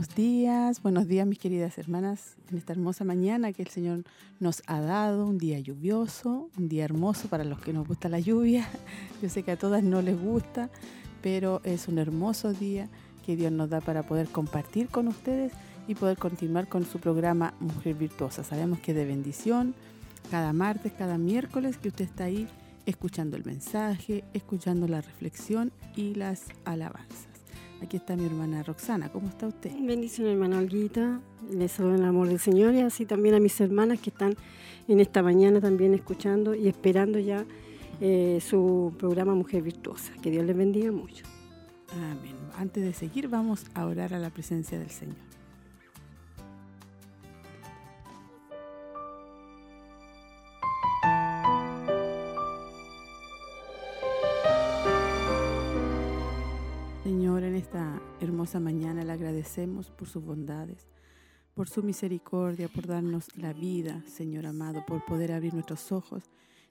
[0.00, 4.02] Buenos días, buenos días mis queridas hermanas, en esta hermosa mañana que el Señor
[4.38, 8.18] nos ha dado, un día lluvioso, un día hermoso para los que nos gusta la
[8.18, 8.66] lluvia.
[9.22, 10.70] Yo sé que a todas no les gusta,
[11.20, 12.88] pero es un hermoso día
[13.26, 15.52] que Dios nos da para poder compartir con ustedes
[15.86, 18.42] y poder continuar con su programa Mujer Virtuosa.
[18.42, 19.74] Sabemos que de bendición,
[20.30, 22.48] cada martes, cada miércoles que usted está ahí
[22.86, 27.29] escuchando el mensaje, escuchando la reflexión y las alabanzas.
[27.82, 29.08] Aquí está mi hermana Roxana.
[29.10, 29.70] ¿Cómo está usted?
[29.80, 31.20] Bendición, hermana Olguita.
[31.50, 34.34] Les saludo en el amor del Señor y así también a mis hermanas que están
[34.86, 37.44] en esta mañana también escuchando y esperando ya
[38.00, 40.12] eh, su programa Mujer Virtuosa.
[40.22, 41.24] Que Dios les bendiga mucho.
[41.92, 42.36] Amén.
[42.56, 45.29] Antes de seguir, vamos a orar a la presencia del Señor.
[57.10, 60.86] Señor, en esta hermosa mañana le agradecemos por sus bondades,
[61.54, 66.22] por su misericordia, por darnos la vida, Señor amado, por poder abrir nuestros ojos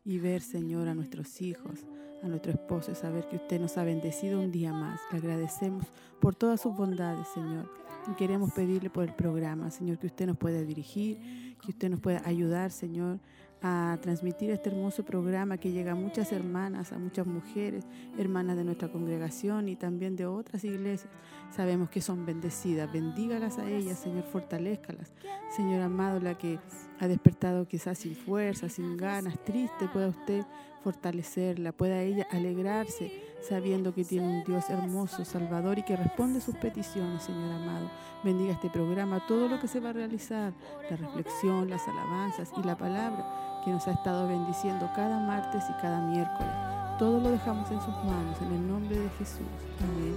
[0.06, 1.86] y ver, Señor, a nuestros hijos,
[2.24, 5.02] a nuestro esposo y saber que usted nos ha bendecido un día más.
[5.12, 5.86] Le agradecemos
[6.22, 7.70] por todas sus bondades, Señor.
[8.10, 11.18] Y queremos pedirle por el programa, Señor, que usted nos pueda dirigir,
[11.62, 13.20] que usted nos pueda ayudar, Señor,
[13.62, 17.86] a transmitir este hermoso programa que llega a muchas hermanas, a muchas mujeres,
[18.18, 21.12] hermanas de nuestra congregación y también de otras iglesias.
[21.52, 22.92] Sabemos que son bendecidas.
[22.92, 25.12] Bendígalas a ellas, Señor, fortalezcalas.
[25.56, 26.60] Señor amado, la que
[27.00, 30.46] ha despertado quizás sin fuerza, sin ganas, triste, pueda usted
[30.84, 36.56] fortalecerla, pueda ella alegrarse sabiendo que tiene un Dios hermoso, salvador y que responde sus
[36.56, 37.90] peticiones, Señor amado.
[38.24, 40.54] Bendiga este programa, todo lo que se va a realizar,
[40.90, 45.74] la reflexión, las alabanzas y la palabra que nos ha estado bendiciendo cada martes y
[45.82, 46.52] cada miércoles.
[46.98, 49.48] Todo lo dejamos en sus manos, en el nombre de Jesús.
[49.82, 50.16] Amén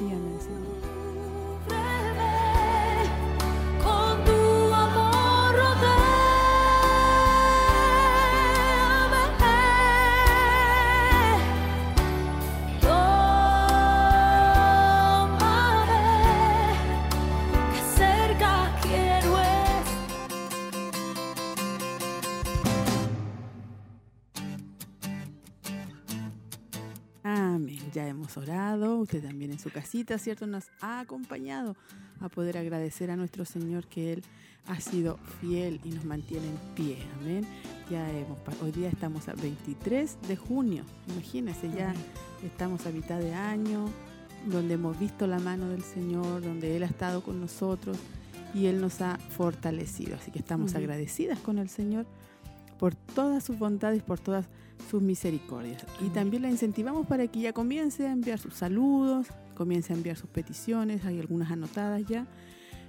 [0.00, 1.27] y amén, Señor.
[27.30, 27.78] Amén.
[27.92, 30.46] Ya hemos orado, usted también en su casita, ¿cierto?
[30.46, 31.76] Nos ha acompañado
[32.20, 34.22] a poder agradecer a nuestro Señor que Él
[34.66, 36.96] ha sido fiel y nos mantiene en pie.
[37.20, 37.46] Amén.
[37.90, 40.84] Ya hemos, hoy día estamos a 23 de junio.
[41.08, 41.92] Imagínense, ya
[42.42, 43.90] estamos a mitad de año,
[44.46, 47.98] donde hemos visto la mano del Señor, donde Él ha estado con nosotros
[48.54, 50.16] y Él nos ha fortalecido.
[50.16, 52.06] Así que estamos agradecidas con el Señor
[52.78, 55.84] por todas sus bondades, por todas sus misericordias.
[56.00, 60.16] Y también la incentivamos para que ya comience a enviar sus saludos, comience a enviar
[60.16, 62.26] sus peticiones, hay algunas anotadas ya,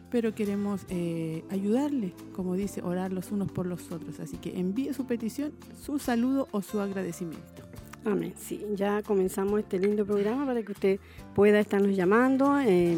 [0.09, 4.19] pero queremos eh, ayudarle, como dice, orar los unos por los otros.
[4.19, 7.63] Así que envíe su petición, su saludo o su agradecimiento.
[8.05, 8.33] Amén.
[8.37, 10.99] Sí, ya comenzamos este lindo programa para que usted
[11.35, 12.97] pueda estarnos llamando, eh,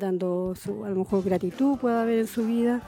[0.00, 2.82] dando su, a lo mejor gratitud pueda haber en su vida.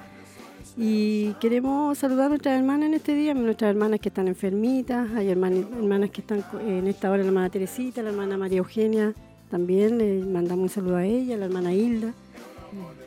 [0.77, 5.29] Y queremos saludar a nuestras hermanas en este día, nuestras hermanas que están enfermitas, hay
[5.29, 9.13] hermanas, que están en esta hora, la hermana Teresita, la hermana María Eugenia,
[9.51, 12.13] también le mandamos un saludo a ella, la hermana Hilda,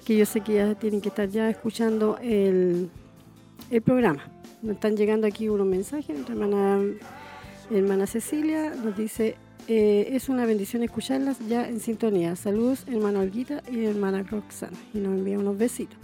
[0.05, 2.89] que yo sé que ya tienen que estar ya escuchando el,
[3.71, 4.23] el programa.
[4.61, 6.79] Nos están llegando aquí unos mensajes, nuestra hermana
[7.71, 9.35] Hermana Cecilia nos dice,
[9.67, 12.35] eh, es una bendición escucharlas ya en sintonía.
[12.35, 14.77] Saludos, hermana Olguita y hermana Roxana.
[14.93, 15.97] Y nos envía unos besitos.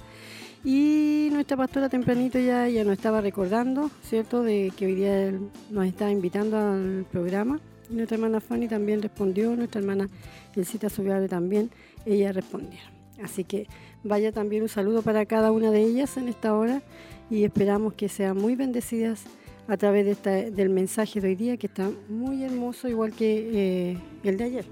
[0.63, 5.33] Y nuestra pastora tempranito ya, ya nos estaba recordando, ¿cierto?, de que hoy día
[5.69, 7.59] nos está invitando al programa.
[7.89, 10.09] Y nuestra hermana Fanny también respondió, nuestra hermana
[10.55, 11.71] Elcita Subiable también,
[12.05, 12.79] ella respondió.
[13.23, 13.67] Así que
[14.03, 16.81] vaya también un saludo para cada una de ellas en esta hora
[17.29, 19.23] y esperamos que sean muy bendecidas
[19.67, 23.91] a través de esta, del mensaje de hoy día que está muy hermoso, igual que
[23.91, 24.65] eh, el de ayer.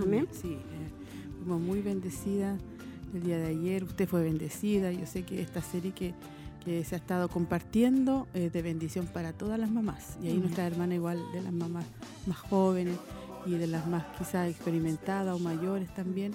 [0.00, 0.26] Amén.
[0.30, 2.60] Sí, eh, muy bendecidas
[3.14, 3.84] el día de ayer.
[3.84, 4.92] Usted fue bendecida.
[4.92, 6.14] Yo sé que esta serie que,
[6.64, 10.16] que se ha estado compartiendo es de bendición para todas las mamás.
[10.22, 11.84] Y ahí nuestra hermana igual de las mamás
[12.26, 12.96] más jóvenes
[13.46, 16.34] y de las más quizás experimentadas o mayores también,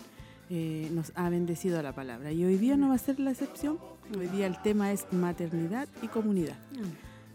[0.49, 2.31] eh, nos ha bendecido la palabra.
[2.31, 3.77] Y hoy día no va a ser la excepción.
[4.17, 6.57] Hoy día el tema es maternidad y comunidad.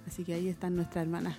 [0.07, 1.37] Así que ahí están nuestras hermanas.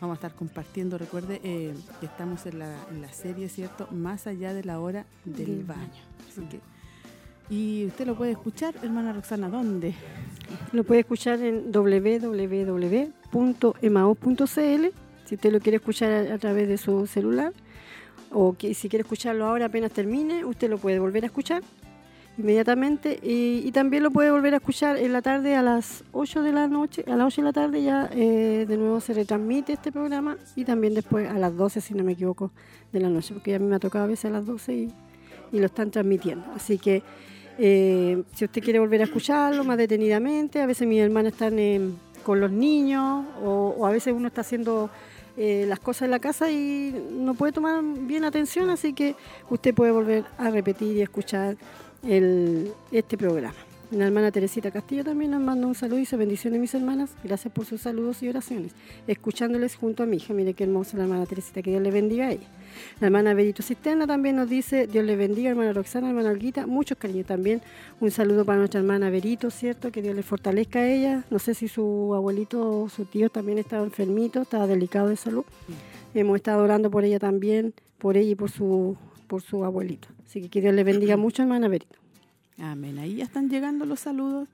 [0.00, 0.98] Vamos a estar compartiendo.
[0.98, 3.88] Recuerde eh, que estamos en la, en la serie, ¿cierto?
[3.92, 6.02] Más allá de la hora del baño.
[6.28, 6.60] Así que,
[7.50, 9.94] y usted lo puede escuchar, hermana Roxana, ¿dónde?
[10.72, 13.10] Lo puede escuchar en www.emao.cl
[15.30, 17.52] si usted lo quiere escuchar a, través de su celular
[18.32, 21.62] o que si quiere escucharlo ahora apenas termine, usted lo puede volver a escuchar
[22.36, 26.52] inmediatamente y, también lo puede volver a escuchar en la tarde a las 8 de
[26.52, 29.92] la noche, a las 8 de la tarde ya eh, de nuevo se retransmite este
[29.92, 32.50] programa y también después a las 12 si no me equivoco
[32.92, 34.92] de la noche, porque a mí me ha tocado a veces a las 12 y,
[35.52, 36.44] y lo están transmitiendo.
[36.56, 37.04] Así que
[37.62, 42.40] eh, si usted quiere volver a escucharlo más detenidamente, a veces mis hermanas están con
[42.40, 44.88] los niños o, a veces uno está haciendo
[45.36, 49.14] eh, las cosas en la casa y no puede tomar bien atención, así que
[49.50, 51.58] usted puede volver a repetir y escuchar
[52.02, 53.58] este programa.
[53.90, 57.52] La hermana Teresita Castillo también nos manda un saludo y dice bendiciones mis hermanas, gracias
[57.52, 58.72] por sus saludos y oraciones,
[59.06, 62.28] escuchándoles junto a mi hija, mire qué hermosa la hermana Teresita, que Dios le bendiga
[62.28, 62.46] a ella.
[63.00, 66.98] La hermana Berito Cisterna también nos dice, Dios le bendiga, hermana Roxana, hermana Olguita, muchos
[66.98, 67.62] cariños también.
[68.00, 69.90] Un saludo para nuestra hermana Berito, ¿cierto?
[69.90, 71.24] Que Dios le fortalezca a ella.
[71.30, 75.44] No sé si su abuelito o su tío también estaba enfermito, estaba delicado de salud.
[76.14, 78.96] Hemos estado orando por ella también, por ella y por su,
[79.26, 80.08] por su abuelito.
[80.26, 81.98] Así que que Dios le bendiga mucho, hermana Berito.
[82.58, 82.98] Amén.
[82.98, 84.48] Ahí ya están llegando los saludos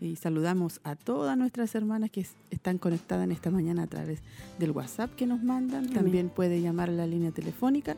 [0.00, 4.20] y saludamos a todas nuestras hermanas que es- están conectadas en esta mañana a través
[4.58, 5.88] del WhatsApp que nos mandan.
[5.90, 7.96] También puede llamar a la línea telefónica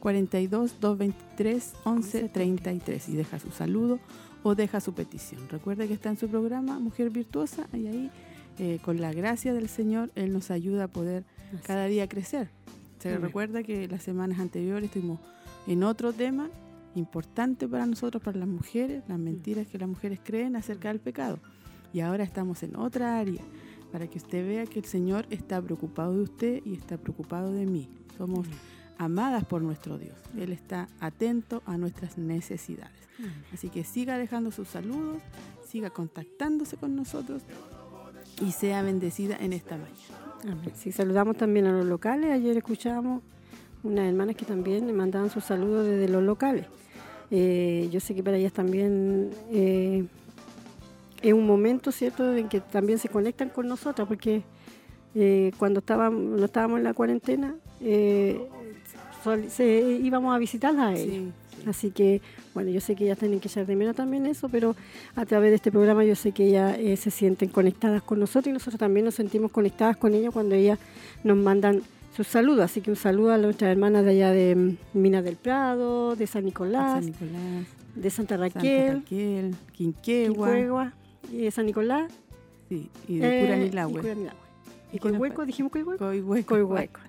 [0.00, 3.98] 42 223 11 33 y deja su saludo
[4.42, 5.48] o deja su petición.
[5.48, 8.10] Recuerde que está en su programa Mujer Virtuosa y ahí
[8.58, 11.24] eh, con la gracia del Señor Él nos ayuda a poder
[11.64, 12.48] cada día crecer.
[12.98, 13.22] Se Amén.
[13.22, 15.20] recuerda que las semanas anteriores estuvimos
[15.66, 16.48] en otro tema
[16.94, 21.38] importante para nosotros, para las mujeres, las mentiras que las mujeres creen acerca del pecado.
[21.92, 23.42] Y ahora estamos en otra área,
[23.90, 27.66] para que usted vea que el Señor está preocupado de usted y está preocupado de
[27.66, 27.88] mí.
[28.16, 28.46] Somos
[28.98, 30.16] amadas por nuestro Dios.
[30.38, 33.02] Él está atento a nuestras necesidades.
[33.52, 35.22] Así que siga dejando sus saludos,
[35.64, 37.42] siga contactándose con nosotros
[38.44, 40.72] y sea bendecida en esta mañana.
[40.74, 42.30] Sí, saludamos también a los locales.
[42.30, 43.22] Ayer escuchábamos
[43.84, 46.66] unas hermanas que también le mandaban sus saludos desde los locales.
[47.34, 50.04] Eh, yo sé que para ellas también eh,
[51.22, 54.42] es un momento, ¿cierto?, en que también se conectan con nosotras, porque
[55.14, 58.38] eh, cuando estábamos, no estábamos en la cuarentena, eh,
[59.24, 61.32] sol- se- íbamos a visitarlas a ellas.
[61.66, 62.20] Así que,
[62.54, 64.74] bueno, yo sé que ellas tienen que echar de menos también eso, pero
[65.14, 68.52] a través de este programa yo sé que ellas se sienten conectadas con nosotros y
[68.52, 70.78] nosotros también nos sentimos conectadas con ellas cuando ellas
[71.24, 71.80] nos mandan
[72.14, 72.64] sus saludos.
[72.64, 76.26] Así que un saludo a nuestras hermanas de allá de mm, Minas del Prado, de
[76.26, 80.92] San Nicolás, San Nicolás, de Santa Santa Raquel, Raquel, Quinquegua, Quincuegua,
[81.30, 82.12] y de San Nicolás.
[82.68, 83.92] sí, y de eh, Curanilahue.
[83.92, 84.42] y Curanilahue.
[84.92, 85.46] ¿Y ¿Y Coihueco?
[85.46, 85.98] ¿Dijimos Coihueco?
[85.98, 86.48] Coihueco.
[86.48, 87.00] Coihueco.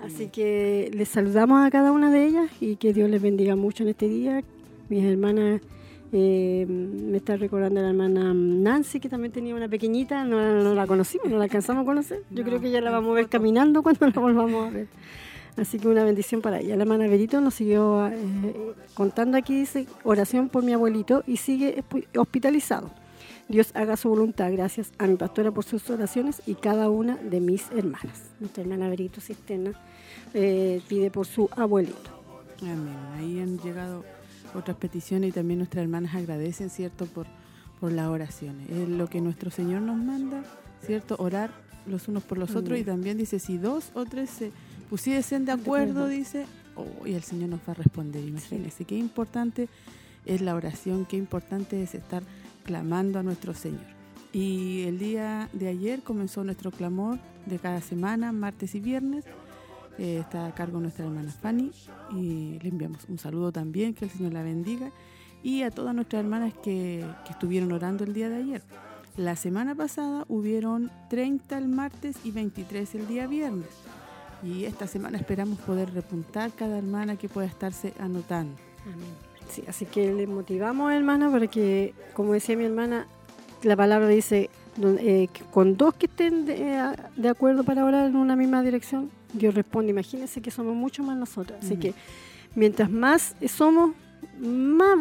[0.00, 3.82] Así que les saludamos a cada una de ellas y que Dios les bendiga mucho
[3.82, 4.42] en este día.
[4.88, 5.60] Mis hermanas,
[6.12, 10.86] eh, me está recordando la hermana Nancy, que también tenía una pequeñita, no, no la
[10.86, 12.22] conocimos, no la alcanzamos a conocer.
[12.30, 14.86] Yo No, creo que ya la vamos a ver caminando cuando la volvamos a ver.
[15.56, 16.76] Así que una bendición para ella.
[16.76, 18.14] La hermana Berito nos siguió eh,
[18.94, 22.90] contando aquí, dice, oración por mi abuelito y sigue hospi- hospitalizado.
[23.48, 24.52] Dios haga su voluntad.
[24.52, 28.30] Gracias a mi pastora por sus oraciones y cada una de mis hermanas.
[28.38, 29.72] Nuestra hermana Berito Cisterna
[30.32, 32.10] eh, pide por su abuelito.
[32.62, 32.94] Amén.
[33.16, 34.04] Ahí han llegado
[34.54, 37.26] otras peticiones y también nuestras hermanas agradecen, ¿cierto?, por,
[37.80, 38.68] por las oraciones.
[38.70, 40.42] Es lo que nuestro Señor nos manda,
[40.84, 41.50] ¿cierto?, orar
[41.86, 42.82] los unos por los otros Amén.
[42.82, 44.52] y también dice, si dos o tres se
[44.90, 46.06] pusiesen de acuerdo.
[46.06, 48.24] dice, oh, y el Señor nos va a responder.
[48.24, 49.68] Imagínense, qué importante
[50.26, 52.22] es la oración, qué importante es estar
[52.64, 53.98] clamando a nuestro Señor.
[54.32, 59.24] Y el día de ayer comenzó nuestro clamor de cada semana, martes y viernes.
[59.98, 61.72] Eh, está a cargo nuestra hermana Fanny
[62.12, 64.92] y le enviamos un saludo también, que el Señor la bendiga.
[65.42, 68.62] Y a todas nuestras hermanas que, estuvieron orando el día de ayer.
[69.16, 73.68] La semana pasada hubieron 30 el martes y 23 el día viernes.
[74.44, 78.54] Y esta semana esperamos poder repuntar cada hermana que pueda estarse anotando.
[79.50, 83.06] Sí, así que les motivamos, hermana, para que, como decía mi hermana,
[83.62, 84.50] la palabra dice,
[84.80, 89.54] eh, con dos que estén eh, de acuerdo para orar en una misma dirección, Dios
[89.54, 89.90] responde.
[89.90, 91.58] Imagínense que somos mucho más nosotros.
[91.62, 91.94] Así que
[92.54, 93.94] mientras más somos,
[94.40, 94.98] más,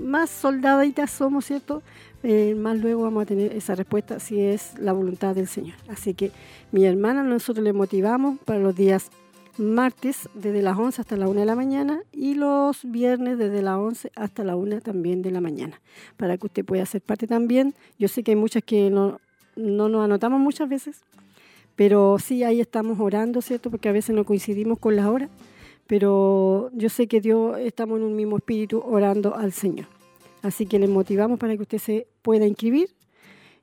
[0.00, 1.82] más soldaditas somos, ¿cierto?
[2.22, 5.76] Eh, más luego vamos a tener esa respuesta si es la voluntad del Señor.
[5.88, 6.32] Así que
[6.72, 9.10] mi hermana, nosotros le motivamos para los días
[9.58, 13.76] martes desde las 11 hasta la 1 de la mañana y los viernes desde las
[13.76, 15.80] 11 hasta la 1 también de la mañana,
[16.16, 17.74] para que usted pueda ser parte también.
[17.98, 19.20] Yo sé que hay muchas que no,
[19.56, 21.00] no nos anotamos muchas veces,
[21.78, 23.70] pero sí ahí estamos orando, ¿cierto?
[23.70, 25.30] Porque a veces no coincidimos con las horas,
[25.86, 29.86] pero yo sé que Dios estamos en un mismo espíritu orando al Señor.
[30.42, 32.90] Así que les motivamos para que usted se pueda inscribir.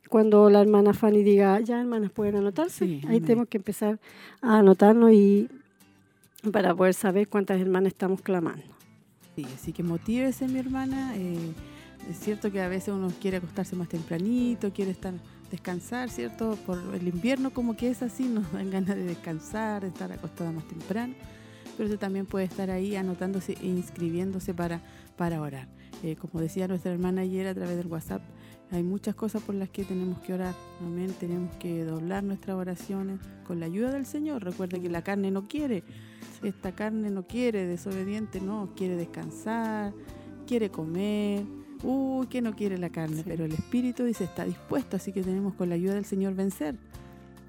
[0.07, 3.99] Cuando la hermana Fanny diga, ya hermanas pueden anotarse, Sí, ahí tenemos que empezar
[4.41, 5.49] a anotarnos y
[6.53, 8.63] para poder saber cuántas hermanas estamos clamando.
[9.35, 11.17] Sí, así que motívese, mi hermana.
[11.17, 11.51] eh,
[12.09, 15.13] es cierto que a veces uno quiere acostarse más tempranito, quiere estar
[15.55, 16.57] descansar, ¿cierto?
[16.65, 20.51] Por el invierno como que es así, nos dan ganas de descansar, de estar acostada
[20.51, 21.13] más temprano.
[21.77, 24.81] Pero usted también puede estar ahí anotándose e inscribiéndose para,
[25.17, 25.67] para orar.
[26.03, 28.21] Eh, como decía nuestra hermana ayer a través del WhatsApp,
[28.71, 30.53] hay muchas cosas por las que tenemos que orar.
[30.81, 31.13] Amén.
[31.19, 34.43] Tenemos que doblar nuestras oraciones con la ayuda del Señor.
[34.43, 35.83] Recuerda que la carne no quiere.
[36.43, 38.73] Esta carne no quiere, desobediente, no.
[38.75, 39.93] Quiere descansar,
[40.45, 41.45] quiere comer.
[41.85, 43.17] Uy, que no quiere la carne.
[43.17, 43.23] Sí.
[43.25, 44.95] Pero el Espíritu dice está dispuesto.
[44.97, 46.75] Así que tenemos con la ayuda del Señor vencer.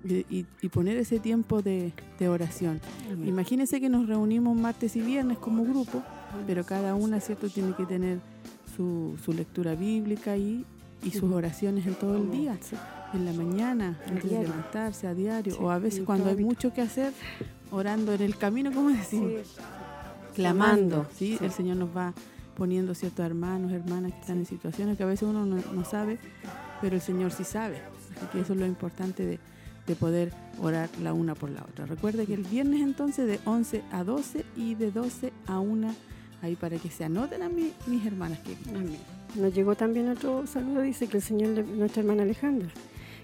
[0.05, 2.81] Y, y- y poner ese tiempo de, de oración.
[3.25, 6.01] Imagínense que nos reunimos martes y viernes como grupo,
[6.47, 8.21] pero cada una, ¿cierto?, tiene que tener
[8.77, 10.65] su, su lectura bíblica y,
[11.03, 12.77] y sus oraciones en todo el día, Sí.
[13.15, 16.37] en la mañana, A antes de levantarse, a diario, Sí, o a veces cuando hay
[16.37, 17.13] mucho que hacer,
[17.73, 19.57] orando en el camino, como decimos,
[20.35, 21.37] clamando, sí.
[21.41, 22.13] El Señor nos va
[22.57, 26.19] poniendo ciertos hermanos, hermanas que están en situaciones que a veces uno no, no sabe,
[26.81, 27.77] pero el Señor sí sabe.
[28.17, 29.39] Así que eso es lo importante de,
[29.87, 31.87] de poder orar la una por la otra.
[31.87, 35.95] Recuerde que el viernes entonces de 11 a 12 y de 12 a 1,
[36.43, 38.39] ahí para que se anoten a mí, mis hermanas.
[38.71, 38.97] Amén.
[39.35, 42.69] Nos llegó también otro saludo, dice que el Señor, le- nuestra hermana Alejandra,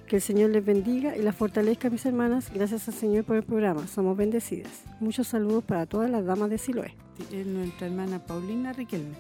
[0.07, 2.51] que el Señor les bendiga y las fortalezca, mis hermanas.
[2.55, 3.87] Gracias al Señor por el programa.
[3.87, 4.83] Somos bendecidas.
[5.01, 6.95] Muchos saludos para todas las damas de Siloé.
[7.31, 9.15] Es nuestra hermana Paulina Riquelme.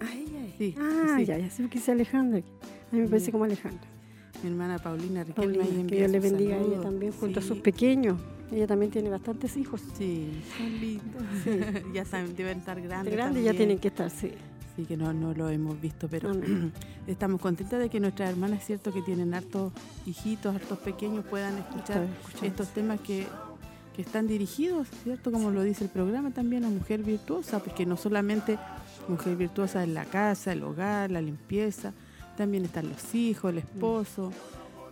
[0.00, 0.54] Ay, ay.
[0.58, 1.26] Sí, Ah, sí.
[1.26, 2.38] ya, ya sé que dice Alejandra.
[2.40, 3.86] A mí me parece como Alejandra.
[4.42, 5.58] Mi hermana Paulina Riquelme.
[5.58, 8.18] Paulina, que Dios le bendiga a ella también, junto a sus pequeños.
[8.50, 9.80] Ella también tiene bastantes hijos.
[9.96, 10.28] Sí,
[10.58, 11.22] son lindos.
[11.94, 13.10] ya saben, deben estar grandes.
[13.12, 14.32] De grandes ya tienen que estar, sí.
[14.76, 16.32] Sí, que no, no lo hemos visto, pero
[17.06, 19.72] estamos contentas de que nuestras hermanas, cierto, que tienen hartos
[20.06, 22.06] hijitos, hartos pequeños, puedan escuchar
[22.42, 23.26] estos temas que,
[24.00, 25.32] están dirigidos, ¿cierto?
[25.32, 28.58] Como lo dice el programa también a mujer virtuosa, porque no solamente
[29.08, 31.92] mujer virtuosa en la casa, el hogar, la limpieza,
[32.36, 34.32] también están los hijos, el esposo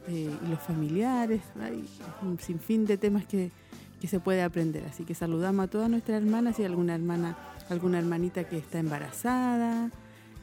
[0.08, 1.84] eh, y los familiares, hay
[2.22, 3.50] un sinfín de temas que,
[4.00, 4.84] que se puede aprender.
[4.84, 7.36] Así que saludamos a todas nuestras hermanas y alguna hermana,
[7.68, 9.90] alguna hermanita que está embarazada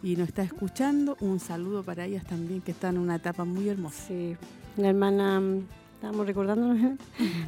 [0.03, 3.69] y nos está escuchando, un saludo para ellas también que están en una etapa muy
[3.69, 4.03] hermosa.
[4.07, 4.35] Sí,
[4.77, 6.27] la hermana, mm, estábamos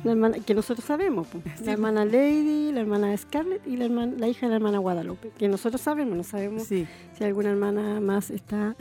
[0.04, 1.66] la hermana, que nosotros sabemos, pues, Sí.
[1.66, 5.32] la hermana Lady, la hermana Scarlett y la, hermana, la hija de la hermana Guadalupe,
[5.38, 6.88] que nosotros sabemos, no sabemos Sí,
[7.18, 8.76] si alguna hermana más está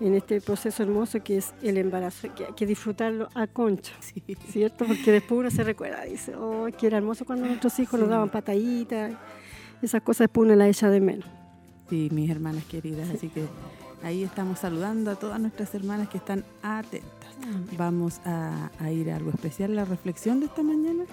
[0.00, 4.22] en este proceso hermoso que es el embarazo, que hay que disfrutarlo a concha, sí.
[4.50, 4.84] ¿cierto?
[4.86, 8.30] Porque después uno se recuerda, dice, oh, que era hermoso cuando nuestros hijos nos daban
[8.30, 9.12] pataditas,
[9.82, 11.26] esas cosas después uno las echa de menos.
[11.88, 13.44] Sí, mis hermanas queridas, así que
[14.02, 17.10] ahí estamos saludando a todas nuestras hermanas que están atentas.
[17.76, 21.04] Vamos a, ir a algo especial, la reflexión de esta mañana,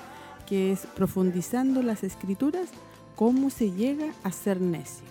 [0.45, 2.69] que es profundizando las escrituras,
[3.15, 5.05] cómo se llega a ser necio.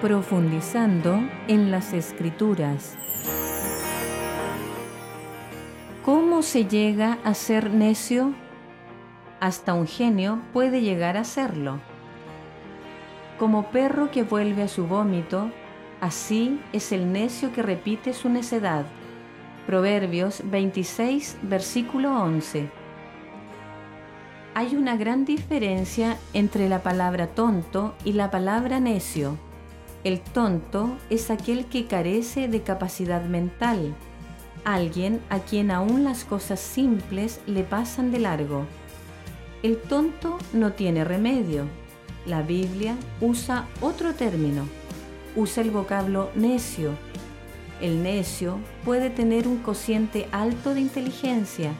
[0.00, 2.96] Profundizando en las escrituras.
[6.04, 8.34] ¿Cómo se llega a ser necio?
[9.38, 11.78] Hasta un genio puede llegar a serlo.
[13.38, 15.52] Como perro que vuelve a su vómito,
[16.00, 18.84] así es el necio que repite su necedad.
[19.64, 22.68] Proverbios 26, versículo 11.
[24.54, 29.38] Hay una gran diferencia entre la palabra tonto y la palabra necio.
[30.02, 33.94] El tonto es aquel que carece de capacidad mental,
[34.64, 38.66] alguien a quien aún las cosas simples le pasan de largo.
[39.62, 41.66] El tonto no tiene remedio.
[42.26, 44.66] La Biblia usa otro término.
[45.36, 46.90] Usa el vocablo necio.
[47.80, 51.72] El necio puede tener un cociente alto de inteligencia.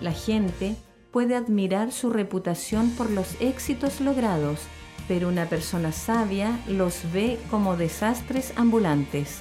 [0.00, 0.76] La gente
[1.12, 4.60] puede admirar su reputación por los éxitos logrados,
[5.06, 9.40] pero una persona sabia los ve como desastres ambulantes.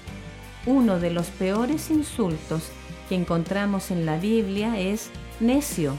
[0.65, 2.71] Uno de los peores insultos
[3.09, 5.95] que encontramos en la Biblia es necio.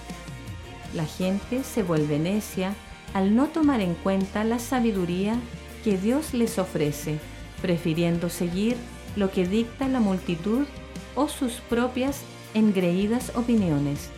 [0.95, 2.75] La gente se vuelve necia
[3.13, 5.37] al no tomar en cuenta la sabiduría
[5.85, 7.19] que Dios les ofrece,
[7.63, 8.77] prefiriendo seguir
[9.17, 10.67] lo que dicta la multitud
[11.15, 12.23] o sus propias
[12.55, 14.11] engreídas opiniones.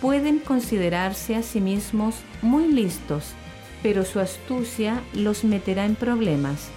[0.00, 3.32] Pueden considerarse a sí mismos muy listos,
[3.82, 6.68] pero su astucia los meterá en problemas.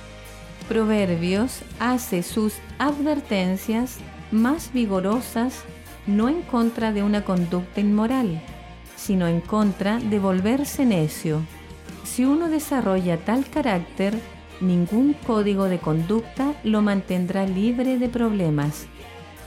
[0.67, 3.97] Proverbios hace sus advertencias
[4.31, 5.63] más vigorosas
[6.07, 8.41] no en contra de una conducta inmoral,
[8.95, 11.41] sino en contra de volverse necio.
[12.03, 14.19] Si uno desarrolla tal carácter,
[14.61, 18.85] ningún código de conducta lo mantendrá libre de problemas.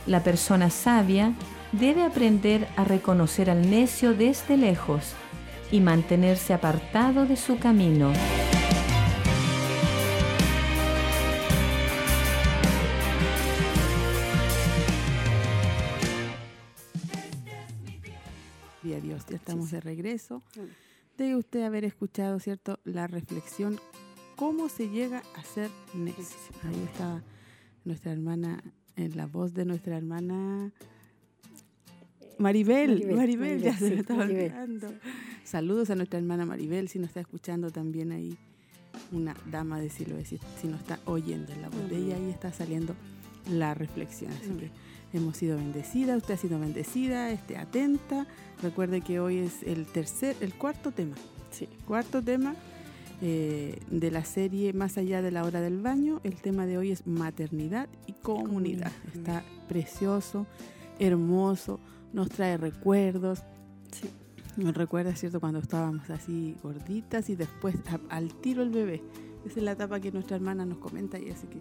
[0.07, 1.33] La persona sabia
[1.73, 5.13] debe aprender a reconocer al necio desde lejos
[5.71, 8.13] y mantenerse apartado de su camino.
[19.49, 20.43] Estamos de regreso.
[21.17, 22.79] Debe usted haber escuchado, ¿cierto?
[22.85, 23.81] La reflexión,
[24.37, 26.37] ¿cómo se llega a ser necio?
[26.65, 27.23] Ahí está
[27.85, 28.63] nuestra hermana,
[28.97, 30.71] en la voz de nuestra hermana
[32.39, 32.91] Maribel.
[32.91, 34.45] Maribel, Maribel, ya Maribel, se me estaba Maribel.
[34.45, 34.95] olvidando.
[35.45, 38.37] Saludos a nuestra hermana Maribel, si nos está escuchando también ahí,
[39.13, 42.29] una dama de Siloé, si, si nos está oyendo en la voz de ella, ahí
[42.31, 42.95] está saliendo
[43.51, 44.31] la reflexión.
[44.33, 44.71] Así que
[45.13, 48.27] hemos sido bendecidas, usted ha sido bendecida, esté atenta.
[48.63, 51.17] Recuerde que hoy es el tercer, el cuarto tema.
[51.51, 51.69] Sí.
[51.87, 52.55] Cuarto tema
[53.23, 56.21] eh, de la serie Más allá de la hora del baño.
[56.25, 58.93] El tema de hoy es maternidad y comunidad.
[58.93, 58.93] Comunidad.
[59.15, 60.47] Está precioso,
[60.99, 61.81] hermoso,
[62.13, 63.41] nos trae recuerdos.
[63.93, 64.09] Sí.
[64.57, 69.03] Nos recuerda, ¿cierto?, cuando estábamos así gorditas y después a- al tiro el bebé.
[69.47, 71.59] Esa es la etapa que nuestra hermana nos comenta y así que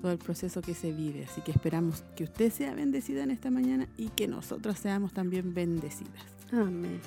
[0.00, 1.24] todo el proceso que se vive.
[1.30, 5.54] Así que esperamos que usted sea bendecida en esta mañana y que nosotros seamos también
[5.54, 6.24] bendecidas.
[6.52, 7.00] Amén.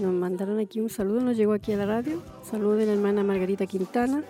[0.00, 2.22] Nos mandaron aquí un saludo, nos llegó aquí a la radio.
[2.42, 4.22] Saludo de la hermana Margarita Quintana,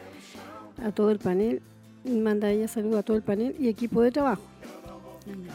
[0.83, 1.63] a todo el panel.
[2.05, 4.43] Manda ella saludo a todo el panel y equipo de trabajo.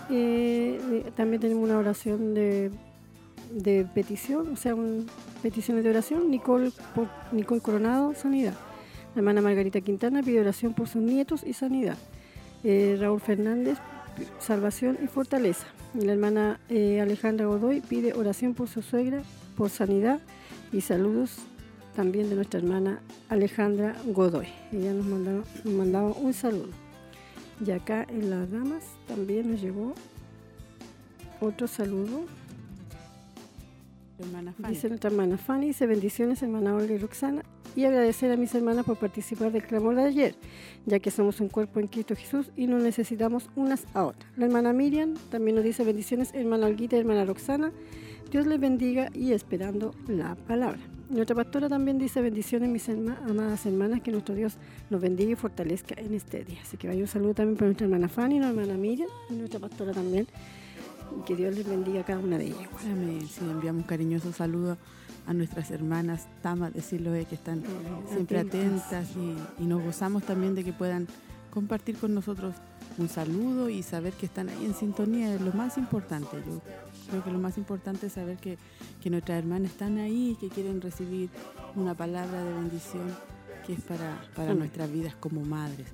[0.10, 2.72] Eh, también tenemos una oración de,
[3.54, 5.06] de petición, o sea, un-
[5.44, 6.32] peticiones de oración.
[6.32, 6.72] Nicole,
[7.32, 8.56] Nicole Coronado, sanidad.
[9.16, 11.98] La hermana Margarita Quintana pide oración por sus nietos y sanidad.
[12.64, 13.78] Eh, Raúl Fernández,
[14.40, 15.68] salvación y fortaleza.
[15.94, 19.24] La hermana eh, Alejandra Godoy pide oración por su suegra,
[19.56, 20.20] por sanidad
[20.72, 21.38] y saludos
[21.96, 24.48] también de nuestra hermana Alejandra Godoy.
[24.72, 26.70] Ella nos mandaba, nos mandaba un saludo.
[27.66, 29.94] Y acá en las damas también nos llegó
[31.42, 32.26] otro saludo.
[34.70, 37.44] Dice nuestra hermana Fanny, dice bendiciones hermana Olga y Roxana
[37.76, 40.36] y agradecer a mis hermanas por participar del clamor de ayer,
[40.86, 44.30] ya que somos un cuerpo en Cristo Jesús y nos necesitamos unas a otras.
[44.38, 47.72] La hermana Miriam también nos dice bendiciones hermana Olguita y hermana Roxana.
[48.32, 50.80] Dios les bendiga y esperando la palabra.
[51.10, 54.58] Nuestra pastora también dice bendiciones mis herma- amadas hermanas, que nuestro Dios
[54.92, 56.60] nos bendiga y fortalezca en este día.
[56.62, 59.60] Así que vaya un saludo también para nuestra hermana Fanny, nuestra hermana Miriam y nuestra
[59.60, 60.28] pastora también.
[61.18, 62.70] Y que Dios les bendiga a cada una de ellas.
[62.86, 63.22] Amén.
[63.28, 64.78] Sí, enviamos cariñosos saludos
[65.28, 67.64] a nuestras hermanas Tamas de Siloé que están
[68.12, 71.08] siempre atentas y, y nos gozamos también de que puedan
[71.52, 72.56] compartir con nosotros
[72.98, 76.38] un saludo y saber que están ahí en sintonía es lo más importante.
[76.46, 76.62] Yo
[77.10, 78.58] creo que lo más importante es saber que,
[79.02, 81.30] que nuestras hermanas están ahí y que quieren recibir
[81.76, 83.04] una palabra de bendición
[83.66, 84.60] que es para, para Amén.
[84.60, 85.88] nuestras vidas como madres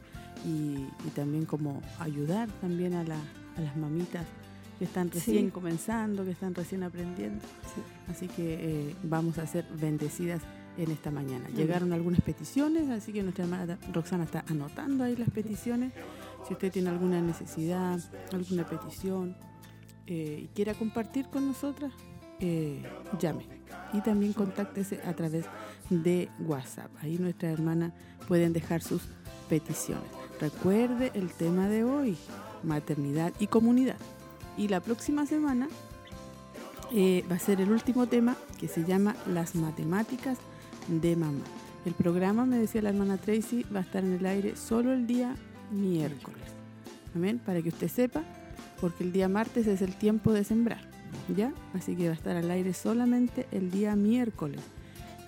[0.45, 0.75] y,
[1.05, 3.15] y también como ayudar también a, la-
[3.57, 4.25] a las mamitas
[4.77, 5.51] que están recién Sí.
[5.51, 7.41] comenzando, que están recién aprendiendo.
[7.73, 7.81] Sí.
[8.11, 10.41] Así que eh, vamos a ser bendecidas
[10.77, 11.47] en esta mañana.
[11.55, 15.93] Llegaron algunas peticiones, así que nuestra hermana Roxana está anotando ahí las peticiones.
[16.47, 17.99] Si usted tiene alguna necesidad,
[18.33, 19.35] alguna petición
[20.07, 21.91] eh, y quiera compartir con nosotras,
[22.39, 22.83] eh,
[23.19, 23.47] llame.
[23.93, 25.45] Y también contáctese a través
[25.89, 26.91] de WhatsApp.
[27.01, 27.93] Ahí nuestra hermana
[28.27, 29.03] pueden dejar sus
[29.49, 30.03] peticiones.
[30.41, 32.17] Recuerde el tema de hoy,
[32.63, 33.95] maternidad y comunidad.
[34.57, 35.67] Y la próxima semana
[36.93, 40.37] eh, va a ser el último tema que se llama Las matemáticas
[40.87, 41.43] de mamá.
[41.85, 45.05] El programa, me decía la hermana Tracy, va a estar en el aire solo el
[45.05, 45.35] día
[45.71, 46.41] miércoles.
[47.15, 48.23] Amén, para que usted sepa,
[48.81, 50.81] porque el día martes es el tiempo de sembrar,
[51.35, 51.53] ¿ya?
[51.73, 54.61] Así que va a estar al aire solamente el día miércoles.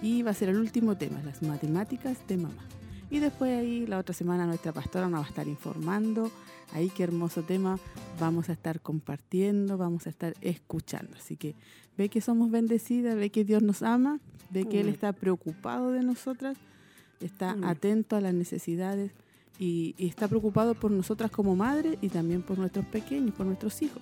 [0.02, 2.64] Y va a ser el último tema, las matemáticas de mamá.
[3.10, 6.32] Y después ahí la otra semana nuestra pastora nos va a estar informando.
[6.74, 7.80] Ahí qué hermoso tema
[8.20, 11.16] vamos a estar compartiendo, vamos a estar escuchando.
[11.18, 11.56] Así que
[11.98, 16.04] ve que somos bendecidas, ve que Dios nos ama, ve que Él está preocupado de
[16.04, 16.58] nosotras,
[17.22, 19.12] está atento a las necesidades
[19.60, 23.82] y, y está preocupado por nosotras como madres y también por nuestros pequeños, por nuestros
[23.82, 24.02] hijos.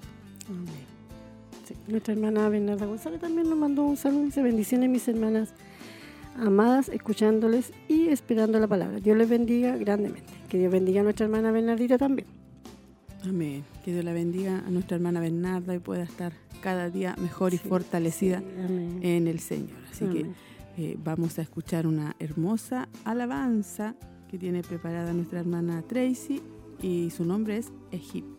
[1.67, 4.25] Sí, Nuestra hermana Bernarda González también nos mandó un saludo.
[4.25, 5.53] Dice bendiciones mis hermanas
[6.37, 8.99] amadas, escuchándoles y esperando la palabra.
[8.99, 10.33] Dios les bendiga grandemente.
[10.49, 12.27] Que Dios bendiga a nuestra hermana Bernardita también.
[13.27, 13.63] Amén.
[13.83, 17.57] Que Dios la bendiga a nuestra hermana Bernarda y pueda estar cada día mejor y
[17.57, 18.45] Sí, fortalecida sí,
[19.01, 19.77] en el Señor.
[19.91, 20.35] Así Amén.
[20.77, 23.95] que eh, vamos a escuchar una hermosa alabanza
[24.29, 26.41] que tiene preparada nuestra hermana Tracy
[26.81, 28.34] y su nombre es Egipto.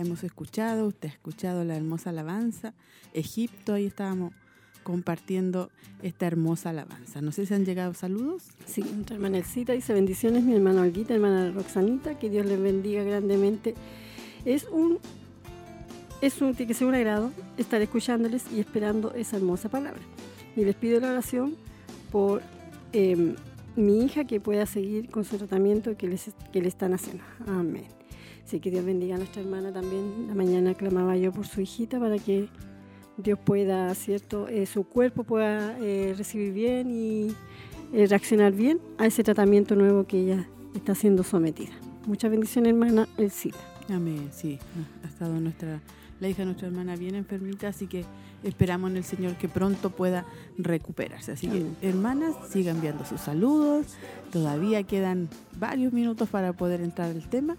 [0.00, 2.74] Hemos escuchado, usted ha escuchado la hermosa alabanza,
[3.12, 4.32] Egipto, ahí estábamos
[4.86, 5.70] compartiendo
[6.02, 7.20] esta hermosa alabanza.
[7.20, 8.44] No sé si han llegado saludos.
[8.66, 13.02] Sí, nuestra hermana Elcita dice bendiciones, mi hermana Olguita, hermana Roxanita, que Dios les bendiga
[13.02, 13.74] grandemente.
[14.44, 15.00] Es un,
[16.20, 20.02] es un, tiene que ser un agrado estar escuchándoles y esperando esa hermosa palabra.
[20.54, 21.56] Y les pido la oración
[22.12, 22.42] por
[22.92, 23.34] em,
[23.74, 27.24] mi hija que pueda seguir con su tratamiento que, les, que le están haciendo.
[27.46, 27.95] Amén.
[28.46, 30.28] Así que Dios bendiga a nuestra hermana también.
[30.28, 32.48] La mañana clamaba yo por su hijita para que
[33.16, 34.46] Dios pueda, ¿cierto?
[34.46, 37.34] Eh, su cuerpo pueda eh, recibir bien y
[37.92, 41.72] eh, reaccionar bien a ese tratamiento nuevo que ella está siendo sometida.
[42.06, 43.58] Muchas bendiciones, hermana Elcita.
[43.88, 44.60] Amén, sí.
[45.02, 45.80] Ha estado nuestra,
[46.20, 48.04] la hija de nuestra hermana bien enfermita, así que
[48.44, 50.24] esperamos en el Señor que pronto pueda
[50.56, 51.32] recuperarse.
[51.32, 53.96] Así que, hermanas, sigan enviando sus saludos.
[54.30, 55.28] Todavía quedan
[55.58, 57.56] varios minutos para poder entrar al tema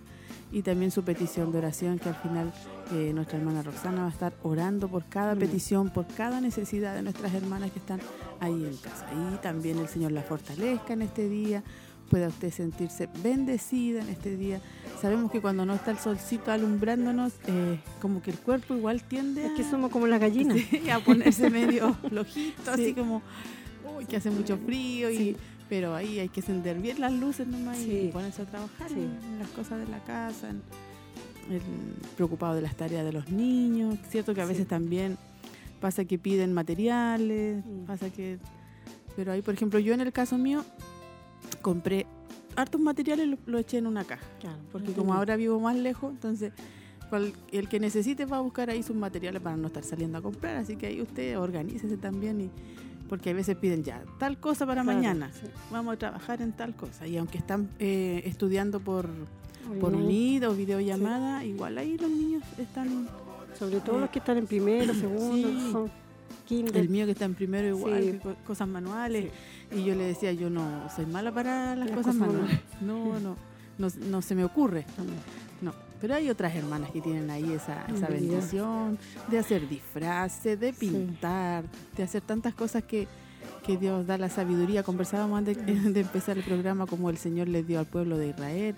[0.52, 2.54] y también su petición de oración, que al final
[2.94, 5.40] eh, nuestra hermana Roxana va a estar orando por cada Mm.
[5.40, 8.00] petición, por cada necesidad de nuestras hermanas que están
[8.40, 9.06] ahí en casa.
[9.14, 11.64] Y también el Señor la fortalezca en este día,
[12.10, 14.62] pueda usted sentirse bendecida en este día.
[15.02, 19.46] Sabemos que cuando no está el solcito alumbrándonos, eh, como que el cuerpo igual tiende
[19.48, 20.56] Es que a- somos como las gallinas.
[20.72, 22.70] Sí, a ponerse medio flojito, Sí.
[22.84, 23.22] así como
[23.98, 25.38] uy, que hace mucho frío y Sí.
[25.70, 28.10] Pero ahí hay que encender bien las luces nomás y Sí.
[28.14, 28.96] ponerse a trabajar Sí.
[29.00, 30.62] en las cosas de la casa, en-
[31.50, 31.62] en-
[32.16, 34.50] preocupado de las tareas de los niños, cierto que a Sí.
[34.54, 35.18] veces también
[35.82, 37.86] pasa que piden materiales, Mm.
[37.86, 38.40] pasa que
[39.16, 40.64] pero ahí por ejemplo yo en el caso mío
[41.62, 42.06] compré
[42.56, 45.76] hartos materiales y lo, lo eché en una caja Claro, porque como ahora vivo más
[45.76, 46.54] lejos, entonces
[47.52, 50.58] el que necesite va a buscar ahí sus materiales para no estar saliendo a comprar,
[50.58, 52.50] así que ahí usted organícese también y
[53.10, 55.48] porque a veces piden ya tal cosa para Claro, mañana, sí.
[55.72, 59.10] vamos a trabajar en tal cosa y aunque están eh, estudiando por
[59.82, 63.08] por unida o videollamada, igual ahí los niños están
[63.60, 65.70] Sobre todo Eh, los que están en primero, segundo, sí.
[65.72, 65.92] son
[66.46, 66.78] kinder.
[66.78, 68.30] el mío que está en primero igual, Sí.
[68.46, 69.32] cosas manuales
[69.76, 72.60] y yo le decía, yo no soy mala para las, Las cosas, cosas manuales.
[72.82, 73.36] No, no,
[73.78, 74.86] no, no se me ocurre.
[74.98, 75.04] No,
[76.00, 78.98] pero hay otras hermanas que tienen ahí esa, esa bendición
[79.30, 83.08] de hacer disfraces, de pintar, de hacer tantas cosas que,
[83.66, 84.84] que Dios da la sabiduría.
[84.84, 85.58] Conversábamos antes
[85.94, 88.76] de empezar el programa como el Señor les dio al pueblo de Israel,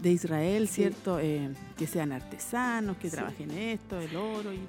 [0.00, 0.74] de Israel, Sí.
[0.82, 1.18] ¿cierto?
[1.20, 3.16] Eh, que sean artesanos, que Sí.
[3.16, 4.60] trabajen esto, el oro y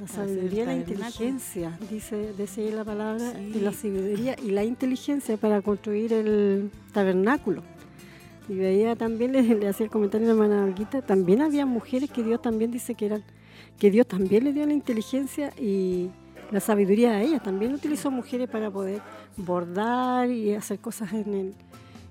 [0.00, 5.36] La sabiduría y la inteligencia, dice, dice la palabra, y la sabiduría y la inteligencia
[5.36, 7.64] para construir el tabernáculo.
[8.48, 12.10] Y veía también, le, le hacía el comentario a la hermana Olguita, también había mujeres
[12.10, 13.22] que Dios también dice que eran,
[13.78, 16.08] que Dios también le dio la inteligencia y
[16.50, 17.42] la sabiduría a ellas.
[17.42, 19.02] También utilizó mujeres para poder
[19.36, 21.54] bordar y hacer cosas en, el-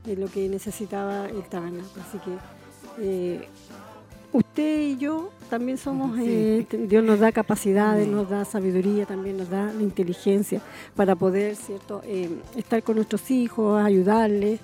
[0.05, 2.03] en lo que necesitaba el tabernáculo.
[2.07, 2.31] Así que
[2.99, 3.47] eh,
[4.31, 6.23] usted y yo también somos, Sí.
[6.27, 10.61] eh, Dios nos da capacidades, nos da sabiduría, también nos da la inteligencia
[10.95, 14.59] para poder, ¿cierto?, Eh, estar con nuestros hijos, ayudarles,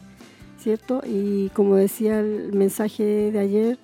[0.63, 1.01] ¿cierto?
[1.05, 3.77] Y como decía el mensaje de ayer,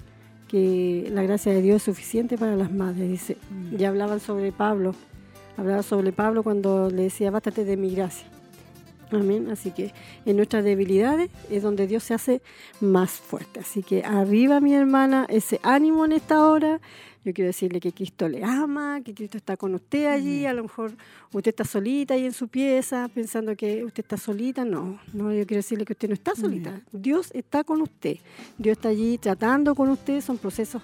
[0.48, 3.38] que la gracia de Dios es suficiente para las madres, dice.
[3.52, 3.76] Mm.
[3.76, 4.96] Ya hablaban sobre Pablo,
[5.58, 8.28] hablaba sobre Pablo cuando le decía, bástate de mi gracia.
[9.12, 9.50] Amén.
[9.50, 9.94] Así que
[10.26, 12.42] en nuestras debilidades es donde Dios se hace
[12.80, 13.60] más fuerte.
[13.60, 16.80] Así que arriba, mi hermana, ese ánimo en esta hora.
[17.26, 20.46] Yo quiero decirle que Cristo le ama, que Cristo está con usted allí.
[20.46, 20.94] A lo mejor
[21.34, 24.64] usted está solita ahí en su pieza, pensando que usted está solita.
[24.64, 26.82] No, no, yo quiero decirle que usted no está solita.
[26.92, 28.18] Dios está con usted.
[28.58, 30.22] Dios está allí tratando con usted.
[30.22, 30.82] Son procesos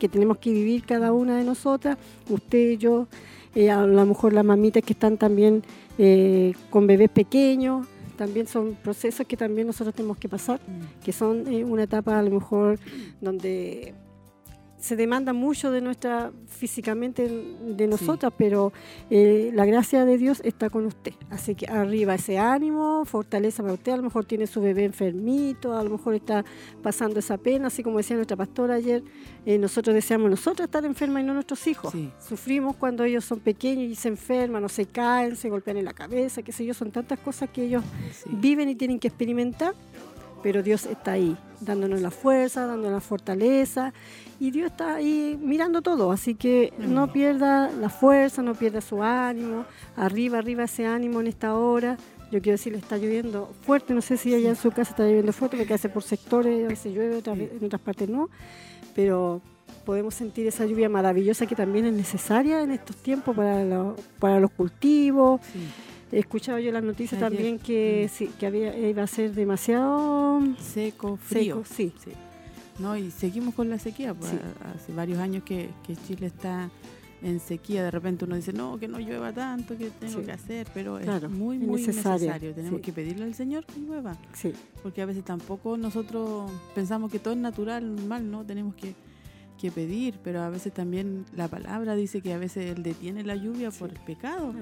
[0.00, 1.98] que tenemos que vivir cada una de nosotras.
[2.28, 3.06] Usted, yo,
[3.54, 5.62] eh, a lo mejor las mamitas que están también
[5.98, 7.86] eh, con bebés pequeños,
[8.16, 10.60] también son procesos que también nosotros tenemos que pasar,
[11.02, 12.78] que son eh, una etapa a lo mejor
[13.20, 13.94] donde
[14.80, 18.72] se demanda mucho de nuestra físicamente de nosotras, pero
[19.10, 21.12] eh, la gracia de Dios está con usted.
[21.30, 23.92] Así que arriba ese ánimo, fortaleza para usted.
[23.92, 26.44] A lo mejor tiene su bebé enfermito, a lo mejor está
[26.82, 29.02] pasando esa pena, así como decía nuestra pastora ayer.
[29.46, 31.92] eh, nosotros deseamos nosotros estar enfermas y no nuestros hijos.
[31.92, 32.10] Sí.
[32.18, 35.92] Sufrimos cuando ellos son pequeños y se enferman o se caen, se golpean en la
[35.94, 38.30] cabeza, qué sé yo, son tantas cosas que ellos Sí.
[38.32, 39.74] viven y tienen que experimentar,
[40.42, 43.92] pero Dios está ahí, dándonos la fuerza, dándonos la fortaleza,
[44.38, 49.02] y Dios está ahí mirando todo, así que no pierda la fuerza, no pierda su
[49.02, 49.64] ánimo,
[49.96, 51.96] arriba, arriba ese ánimo en esta hora.
[52.32, 55.32] Yo quiero decirle, está lloviendo fuerte, no sé si allá en su casa está lloviendo
[55.32, 58.30] fuerte, porque hace por sectores, a veces llueve, otras en otras partes no,
[58.94, 59.40] pero
[59.84, 64.38] podemos sentir esa lluvia maravillosa que también es necesaria en estos tiempos para, lo- para
[64.40, 65.58] los cultivos, Sí.
[66.12, 67.30] He escuchado yo las noticias Ayer.
[67.36, 68.14] también que, Mm.
[68.16, 71.62] sí, que había, iba a ser demasiado Seco, frío.
[71.64, 71.92] seco, sí.
[72.04, 72.10] Sí.
[72.80, 72.96] ¿no?
[72.96, 74.14] Y seguimos con la sequía.
[74.14, 74.38] Pues, Sí.
[74.74, 76.70] Hace varios años que, que Chile está
[77.22, 77.84] en sequía.
[77.84, 80.24] De repente uno dice, no, que no llueva tanto, que tengo Sí.
[80.26, 82.54] que hacer, pero Claro, es muy, muy necesario, necesario.
[82.54, 82.82] Tenemos sí.
[82.82, 87.34] que pedirle al Señor que llueva, Sí, porque a veces tampoco nosotros pensamos que todo
[87.34, 88.44] es natural, normal, ¿no?
[88.44, 88.94] Tenemos que,
[89.60, 93.36] que pedir, pero a veces también la palabra dice que a veces Él detiene la
[93.36, 94.54] lluvia por el pecado.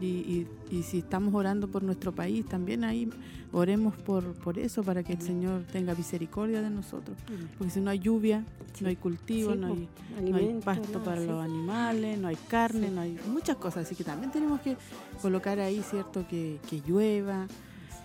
[0.00, 3.08] Y, y- y si estamos orando por nuestro país, también ahí
[3.52, 7.16] oremos por, por eso, para que el Señor tenga misericordia de nosotros.
[7.56, 8.82] Porque si no hay lluvia, Sí.
[8.84, 9.80] no hay cultivo, Sí, no, pues,
[10.18, 11.26] hay, no hay pasto para sí.
[11.26, 13.86] los animales, no hay carne, no hay muchas cosas.
[13.86, 14.76] Así que también tenemos que
[15.22, 16.26] colocar ahí, ¿cierto?
[16.28, 17.46] Que, que llueva.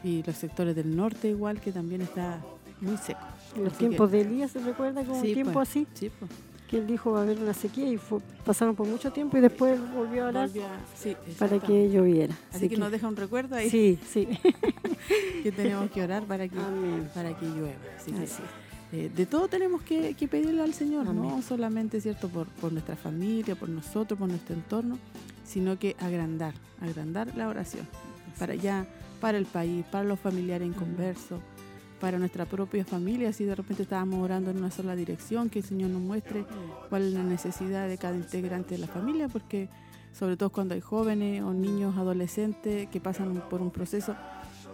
[0.04, 2.42] Y los sectores del norte igual, que también está
[2.80, 3.20] muy seco.
[3.56, 5.70] En los Así que- tiempos de Elías, ¿se recuerda como un tiempo pues.
[5.70, 5.88] así?
[5.94, 6.32] Sí, pues.
[6.72, 9.42] Que él dijo va a haber una sequía y fue- pasaron por mucho tiempo y
[9.42, 12.34] después volvió a orar Volvió a- sí, para que lloviera.
[12.54, 14.26] Así que nos deja un recuerdo ahí Sí, sí.
[15.44, 17.10] que tenemos que orar para que, Amén.
[17.14, 17.76] para que llueva.
[18.00, 18.42] Así que, Así.
[18.94, 22.96] Eh, de todo tenemos que, que pedirle al Señor, no solamente cierto por, por nuestra
[22.98, 24.98] familia, por nosotros, por nuestro entorno,
[25.46, 27.88] sino que agrandar, agrandar la oración
[28.38, 28.86] para ya,
[29.22, 31.40] para el país, para los familiares en converso,
[32.02, 35.66] para nuestra propia familia, si de repente estábamos orando en una sola dirección, que el
[35.66, 36.44] Señor nos muestre
[36.90, 39.70] cuál es la necesidad de cada integrante de la familia, porque
[40.12, 44.16] sobre todo cuando hay jóvenes o niños, adolescentes que pasan por un proceso,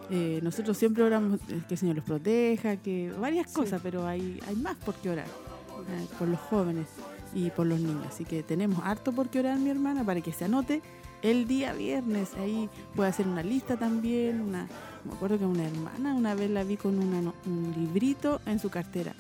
[0.10, 3.56] eh, nosotros siempre oramos eh, que el Señor los proteja, que varias Sí.
[3.56, 6.88] cosas, pero hay, hay más por qué orar, eh, por los jóvenes
[7.36, 8.06] y por los niños.
[8.08, 10.82] Así que tenemos harto por qué orar, mi hermana, para que se anote
[11.22, 12.34] el día viernes.
[12.36, 14.42] Ahí puede hacer una lista también.
[14.42, 14.68] Una,
[15.06, 18.70] me acuerdo que una hermana una vez la vi con una un librito en su
[18.70, 19.14] cartera.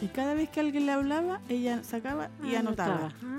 [0.00, 3.12] Y cada vez que alguien le hablaba, ella sacaba y Ah, anotaba.
[3.22, 3.38] Ah,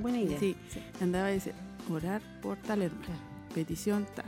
[0.00, 0.38] buena idea.
[0.38, 0.56] Sí,
[1.00, 1.54] andaba y decía,
[1.90, 3.14] orar por tal hermano,
[3.52, 4.26] petición tal.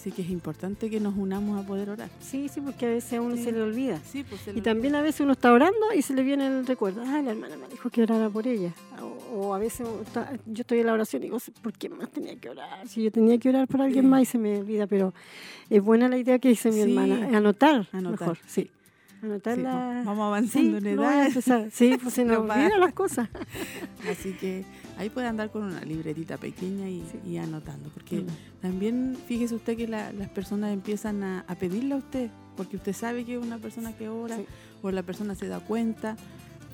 [0.00, 2.08] Así que es importante que nos unamos a poder orar.
[2.20, 3.44] Sí, sí, porque a veces a uno Sí.
[3.44, 4.00] se le olvida.
[4.10, 6.66] Sí, pues se Y también a veces uno está orando y se le viene el
[6.66, 7.02] recuerdo.
[7.06, 8.72] Ah, la hermana me dijo que orara por ella.
[9.02, 12.08] O, o a veces está- yo estoy en la oración y digo, ¿por qué más
[12.10, 12.88] tenía que orar?
[12.88, 14.08] Si yo tenía que orar por alguien Sí.
[14.08, 14.86] más y se me olvida.
[14.86, 15.12] Pero
[15.68, 17.36] es buena la idea que dice mi hermana.
[17.36, 18.38] Anotar, Anotar, mejor.
[18.46, 18.70] Sí.
[19.22, 20.02] Anotar la...
[20.06, 21.26] vamos avanzando en voy a edad.
[21.26, 21.68] empezar.
[21.70, 23.28] Sí, pues se nos olvidan las cosas.
[24.10, 24.64] Así que
[24.98, 27.18] ahí puede andar con una libretita pequeña y, Sí.
[27.30, 27.88] y anotando.
[27.90, 28.26] Porque Mm.
[28.60, 32.92] también fíjese usted que la- las personas empiezan a, a pedirle a usted, porque usted
[32.92, 34.44] sabe que es una persona que ora Sí.
[34.82, 36.16] o la persona se da cuenta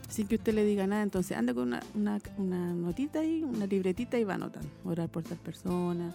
[0.08, 1.02] sin que usted le diga nada.
[1.02, 4.68] Entonces anda con una, una, una notita ahí, una libretita y va anotando.
[4.84, 6.14] Orar por tal persona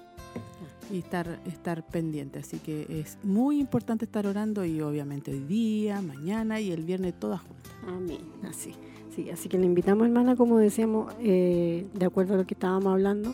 [0.91, 2.39] y estar, estar pendiente.
[2.39, 7.19] Así que es muy importante estar orando y obviamente hoy día, mañana y el viernes
[7.19, 7.71] todas juntas.
[7.85, 8.19] Amén.
[8.49, 8.73] Así.
[9.15, 12.93] Sí, así que le invitamos, hermana, como decíamos, eh, de acuerdo a lo que estábamos
[12.93, 13.33] hablando,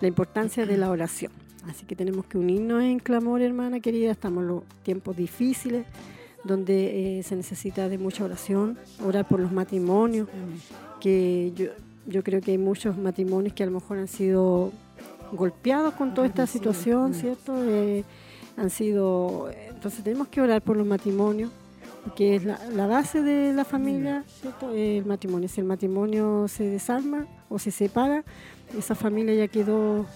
[0.00, 1.32] la importancia de la oración.
[1.68, 4.10] Así que tenemos que unirnos en clamor, hermana querida.
[4.10, 5.86] Estamos en los tiempos difíciles,
[6.44, 10.28] donde eh, se necesita de mucha oración, orar por los matrimonios,
[11.00, 11.66] que yo,
[12.06, 14.72] yo creo que hay muchos matrimonios que a lo mejor han sido
[15.32, 17.14] golpeados con toda esta situación.
[17.14, 17.54] ¿cierto?
[17.64, 18.04] Eh,
[18.56, 21.50] han sido, entonces tenemos que orar por los matrimonios,
[22.16, 24.72] que es la, la base de la familia, ¿cierto?
[24.72, 25.48] El matrimonio.
[25.48, 28.24] Si el matrimonio se desarma o se separa,
[28.76, 30.06] esa familia ya quedó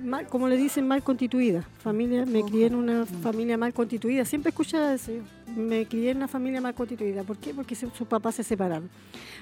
[0.00, 1.66] mal, como le dicen, mal constituida.
[1.78, 4.24] Familia, me crié en una familia mal constituida.
[4.24, 5.12] Siempre escuchaba eso.
[5.56, 7.22] Me crié en una familia mal constituida.
[7.24, 7.52] ¿Por qué?
[7.52, 8.88] Porque su- sus papás se separaron.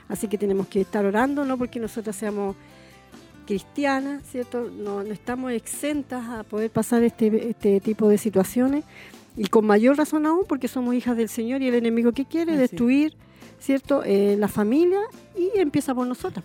[0.08, 2.56] Así que tenemos que estar orando, no porque nosotras seamos
[3.46, 4.70] cristianas, ¿cierto?
[4.70, 8.84] No, no estamos exentas a poder pasar este, este tipo de situaciones
[9.36, 12.52] y con mayor razón aún porque somos hijas del Señor y el enemigo que quiere
[12.52, 13.14] Así destruir,
[13.58, 14.02] ¿cierto?
[14.04, 15.00] Eh, la familia
[15.36, 16.44] y empieza por nosotras,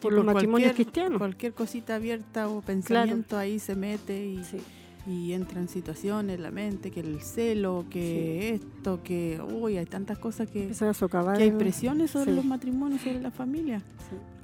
[0.00, 1.18] por Y los matrimonios cristianos.
[1.18, 4.58] Cualquier cosita abierta o pensamiento ahí se mete y, Sí.
[5.06, 10.18] y entra en situaciones la mente, que el celo, que esto, que uy, hay tantas
[10.18, 12.36] cosas que, a que hay presiones sobre Sí.
[12.36, 13.82] los matrimonios, sobre la familia,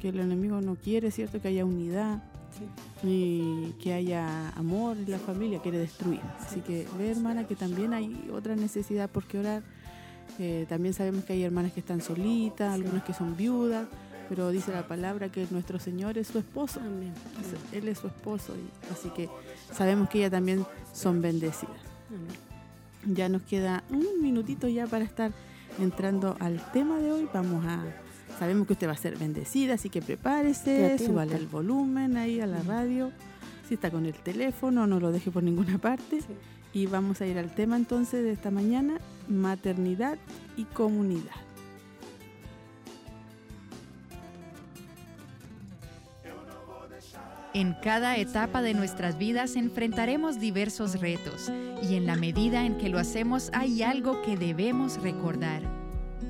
[0.01, 1.41] que el enemigo no quiere, ¿cierto?
[1.41, 2.23] Que haya unidad
[2.59, 3.09] sí.
[3.09, 6.21] y que haya amor en la familia, quiere destruir.
[6.41, 9.63] Así que ve, hermana, que también hay otra necesidad por qué orar.
[10.39, 13.87] Eh, también sabemos que hay hermanas que están solitas, algunas que son viudas,
[14.29, 16.81] pero dice la palabra que nuestro Señor es su esposo.
[16.81, 17.13] Amén.
[17.73, 19.29] Él es su esposo, y, así que
[19.73, 21.77] sabemos que ellas también son bendecidas.
[22.09, 23.15] Amén.
[23.15, 25.33] Ya nos queda un minutito ya para estar
[25.79, 27.29] entrando al tema de hoy.
[27.33, 27.85] Vamos a.
[28.39, 32.47] Sabemos que usted va a ser bendecida, así que prepárese, súbale el volumen ahí a
[32.47, 33.13] la radio.
[33.69, 36.21] Si está con el teléfono, no lo deje por ninguna parte.
[36.21, 36.35] Sí.
[36.73, 40.19] Y vamos a ir al tema entonces de esta mañana: maternidad
[40.57, 41.35] y comunidad.
[47.55, 51.53] En cada etapa de nuestras vidas enfrentaremos diversos retos
[51.89, 55.84] y en la medida en que lo hacemos hay algo que debemos recordar.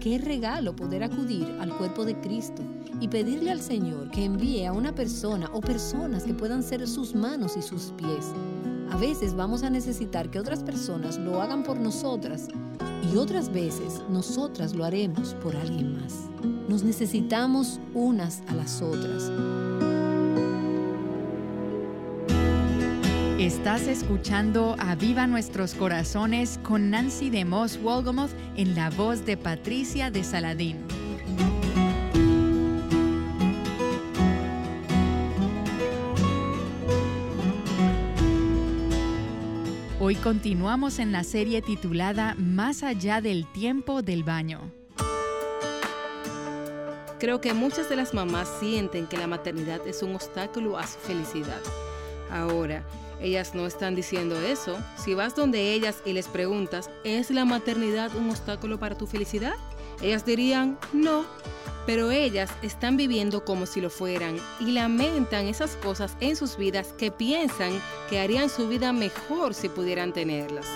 [0.05, 2.61] Qué regalo poder acudir al cuerpo de Cristo
[3.01, 7.15] y pedirle al Señor que envíe a una persona o personas que puedan ser sus
[7.15, 8.27] manos y sus pies.
[8.91, 12.49] A veces vamos a necesitar que otras personas lo hagan por nosotras
[13.11, 16.29] y otras veces nosotras lo haremos por alguien más.
[16.69, 19.31] Nos necesitamos unas a las otras.
[23.45, 29.37] Estás escuchando a Viva Nuestros Corazones con Nancy de Moss Wolgamoth en la voz de
[29.37, 30.79] Patricia de Saladín.
[40.01, 44.73] Hoy continuamos en la serie titulada Más allá del tiempo del baño.
[47.21, 50.99] Creo que muchas de las mamás sienten que la maternidad es un obstáculo a su
[50.99, 51.61] felicidad.
[52.31, 52.83] Ahora,
[53.21, 54.79] ellas no están diciendo eso.
[54.97, 59.55] Si vas donde ellas y les preguntas, ¿es la maternidad un obstáculo para tu felicidad?
[60.03, 61.25] Ellas dirían, no,
[61.87, 66.95] pero ellas están viviendo como si lo fueran y lamentan esas cosas en sus vidas
[66.99, 67.73] que piensan
[68.11, 70.67] que harían su vida mejor si pudieran tenerlas.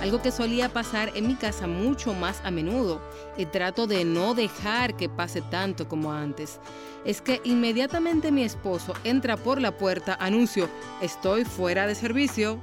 [0.00, 3.02] Algo que solía pasar en mi casa mucho más a menudo
[3.36, 6.58] y trato de no dejar que pase tanto como antes.
[7.04, 10.68] Es que inmediatamente mi esposo entra por la puerta, anuncio,
[11.02, 12.58] estoy fuera de servicio.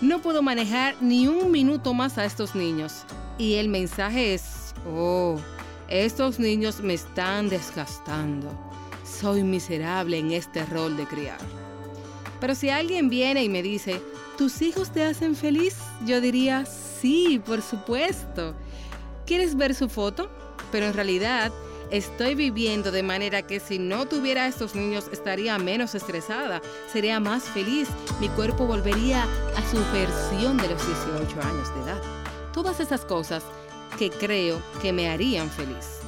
[0.00, 3.04] No puedo manejar ni un minuto más a estos niños.
[3.36, 5.36] Y el mensaje es, Oh,
[5.88, 8.50] estos niños me están desgastando.
[9.04, 11.38] Soy miserable en este rol de criar.
[12.40, 14.02] Pero si alguien viene y me dice,
[14.36, 15.76] ¿tus hijos te hacen feliz?
[16.04, 18.54] Yo diría, sí, por supuesto.
[19.26, 20.30] ¿Quieres ver su foto?
[20.72, 21.52] Pero en realidad
[21.90, 26.60] estoy viviendo de manera que si no tuviera estos niños estaría menos estresada,
[26.92, 27.88] sería más feliz,
[28.20, 32.02] mi cuerpo volvería a su versión de los 18 años de edad.
[32.52, 33.44] Todas esas cosas
[33.98, 36.00] que creo que me harían feliz.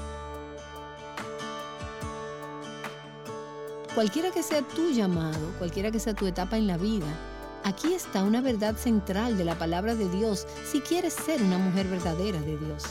[3.94, 7.06] Cualquiera que sea tu llamado, cualquiera que sea tu etapa en la vida,
[7.66, 11.88] aquí está una verdad central de la palabra de Dios si quieres ser una mujer
[11.88, 12.84] verdadera de Dios.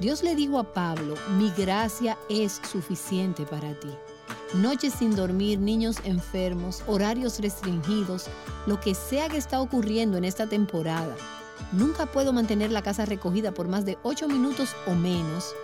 [0.00, 3.88] Dios le dijo a Pablo, mi gracia es suficiente para ti.
[4.54, 8.26] Noches sin dormir, niños enfermos, horarios restringidos,
[8.66, 11.16] lo que sea que está ocurriendo en esta temporada,
[11.72, 15.54] nunca puedo mantener la casa recogida por más de ocho minutos o menos,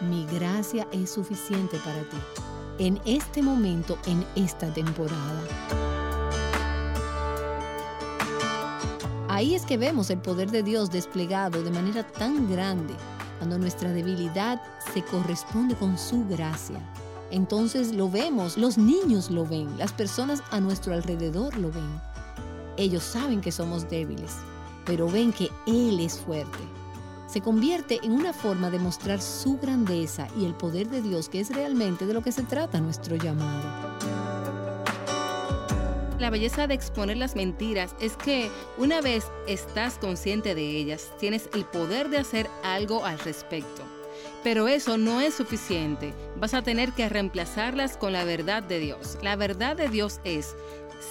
[0.00, 2.16] mi gracia es suficiente para ti.
[2.78, 6.01] En este momento, en esta temporada.
[9.32, 12.92] Ahí es que vemos el poder de Dios desplegado de manera tan grande,
[13.38, 14.60] cuando nuestra debilidad
[14.92, 16.78] se corresponde con su gracia.
[17.30, 21.98] Entonces lo vemos, los niños lo ven, las personas a nuestro alrededor lo ven.
[22.76, 24.32] Ellos saben que somos débiles,
[24.84, 26.58] pero ven que Él es fuerte.
[27.26, 31.40] Se convierte en una forma de mostrar su grandeza y el poder de Dios, que
[31.40, 33.91] es realmente de lo que se trata nuestro llamado.
[36.22, 38.48] La belleza de exponer las mentiras es que
[38.78, 43.82] una vez estás consciente de ellas, tienes el poder de hacer algo al respecto.
[44.44, 46.14] Pero eso no es suficiente.
[46.36, 49.18] Vas a tener que reemplazarlas con la verdad de Dios.
[49.20, 50.54] La verdad de Dios es,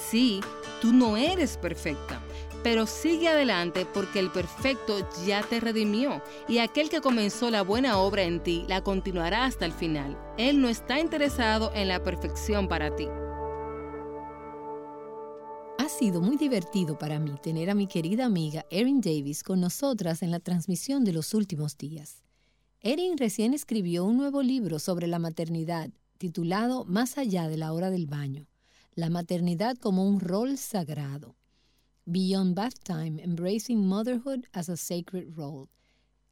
[0.09, 0.39] sí,
[0.79, 2.21] tú no eres perfecta,
[2.63, 7.97] pero sigue adelante porque el perfecto ya te redimió y aquel que comenzó la buena
[7.97, 10.17] obra en ti la continuará hasta el final.
[10.37, 13.09] Él no está interesado en la perfección para ti.
[16.01, 20.31] Sido muy divertido para mí tener a mi querida amiga Erin Davis con nosotras en
[20.31, 22.23] la transmisión de los últimos días.
[22.79, 27.91] Erin recién escribió un nuevo libro sobre la maternidad titulado Más allá de la hora
[27.91, 28.47] del baño,
[28.95, 31.35] la maternidad como un rol sagrado.
[32.05, 35.69] Beyond Bath Time, Embracing Motherhood as a Sacred Role.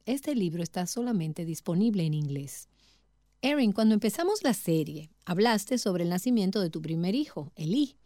[0.04, 2.68] Este libro está solamente disponible en inglés.
[3.40, 7.99] Erin, cuando empezamos la serie, hablaste sobre el nacimiento de tu primer hijo, Eli,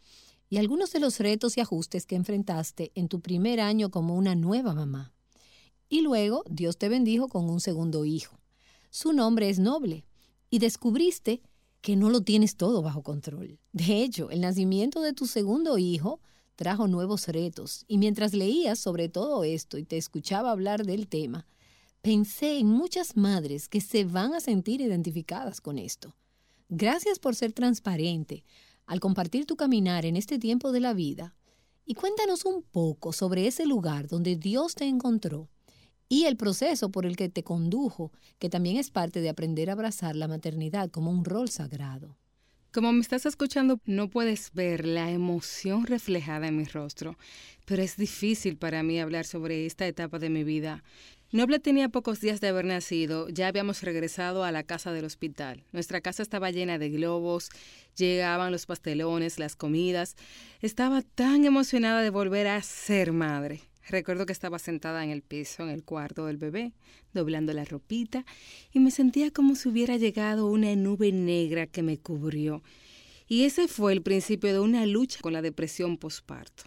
[0.54, 4.36] y algunos de los retos y ajustes que enfrentaste en tu primer año como una
[4.36, 5.12] nueva mamá.
[5.88, 8.38] Y luego Dios te bendijo con un segundo hijo.
[8.88, 10.04] Su nombre es noble,
[10.50, 11.42] y descubriste
[11.80, 13.58] que no lo tienes todo bajo control.
[13.72, 16.20] De hecho, el nacimiento de tu segundo hijo
[16.54, 21.48] trajo nuevos retos, y mientras leía sobre todo esto y te escuchaba hablar del tema,
[22.00, 26.14] pensé en muchas madres que se van a sentir identificadas con esto.
[26.68, 28.44] Gracias por ser transparente
[28.86, 31.34] al compartir tu caminar en este tiempo de la vida
[31.84, 35.48] y cuéntanos un poco sobre ese lugar donde Dios te encontró
[36.08, 39.72] y el proceso por el que te condujo, que también es parte de aprender a
[39.72, 42.18] abrazar la maternidad como un rol sagrado.
[42.72, 47.16] Como me estás escuchando, no puedes ver la emoción reflejada en mi rostro,
[47.66, 50.82] pero es difícil para mí hablar sobre esta etapa de mi vida.
[51.34, 55.64] Noble tenía pocos días de haber nacido, ya habíamos regresado a la casa del hospital.
[55.72, 57.48] Nuestra casa estaba llena de globos,
[57.96, 60.14] llegaban los pastelones, las comidas.
[60.60, 63.62] Estaba tan emocionada de volver a ser madre.
[63.88, 66.72] Recuerdo que estaba sentada en el piso, en el cuarto del bebé,
[67.12, 68.24] doblando la ropita,
[68.72, 72.62] y me sentía como si hubiera llegado una nube negra que me cubrió.
[73.26, 76.62] Y ese fue el principio de una lucha con la depresión posparto.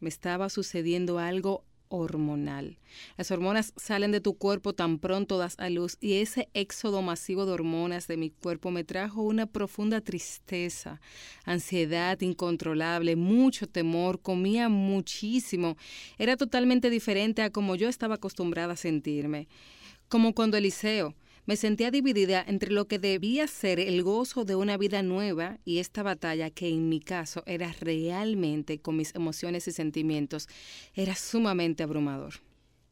[0.00, 2.78] Me estaba sucediendo algo hormonal.
[3.16, 7.46] Las hormonas salen de tu cuerpo tan pronto das a luz y ese éxodo masivo
[7.46, 11.00] de hormonas de mi cuerpo me trajo una profunda tristeza,
[11.44, 15.76] ansiedad incontrolable, mucho temor, comía muchísimo.
[16.18, 19.48] Era totalmente diferente a como yo estaba acostumbrada a sentirme.
[20.08, 21.14] Como cuando Eliseo
[21.48, 25.78] me sentía dividida entre lo que debía ser el gozo de una vida nueva y
[25.78, 30.46] esta batalla que en mi caso era realmente con mis emociones y sentimientos,
[30.94, 32.34] era sumamente abrumador.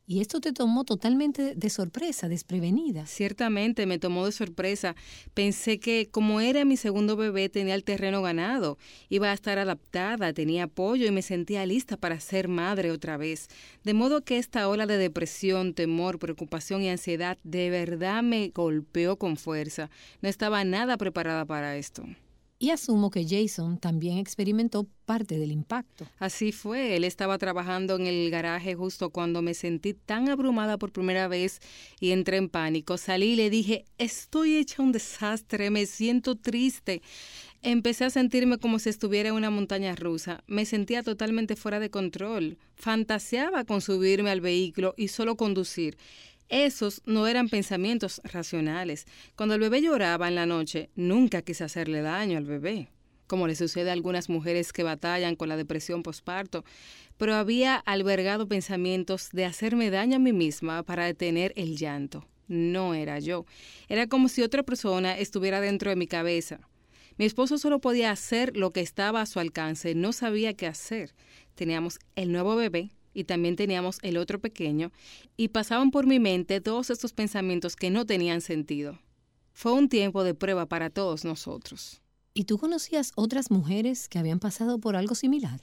[0.09, 3.07] Y esto te tomó totalmente de sorpresa, desprevenida.
[3.07, 4.95] Ciertamente me tomó de sorpresa.
[5.35, 8.79] Pensé que como era mi segundo bebé tenía el terreno ganado,
[9.09, 13.49] iba a estar adaptada, tenía apoyo y me sentía lista para ser madre otra vez.
[13.83, 19.17] De modo que esta ola de depresión, temor, preocupación y ansiedad de verdad me golpeó
[19.17, 19.91] con fuerza.
[20.23, 22.05] No estaba nada preparada para esto.
[22.59, 26.07] Y asumo que Jason también experimentó parte del impacto.
[26.19, 30.91] Así fue, él estaba trabajando en el garaje justo cuando me sentí tan abrumada por
[30.91, 31.61] primera vez
[32.01, 32.97] y entré en pánico.
[32.97, 37.03] Salí y le dije, estoy hecha un desastre, me siento triste.
[37.61, 40.43] Empecé a sentirme como si estuviera en una montaña rusa.
[40.47, 42.57] Me sentía totalmente fuera de control.
[42.75, 45.99] Fantaseaba con subirme al vehículo y solo conducir.
[46.49, 49.07] Esos no eran pensamientos racionales.
[49.35, 52.89] Cuando el bebé lloraba en la noche, nunca quise hacerle daño al bebé,
[53.27, 56.65] como le sucede a algunas mujeres que batallan con la depresión postparto,
[57.17, 62.29] pero había albergado pensamientos de hacerme daño a mí misma para detener el llanto.
[62.47, 63.45] No era yo.
[63.89, 66.61] Era como si otra persona estuviera dentro de mi cabeza.
[67.19, 71.15] Mi esposo solo podía hacer lo que estaba a su alcance, no sabía qué hacer.
[71.55, 74.93] Teníamos el nuevo bebé, y también teníamos el otro pequeño,
[75.39, 78.99] y pasaban por mi mente todos estos pensamientos que no tenían sentido.
[79.55, 82.03] Fue un tiempo de prueba para todos nosotros.
[82.35, 85.63] ¿Y tú conocías otras mujeres que habían pasado por algo similar?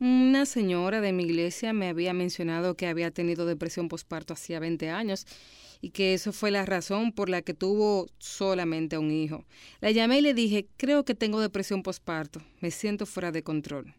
[0.00, 4.88] Una señora de mi iglesia me había mencionado que había tenido depresión postparto hacía 20
[4.88, 5.26] años
[5.82, 9.44] y que eso fue la razón por la que tuvo solamente un hijo.
[9.82, 13.94] La llamé y le dije, creo que tengo depresión postparto, me siento fuera de control.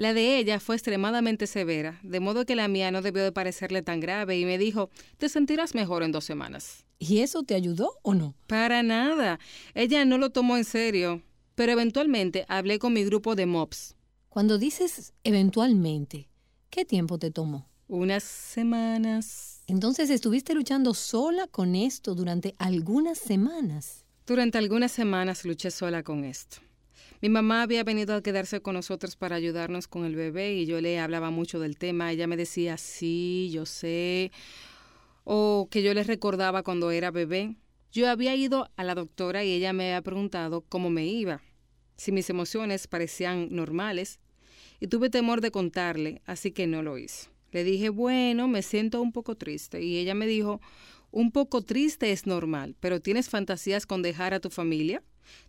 [0.00, 3.82] La de ella fue extremadamente severa, de modo que la mía no debió de parecerle
[3.82, 4.88] tan grave y me dijo,
[5.18, 6.86] te sentirás mejor en dos semanas.
[6.98, 8.34] ¿Y eso te ayudó o no?
[8.46, 9.38] Para nada.
[9.74, 11.20] Ella no lo tomó en serio,
[11.54, 13.94] pero eventualmente hablé con mi grupo de MOPS.
[14.30, 16.30] Cuando dices eventualmente,
[16.70, 17.68] ¿qué tiempo te tomó?
[17.86, 19.60] Unas semanas.
[19.66, 24.06] Entonces estuviste luchando sola con esto durante algunas semanas.
[24.26, 26.62] Durante algunas semanas luché sola con esto.
[27.22, 30.80] Mi mamá había venido a quedarse con nosotros para ayudarnos con el bebé y yo
[30.80, 32.10] le hablaba mucho del tema.
[32.10, 34.32] Ella me decía, sí, yo sé,
[35.24, 37.56] o que yo le recordaba cuando era bebé.
[37.92, 41.42] Yo había ido a la doctora y ella me había preguntado cómo me iba,
[41.96, 44.18] si mis emociones parecían normales,
[44.78, 47.28] y tuve temor de contarle, así que no lo hice.
[47.50, 50.60] Le dije, bueno, me siento un poco triste, y ella me dijo,
[51.10, 55.02] un poco triste es normal, pero ¿tienes fantasías con dejar a tu familia?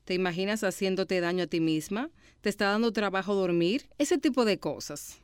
[0.06, 2.10] ¿Te imaginas haciéndote daño a ti misma?
[2.42, 3.86] ¿Te está dando trabajo dormir?
[3.98, 5.20] Ese tipo de cosas.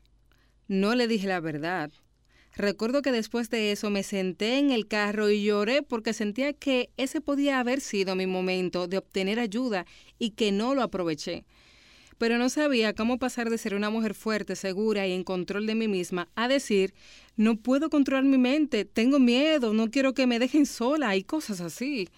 [0.68, 1.92] No le dije la verdad.
[2.58, 6.90] Recuerdo que después de eso me senté en el carro y lloré porque sentía que
[6.98, 9.86] ese podía haber sido mi momento de obtener ayuda
[10.18, 11.46] y que no lo aproveché.
[12.18, 15.76] Pero no sabía cómo pasar de ser una mujer fuerte, segura y en control de
[15.76, 16.96] mí misma a decir,
[17.36, 21.62] no puedo controlar mi mente, tengo miedo, no quiero que me dejen sola y cosas
[21.62, 22.10] así.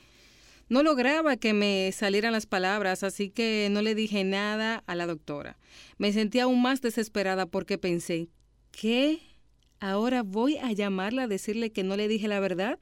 [0.69, 5.07] No lograba que me salieran las palabras, así que no le dije nada a la
[5.07, 5.57] doctora.
[5.97, 8.29] Me sentía aún más desesperada porque pensé,
[8.71, 9.19] ¿qué?
[9.79, 12.77] ¿Ahora voy a llamarla a decirle que no le dije la verdad?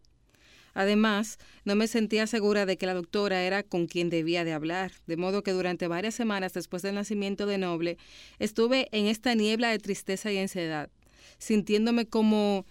[0.74, 4.92] Además, no me sentía segura de que la doctora era con quien debía de hablar,
[5.08, 7.98] de modo que durante varias semanas después del nacimiento de Noble
[8.38, 10.90] estuve en esta niebla de tristeza y ansiedad,
[11.40, 12.66] sintiéndome como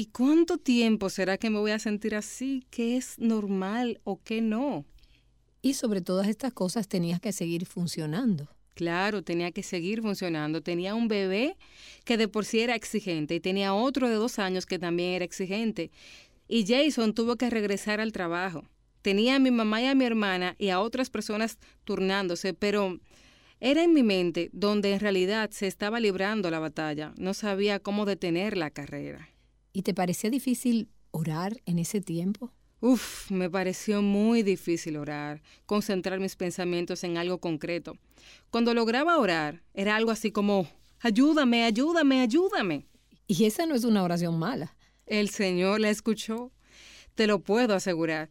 [0.00, 2.64] ¿Y cuánto tiempo será que me voy a sentir así?
[2.70, 4.84] ¿Qué es normal o qué no?
[5.60, 8.46] Y sobre todas estas cosas tenías que seguir funcionando.
[8.74, 10.60] Claro, tenía que seguir funcionando.
[10.60, 11.56] Tenía un bebé
[12.04, 15.24] que de por sí era exigente y tenía otro de dos años que también era
[15.24, 15.90] exigente.
[16.46, 18.62] Y Jason tuvo que regresar al trabajo.
[19.02, 23.00] Tenía a mi mamá y a mi hermana y a otras personas turnándose, pero
[23.58, 27.14] era en mi mente donde en realidad se estaba librando la batalla.
[27.18, 29.28] No sabía cómo detener la carrera.
[29.72, 32.52] ¿Y te parecía difícil orar en ese tiempo?
[32.80, 37.96] Uf, me pareció muy difícil orar, concentrar mis pensamientos en algo concreto.
[38.50, 40.68] Cuando lograba orar, era algo así como,
[41.00, 42.86] ayúdame, ayúdame, ayúdame.
[43.26, 44.76] Y esa no es una oración mala.
[45.06, 46.52] El Señor la escuchó,
[47.14, 48.28] te lo puedo asegurar.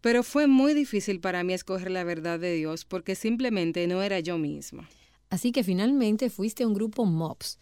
[0.00, 4.20] Pero fue muy difícil para mí escoger la verdad de Dios porque simplemente no era
[4.20, 4.88] yo misma.
[5.28, 7.58] Así que finalmente fuiste a un grupo MOPS,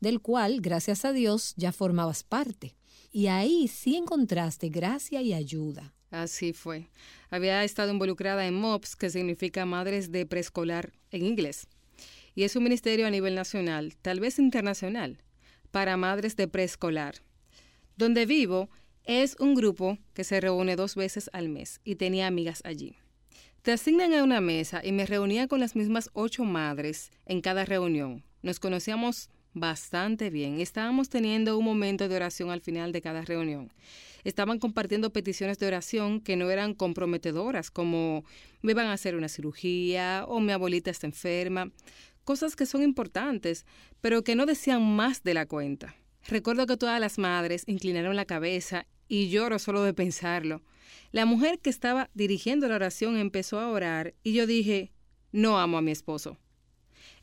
[0.00, 2.76] del cual, gracias a Dios, ya formabas parte.
[3.12, 5.94] Y ahí sí encontraste gracia y ayuda.
[6.10, 6.88] Así fue.
[7.30, 11.68] Había estado involucrada en MOPS, que significa Madres de Preescolar en inglés.
[12.34, 15.18] Y es un ministerio a nivel nacional, tal vez internacional,
[15.70, 17.16] para madres de preescolar.
[17.96, 18.68] Donde vivo
[19.04, 22.96] es un grupo que se reúne dos veces al mes y tenía amigas allí.
[23.62, 27.64] Te asignan a una mesa y me reunía con las mismas ocho madres en cada
[27.64, 28.24] reunión.
[28.42, 30.60] Nos conocíamos bastante bien.
[30.60, 33.72] Estábamos teniendo un momento de oración al final de cada reunión.
[34.24, 38.24] Estaban compartiendo peticiones de oración que no eran comprometedoras, como
[38.62, 41.70] me van a hacer una cirugía o mi abuelita está enferma,
[42.24, 43.64] cosas que son importantes,
[44.00, 45.94] pero que no decían más de la cuenta.
[46.26, 50.62] Recuerdo que todas las madres inclinaron la cabeza y lloro solo de pensarlo.
[51.12, 54.92] La mujer que estaba dirigiendo la oración empezó a orar y yo dije,
[55.32, 56.38] no amo a mi esposo.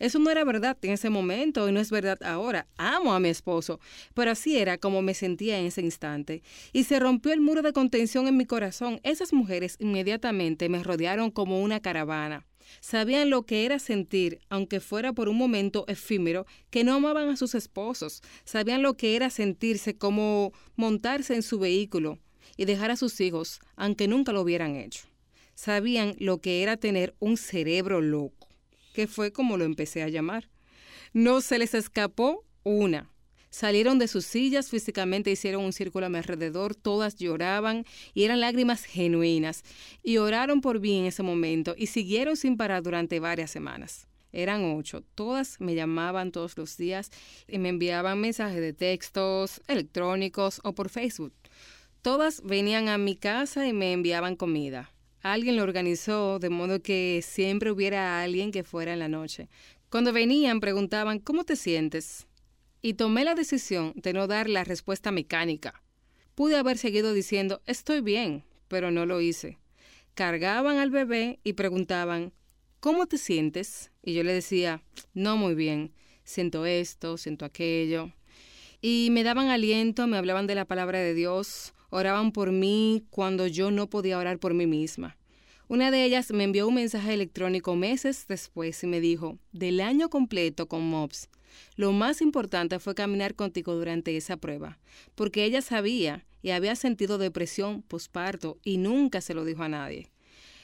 [0.02, 2.66] Eso no era verdad en ese momento y no es verdad ahora.
[2.76, 3.80] Amo a mi esposo,
[4.16, 6.42] pero así era como me sentía en ese instante.
[6.74, 9.00] Y se rompió el muro de contención en mi corazón.
[9.04, 12.48] Esas mujeres inmediatamente me rodearon como una caravana.
[12.80, 17.38] Sabían lo que era sentir, aunque fuera por un momento efímero, que no amaban a
[17.38, 18.24] sus esposos.
[18.44, 22.18] Sabían lo que era sentirse como montarse en su vehículo
[22.58, 25.04] y dejar a sus hijos, aunque nunca lo hubieran hecho.
[25.54, 28.41] Sabían lo que era tener un cerebro loco
[28.94, 30.50] que fue como lo empecé a llamar.
[31.14, 33.10] No se les escapó una.
[33.50, 38.40] Salieron de sus sillas, físicamente hicieron un círculo a mi alrededor, todas lloraban y eran
[38.40, 39.64] lágrimas genuinas.
[40.04, 44.08] Y oraron por mí en ese momento y siguieron sin parar durante varias semanas.
[44.32, 45.04] Eran ocho.
[45.16, 47.12] Todas me llamaban todos los días
[47.48, 51.34] y me enviaban mensajes de textos, electrónicos o por Facebook.
[52.02, 54.92] Todas venían a mi casa y me enviaban comida.
[55.22, 59.50] Alguien lo organizó de modo que siempre hubiera alguien que fuera en la noche.
[59.90, 62.28] Cuando venían preguntaban, ¿cómo te sientes?
[62.82, 65.84] Y tomé la decisión de no dar la respuesta mecánica.
[66.34, 69.60] Pude haber seguido diciendo, estoy bien, pero no lo hice.
[70.16, 72.34] Cargaban al bebé y preguntaban,
[72.80, 73.92] ¿cómo te sientes?
[74.02, 74.82] Y yo le decía,
[75.14, 75.94] no muy bien,
[76.24, 78.12] siento esto, siento aquello.
[78.82, 83.46] Y me daban aliento, me hablaban de la palabra de Dios, oraban por mí cuando
[83.46, 85.18] yo no podía orar por mí misma.
[85.68, 90.10] Una de ellas me envió un mensaje electrónico meses después y me dijo, del año
[90.10, 91.30] completo con MOPS,
[91.76, 94.80] lo más importante fue caminar contigo durante esa prueba,
[95.16, 100.12] porque ella sabía y había sentido depresión posparto y nunca se lo dijo a nadie.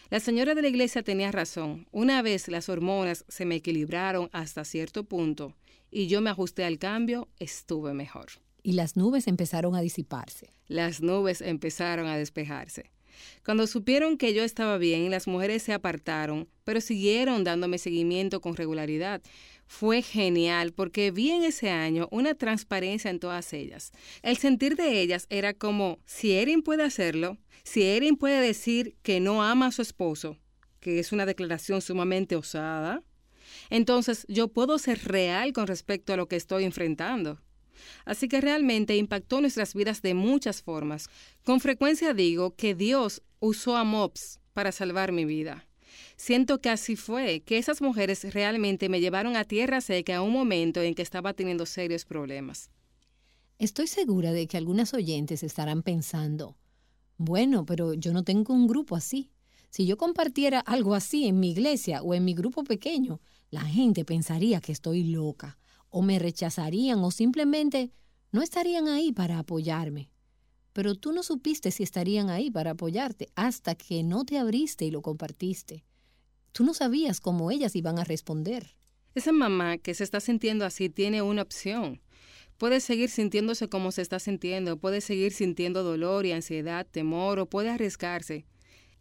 [0.10, 1.88] La señora de la iglesia tenía razón.
[1.92, 5.56] Una vez las hormonas se me equilibraron hasta cierto punto
[5.92, 8.28] y yo me ajusté al cambio, estuve mejor
[8.68, 10.52] y las nubes empezaron a disiparse.
[10.68, 12.92] Las nubes empezaron a despejarse.
[13.46, 18.58] Cuando supieron que yo estaba bien, las mujeres se apartaron, pero siguieron dándome seguimiento con
[18.58, 19.22] regularidad.
[19.68, 23.94] Fue genial porque vi en ese año una transparencia en todas ellas.
[24.22, 29.22] El sentir de ellas era como, si Erin puede hacerlo, si Erin puede decir que
[29.22, 30.36] no ama a su esposo,
[30.82, 33.02] que es una declaración sumamente osada,
[33.70, 37.40] entonces yo puedo ser real con respecto a lo que estoy enfrentando.
[38.06, 41.10] Así que realmente impactó nuestras vidas de muchas formas.
[41.44, 45.68] Con frecuencia digo que Dios usó a MOPS para salvar mi vida.
[46.16, 50.34] Siento que así fue, que esas mujeres realmente me llevaron a tierra seca a un
[50.34, 52.72] momento en que estaba teniendo serios problemas.
[53.60, 56.58] Estoy segura de que algunas oyentes estarán pensando,
[57.18, 59.32] bueno, pero yo no tengo un grupo así.
[59.70, 63.20] Si yo compartiera algo así en mi iglesia o en mi grupo pequeño,
[63.50, 65.58] la gente pensaría que estoy loca
[65.98, 67.92] o me rechazarían o simplemente
[68.32, 70.12] no estarían ahí para apoyarme.
[70.72, 74.92] Pero tú no supiste si estarían ahí para apoyarte hasta que no te abriste y
[74.92, 75.84] lo compartiste.
[76.52, 78.76] Tú no sabías cómo ellas iban a responder.
[79.16, 82.00] Esa mamá que se está sintiendo así tiene una opción.
[82.60, 87.50] Puede seguir sintiéndose como se está sintiendo, puede seguir sintiendo dolor y ansiedad, temor o
[87.50, 88.46] puede arriesgarse.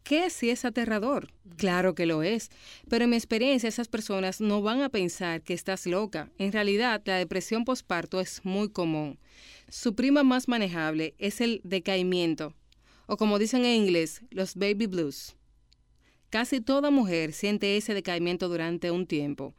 [0.07, 1.32] ¿Qué si es aterrador?
[1.57, 2.50] Claro que lo es,
[2.88, 6.30] pero en mi experiencia esas personas no van a pensar que estás loca.
[6.38, 9.18] En realidad, la depresión postparto es muy común.
[9.68, 12.54] Su prima más manejable es el decaimiento,
[13.09, 15.34] o como dicen en inglés, los baby blues.
[16.30, 19.57] Casi toda mujer siente ese decaimiento durante un tiempo.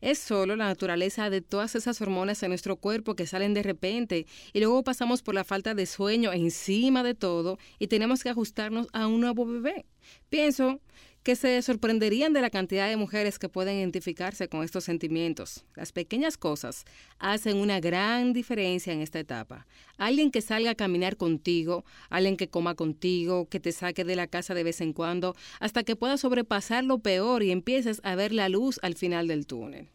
[0.00, 4.26] Es solo la naturaleza de todas esas hormonas en nuestro cuerpo que salen de repente
[4.52, 8.88] y luego pasamos por la falta de sueño encima de todo y tenemos que ajustarnos
[8.92, 9.86] a un nuevo bebé.
[10.28, 10.80] Pienso
[11.22, 15.64] que se sorprenderían de la cantidad de mujeres que pueden identificarse con estos sentimientos.
[15.76, 16.84] Las pequeñas cosas
[17.18, 19.66] hacen una gran diferencia en esta etapa.
[19.98, 24.28] Alguien que salga a caminar contigo, alguien que coma contigo, que te saque de la
[24.28, 28.32] casa de vez en cuando, hasta que puedas sobrepasar lo peor y empieces a ver
[28.32, 29.90] la luz al final del túnel.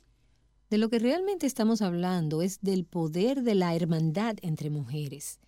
[0.69, 5.39] De lo que realmente estamos hablando es del poder de la hermandad entre mujeres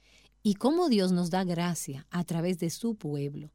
[0.42, 3.52] y cómo Dios nos da gracia a través de su pueblo.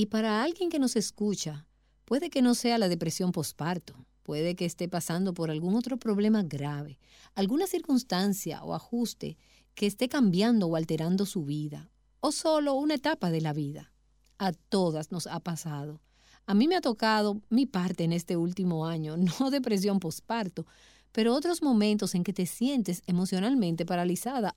[0.00, 1.66] Y para alguien que nos escucha,
[2.06, 6.42] puede que no sea la depresión posparto, puede que esté pasando por algún otro problema
[6.42, 6.98] grave,
[7.34, 9.36] alguna circunstancia o ajuste
[9.74, 11.90] que esté cambiando o alterando su vida,
[12.20, 13.92] o solo una etapa de la vida.
[14.38, 16.00] A todas nos ha pasado.
[16.46, 20.64] A mí me ha tocado mi parte en este último año, no depresión posparto,
[21.12, 24.56] pero otros momentos en que te sientes emocionalmente paralizada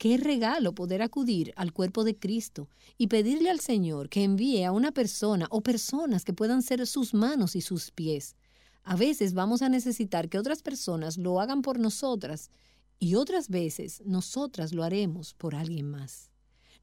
[0.00, 4.72] Qué regalo poder acudir al cuerpo de Cristo y pedirle al Señor que envíe a
[4.72, 8.34] una persona o personas que puedan ser sus manos y sus pies.
[8.82, 12.50] A veces vamos a necesitar que otras personas lo hagan por nosotras
[12.98, 16.30] y otras veces nosotras lo haremos por alguien más.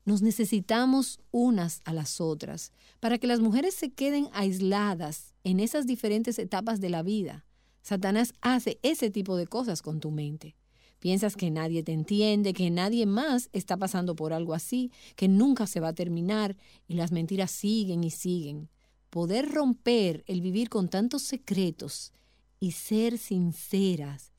[0.05, 5.87] Nos necesitamos unas a las otras para que las mujeres se queden aisladas en esas
[5.87, 7.45] diferentes etapas de la vida.
[7.81, 10.55] Satanás hace ese tipo de cosas con tu mente.
[10.99, 15.67] Piensas que nadie te entiende, que nadie más está pasando por algo así, que nunca
[15.67, 18.69] se va a terminar y las mentiras siguen y siguen.
[19.09, 22.13] Poder romper el vivir con tantos secretos
[22.59, 24.33] y ser sinceras.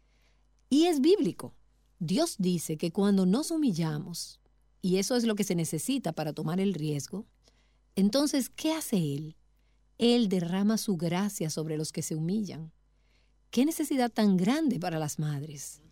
[0.69, 1.55] Y es bíblico.
[2.01, 4.41] Dios dice que cuando nos humillamos,
[4.83, 7.27] y eso es lo que se necesita para tomar el riesgo,
[7.97, 9.37] entonces, ¿qué hace Él?
[9.99, 12.73] Él derrama su gracia sobre los que se humillan.
[13.51, 15.83] ¿Qué necesidad tan grande para las madres?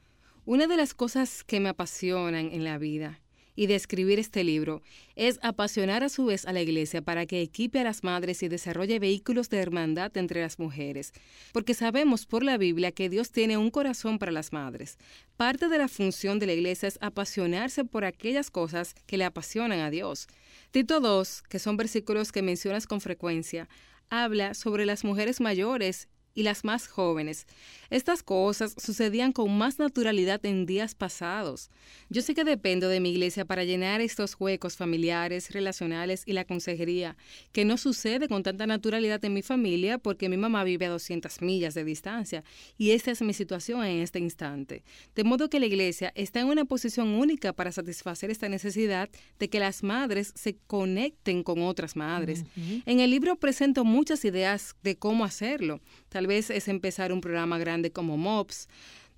[0.49, 3.20] Una de las cosas que me apasionan en la vida
[3.57, 4.80] y de escribir este libro
[5.16, 8.49] es apasionar a su vez a la Iglesia para que equipe a las madres y
[8.49, 11.12] desarrolle vehículos de hermandad entre las mujeres,
[11.53, 14.99] porque sabemos por la Biblia que Dios tiene un corazón para las madres.
[15.36, 19.80] Parte de la función de la Iglesia es apasionarse por aquellas cosas que le apasionan
[19.80, 20.28] a Dios.
[20.70, 23.68] Tito 2, que son versículos que mencionas con frecuencia,
[24.11, 26.07] habla sobre las mujeres mayores
[26.37, 27.47] y las más jóvenes.
[27.91, 31.70] Estas cosas sucedían con más naturalidad en días pasados.
[32.11, 36.45] Yo sé que dependo de mi iglesia para llenar estos huecos familiares, relacionales y la
[36.45, 37.16] consejería,
[37.53, 41.41] que no sucede con tanta naturalidad en mi familia porque mi mamá vive a 200
[41.41, 42.45] millas de distancia
[42.76, 44.84] y esta es mi situación en este instante.
[45.14, 49.09] De modo que la iglesia está en una posición única para satisfacer esta necesidad
[49.39, 52.45] de que las madres se conecten con otras madres.
[52.84, 55.80] En el libro presento muchas ideas de cómo hacerlo.
[56.11, 58.68] Tal vez es empezar un programa grande como MOPS.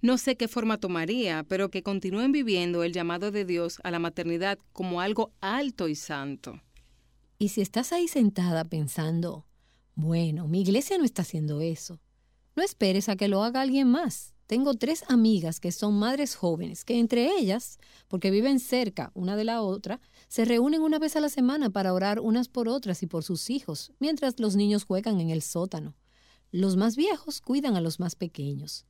[0.01, 3.99] No sé qué forma tomaría, pero que continúen viviendo el llamado de Dios a la
[3.99, 6.61] maternidad como algo alto y santo.
[7.39, 9.47] Y si estás ahí sentada pensando,
[9.95, 12.01] bueno, mi iglesia no está haciendo eso,
[12.55, 14.35] no esperes a que lo haga alguien más.
[14.49, 17.79] Tengo tres amigas que son madres jóvenes, que entre ellas,
[18.09, 21.93] porque viven cerca una de la otra, se reúnen una vez a la semana para
[21.93, 25.95] orar unas por otras y por sus hijos, mientras los niños juegan en el sótano.
[26.51, 28.87] Los más viejos cuidan a los más pequeños.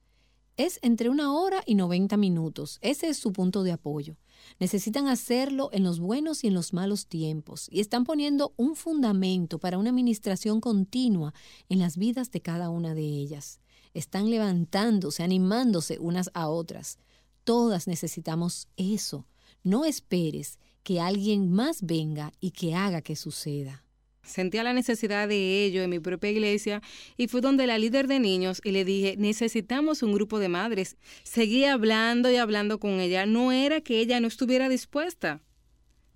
[0.57, 2.79] Es entre una hora y 90 minutos.
[2.83, 4.17] Ese es su punto de apoyo.
[4.61, 9.59] Necesitan hacerlo en los buenos y en los malos tiempos y están poniendo un fundamento
[9.59, 11.35] para una administración continua
[11.69, 13.61] en las vidas de cada una de ellas.
[13.93, 16.99] Están levantándose, animándose unas a otras.
[17.43, 19.27] Todas necesitamos eso.
[19.65, 23.85] No esperes que alguien más venga y que haga que suceda.
[24.29, 26.83] Sentía la necesidad de ello en mi propia iglesia
[27.17, 30.97] y fui donde la líder de niños y le dije, necesitamos un grupo de madres.
[31.23, 33.27] Seguí hablando y hablando con ella.
[33.27, 35.41] No era que ella no estuviera dispuesta.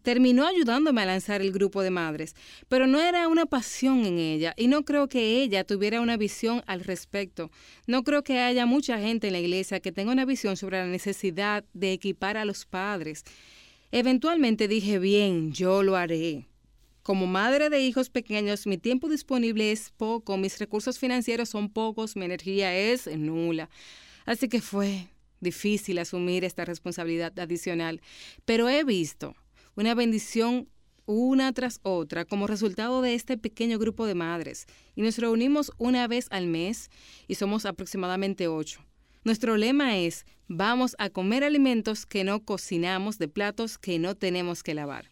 [0.02, 2.34] Terminó ayudándome a lanzar el grupo de madres,
[2.68, 6.62] pero no era una pasión en ella y no creo que ella tuviera una visión
[6.66, 7.52] al respecto.
[7.86, 10.86] No creo que haya mucha gente en la iglesia que tenga una visión sobre la
[10.86, 13.22] necesidad de equipar a los padres.
[13.92, 16.48] Eventualmente dije, bien, yo lo haré.
[17.03, 22.14] Como madre de hijos pequeños, mi tiempo disponible es poco, mis recursos financieros son pocos,
[22.14, 23.68] mi energía es nula.
[24.24, 25.09] Así que fue
[25.40, 28.00] difícil asumir esta responsabilidad adicional,
[28.44, 29.34] pero he visto
[29.74, 30.68] una bendición
[31.05, 36.07] una tras otra como resultado de este pequeño grupo de madres y nos reunimos una
[36.07, 36.90] vez al mes
[37.26, 38.84] y somos aproximadamente ocho.
[39.24, 44.62] Nuestro lema es, vamos a comer alimentos que no cocinamos de platos que no tenemos
[44.62, 45.11] que lavar.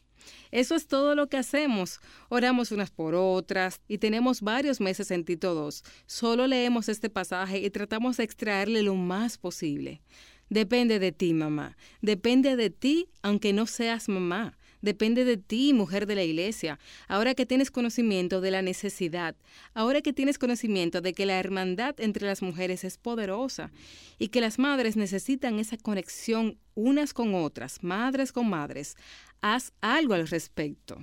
[0.50, 2.00] Eso es todo lo que hacemos.
[2.28, 5.82] Oramos unas por otras y tenemos varios meses en Tito 2.
[6.06, 10.00] Solo leemos este pasaje y tratamos de extraerle lo más posible.
[10.48, 11.76] Depende de ti, mamá.
[12.02, 14.56] Depende de ti, aunque no seas mamá.
[14.82, 16.78] Depende de ti, mujer de la iglesia.
[17.06, 19.36] Ahora que tienes conocimiento de la necesidad,
[19.74, 23.70] ahora que tienes conocimiento de que la hermandad entre las mujeres es poderosa
[24.18, 28.96] y que las madres necesitan esa conexión unas con otras, madres con madres,
[29.42, 30.98] haz algo al respecto.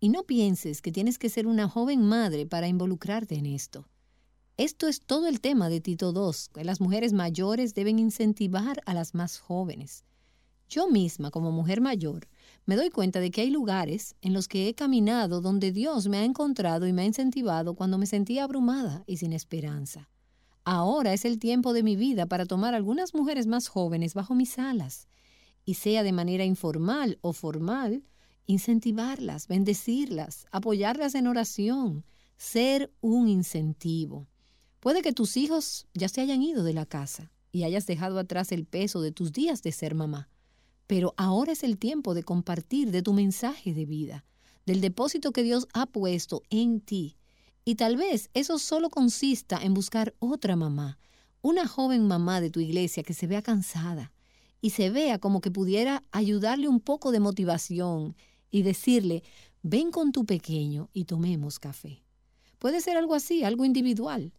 [0.00, 3.88] Y no pienses que tienes que ser una joven madre para involucrarte en esto.
[4.56, 8.94] Esto es todo el tema de Tito II, que las mujeres mayores deben incentivar a
[8.94, 10.04] las más jóvenes.
[10.68, 12.28] Yo misma, como mujer mayor,
[12.66, 16.18] me doy cuenta de que hay lugares en los que he caminado donde Dios me
[16.18, 20.10] ha encontrado y me ha incentivado cuando me sentía abrumada y sin esperanza.
[20.64, 24.58] Ahora es el tiempo de mi vida para tomar algunas mujeres más jóvenes bajo mis
[24.58, 25.08] alas
[25.68, 28.02] y sea de manera informal o formal,
[28.46, 32.06] incentivarlas, bendecirlas, apoyarlas en oración,
[32.38, 34.26] ser un incentivo.
[34.80, 38.50] Puede que tus hijos ya se hayan ido de la casa y hayas dejado atrás
[38.50, 40.30] el peso de tus días de ser mamá.
[40.86, 44.24] Pero ahora es el tiempo de compartir de tu mensaje de vida,
[44.64, 47.18] del depósito que Dios ha puesto en ti.
[47.66, 50.98] Y tal vez eso solo consista en buscar otra mamá,
[51.42, 54.12] una joven mamá de tu iglesia que se vea cansada
[54.60, 58.16] y se vea como que pudiera ayudarle un poco de motivación
[58.50, 59.22] y decirle,
[59.62, 62.02] ven con tu pequeño y tomemos café.
[62.58, 64.32] Puede ser algo así, algo individual.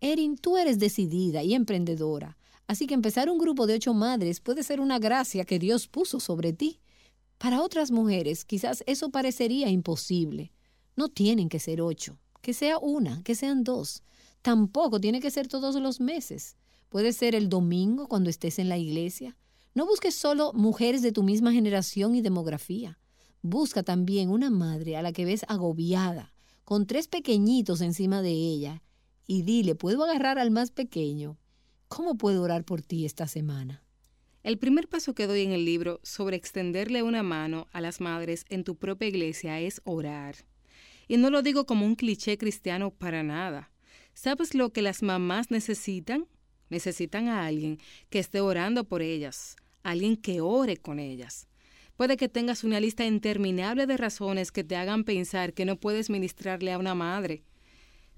[0.00, 2.36] Erin, tú eres decidida y emprendedora.
[2.66, 6.20] Así que empezar un grupo de ocho madres puede ser una gracia que Dios puso
[6.20, 6.80] sobre ti.
[7.38, 10.52] Para otras mujeres quizás eso parecería imposible.
[10.96, 14.02] No tienen que ser ocho, que sea una, que sean dos.
[14.42, 16.56] Tampoco tiene que ser todos los meses.
[16.88, 19.36] Puede ser el domingo cuando estés en la iglesia.
[19.74, 23.00] No busques solo mujeres de tu misma generación y demografía.
[23.42, 26.32] Busca también una madre a la que ves agobiada,
[26.64, 28.82] con tres pequeñitos encima de ella,
[29.26, 31.38] y dile, ¿puedo agarrar al más pequeño?
[31.88, 33.82] ¿Cómo puedo orar por ti esta semana?
[34.44, 38.44] El primer paso que doy en el libro sobre extenderle una mano a las madres
[38.50, 40.36] en tu propia iglesia es orar.
[41.08, 43.72] Y no lo digo como un cliché cristiano para nada.
[44.12, 46.28] ¿Sabes lo que las mamás necesitan?
[46.70, 51.46] Necesitan a alguien que esté orando por ellas, alguien que ore con ellas.
[51.96, 56.10] Puede que tengas una lista interminable de razones que te hagan pensar que no puedes
[56.10, 57.44] ministrarle a una madre.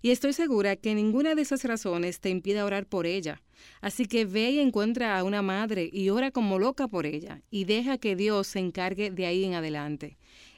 [0.01, 3.43] Y estoy segura que ninguna de esas razones te impida orar por ella.
[3.81, 7.64] Así que ve y encuentra a una madre y ora como loca por ella y
[7.64, 10.17] deja que Dios se encargue de ahí en adelante.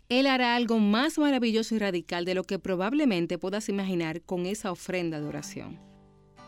[0.09, 4.71] Él hará algo más maravilloso y radical de lo que probablemente puedas imaginar con esa
[4.71, 5.79] ofrenda de oración.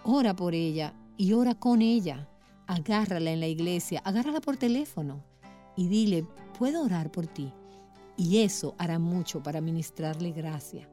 [0.05, 2.29] Ora por ella y ora con ella.
[2.71, 5.25] Agárrala en la iglesia, agárrala por teléfono
[5.77, 6.25] y dile,
[6.57, 7.53] puedo orar por ti.
[8.17, 10.89] Y eso hará mucho para ministrarle gracia.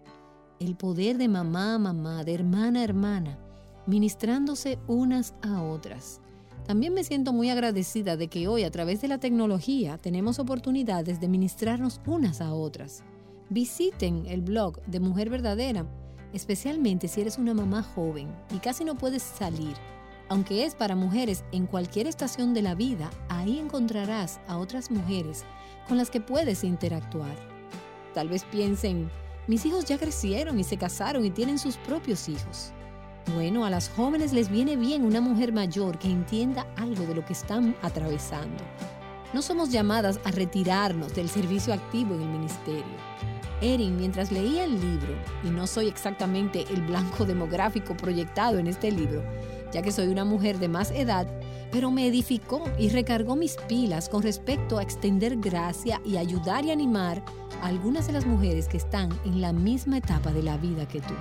[0.59, 3.37] El poder de mamá a mamá, de hermana a hermana,
[3.85, 6.19] ministrándose unas a otras.
[6.65, 11.19] También me siento muy agradecida de que hoy a través de la tecnología tenemos oportunidades
[11.19, 13.03] de ministrarnos unas a otras.
[13.51, 15.85] Visiten el blog de Mujer Verdadera,
[16.33, 19.77] especialmente si eres una mamá joven y casi no puedes salir.
[20.29, 25.45] Aunque es para mujeres en cualquier estación de la vida, ahí encontrarás a otras mujeres
[25.87, 27.35] con las que puedes interactuar.
[28.13, 29.09] Tal vez piensen,
[29.47, 32.73] mis hijos ya crecieron y se casaron y tienen sus propios hijos.
[33.35, 37.25] Bueno, a las jóvenes les viene bien una mujer mayor que entienda algo de lo
[37.25, 38.63] que están atravesando.
[39.33, 42.95] No somos llamadas a retirarnos del servicio activo en el ministerio.
[43.61, 45.13] Erin, mientras leía el libro,
[45.43, 49.23] y no soy exactamente el blanco demográfico proyectado en este libro,
[49.71, 51.27] ya que soy una mujer de más edad,
[51.71, 56.71] pero me edificó y recargó mis pilas con respecto a extender gracia y ayudar y
[56.71, 57.23] animar
[57.61, 61.01] a algunas de las mujeres que están en la misma etapa de la vida que
[61.01, 61.13] tú.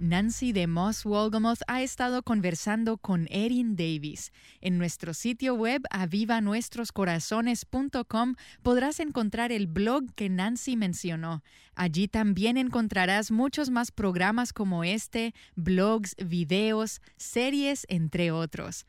[0.00, 4.32] Nancy de Moss Wolgamoth ha estado conversando con Erin Davis.
[4.62, 11.42] En nuestro sitio web avivanuestroscorazones.com podrás encontrar el blog que Nancy mencionó.
[11.74, 18.86] Allí también encontrarás muchos más programas como este, blogs, videos, series, entre otros.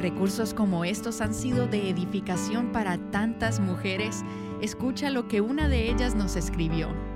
[0.00, 4.22] Recursos como estos han sido de edificación para tantas mujeres.
[4.62, 7.13] Escucha lo que una de ellas nos escribió.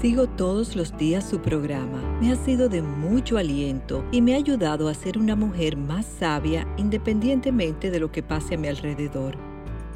[0.00, 2.02] Sigo todos los días su programa.
[2.20, 6.06] Me ha sido de mucho aliento y me ha ayudado a ser una mujer más
[6.06, 9.36] sabia independientemente de lo que pase a mi alrededor.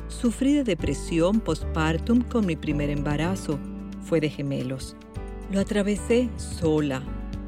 [0.09, 3.59] Sufrí de depresión postpartum con mi primer embarazo.
[4.03, 4.97] Fue de gemelos.
[5.51, 7.03] Lo atravesé sola.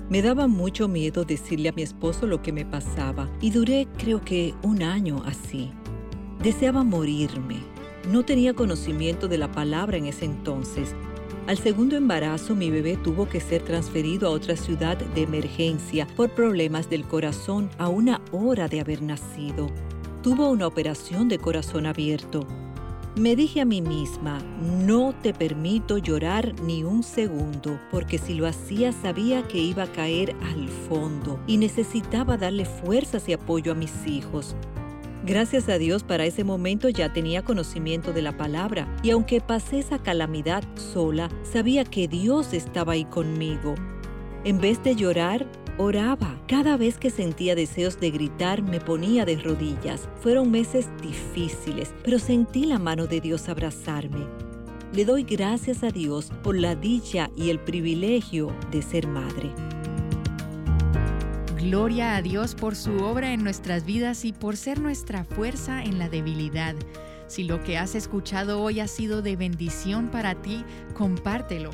[0.08, 4.24] Me daba mucho miedo decirle a mi esposo lo que me pasaba y duré creo
[4.24, 5.70] que un año así.
[6.42, 7.56] Deseaba morirme.
[8.10, 10.94] No tenía conocimiento de la palabra en ese entonces.
[11.48, 16.28] Al segundo embarazo mi bebé tuvo que ser transferido a otra ciudad de emergencia por
[16.28, 19.70] problemas del corazón a una hora de haber nacido.
[20.22, 22.46] Tuvo una operación de corazón abierto.
[23.16, 24.42] Me dije a mí misma,
[24.84, 29.92] no te permito llorar ni un segundo, porque si lo hacía sabía que iba a
[29.92, 34.54] caer al fondo y necesitaba darle fuerzas y apoyo a mis hijos.
[35.28, 39.80] Gracias a Dios para ese momento ya tenía conocimiento de la palabra y aunque pasé
[39.80, 43.74] esa calamidad sola, sabía que Dios estaba ahí conmigo.
[44.44, 46.40] En vez de llorar, Oraba.
[46.48, 50.08] Cada vez que sentía deseos de gritar, me ponía de rodillas.
[50.22, 54.26] Fueron meses difíciles, pero sentí la mano de Dios abrazarme.
[54.94, 59.52] Le doy gracias a Dios por la dicha y el privilegio de ser madre.
[61.58, 65.98] Gloria a Dios por su obra en nuestras vidas y por ser nuestra fuerza en
[65.98, 66.74] la debilidad.
[67.26, 71.70] Si lo que has escuchado hoy ha sido de bendición para ti, compártelo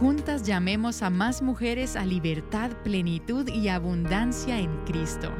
[0.00, 5.32] juntas llamemos a más mujeres a libertad, plenitud y abundancia en Cristo.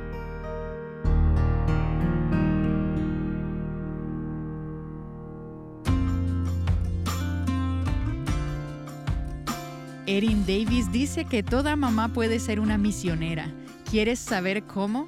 [10.06, 13.52] Erin Davis dice que toda mamá puede ser una misionera.
[13.90, 15.06] ¿Quieres saber cómo?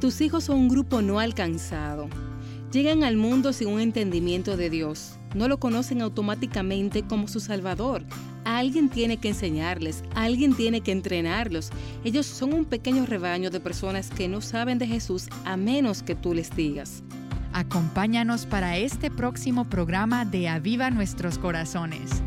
[0.00, 2.08] Tus hijos son un grupo no alcanzado.
[2.72, 5.16] Llegan al mundo sin un entendimiento de Dios.
[5.34, 8.02] No lo conocen automáticamente como su Salvador.
[8.44, 11.70] Alguien tiene que enseñarles, alguien tiene que entrenarlos.
[12.02, 16.16] Ellos son un pequeño rebaño de personas que no saben de Jesús a menos que
[16.16, 17.04] tú les digas.
[17.52, 22.22] Acompáñanos para este próximo programa de Aviva Nuestros Corazones.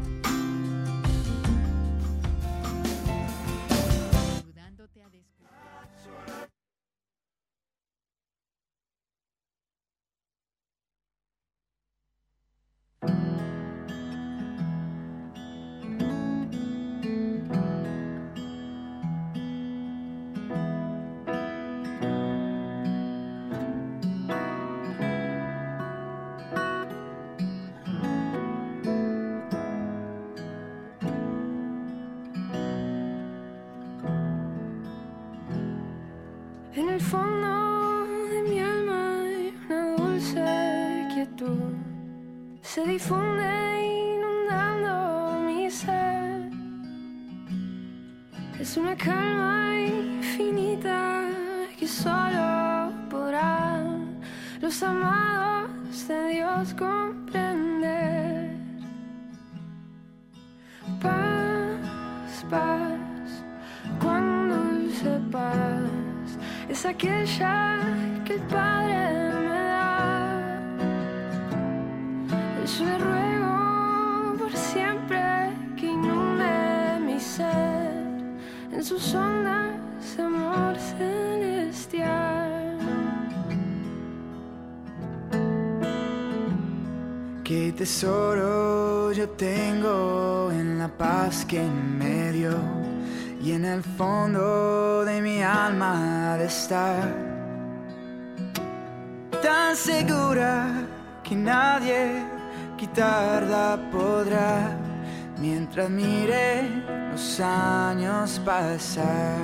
[108.53, 109.37] Pasar.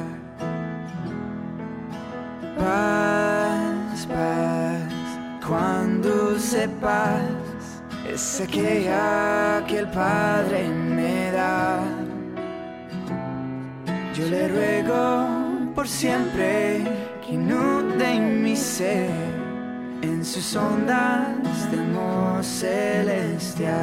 [2.58, 4.94] Paz, paz,
[5.48, 7.22] cuando sepas
[8.14, 11.80] es aquella que el Padre me da
[14.16, 15.28] yo le ruego
[15.74, 16.84] por siempre
[17.22, 19.10] que inunde mi ser
[20.02, 23.80] en sus ondas de amor celestial.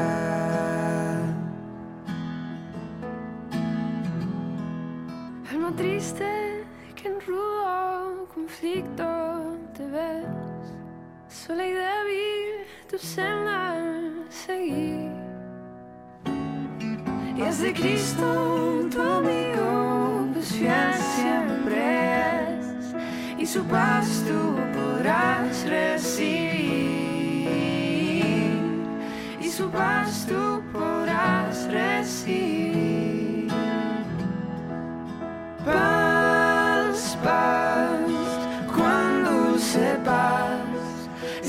[5.77, 6.65] Triste
[6.95, 10.27] que en rudo conflicto te ves,
[11.29, 13.75] sola y débil tu senda
[14.31, 15.11] seguir.
[17.37, 19.77] Y es de Cristo tu amigo
[20.59, 21.79] fiel siempre
[22.59, 22.95] es.
[23.39, 26.87] Y su paz tú podrás recibir.
[29.41, 32.76] Y su paz tú podrás recibir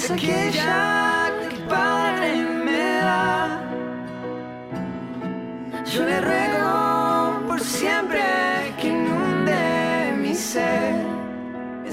[0.09, 3.59] aquella que Padre me da
[5.85, 8.21] yo le ruego por siempre
[8.79, 9.17] que inunde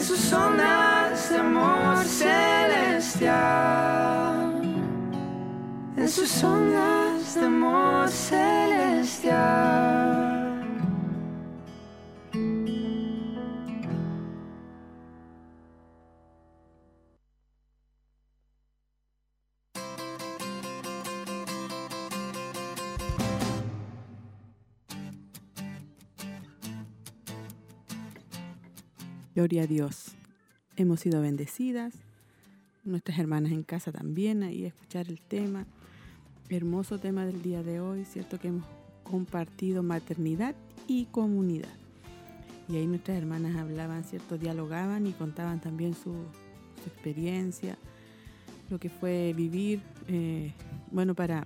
[0.05, 3.25] sus ondas de amor celestial,
[5.97, 9.94] en sus ondas de amor celestial.
[29.35, 30.13] Gloria a Dios.
[30.77, 31.93] Hemos sido bendecidas.
[32.85, 35.67] Nuestras hermanas en casa también, ahí a escuchar el tema.
[36.51, 38.39] Hermoso tema del día de hoy, ¿cierto?
[38.39, 38.65] Que hemos
[39.03, 40.55] compartido maternidad
[40.87, 41.75] y comunidad.
[42.69, 44.39] Y ahí nuestras hermanas hablaban, ¿cierto?
[44.39, 46.15] Dialogaban y contaban también su,
[46.87, 47.77] experiencia,
[48.71, 49.81] lo que fue vivir.
[50.07, 50.53] Eh,
[50.93, 51.45] bueno, para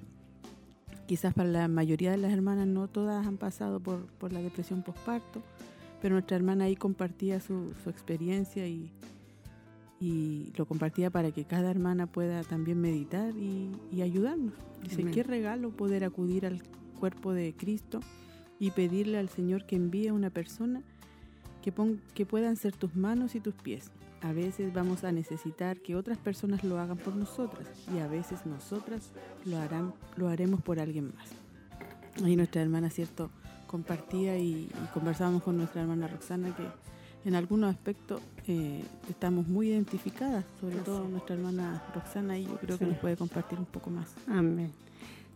[1.07, 4.83] quizás para la mayoría de las hermanas, no todas han pasado por, por la depresión
[4.83, 5.43] postparto
[6.01, 8.91] pero nuestra hermana ahí compartía su, su experiencia y,
[10.01, 14.55] y, lo compartía para que cada hermana pueda también meditar y, y ayudarnos.
[14.83, 16.63] Dice, qué regalo poder acudir al
[16.99, 18.01] cuerpo de Cristo
[18.59, 20.83] y pedirle al Señor que envíe una persona
[21.63, 23.91] que, pon, que puedan ser tus manos y tus pies.
[24.21, 28.47] A veces vamos a necesitar que otras personas lo hagan por nosotras y a veces
[28.47, 29.13] nosotras
[29.45, 31.31] lo, harán, lo haremos por alguien más.
[32.25, 33.31] Ahí nuestra hermana, ¿cierto?
[33.69, 36.65] Compartía y, y, conversábamos con nuestra hermana Roxana que
[37.29, 42.79] en algunos aspectos eh, estamos muy identificadas, sobre todo nuestra hermana Roxana y yo creo
[42.79, 42.85] sí.
[42.85, 44.15] que nos puede compartir un poco más.
[44.27, 44.73] Amén.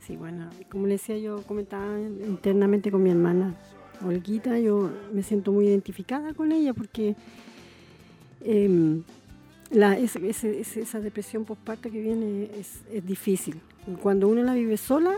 [0.00, 3.54] Sí, bueno, como le decía, yo comentaba internamente con mi hermana
[4.04, 7.14] Olguita, yo me siento muy identificada con ella porque
[8.40, 9.02] eh,
[9.70, 13.60] la, es, es, es, esa depresión postparto que viene es, es difícil.
[14.00, 15.14] Cuando uno la vive sola,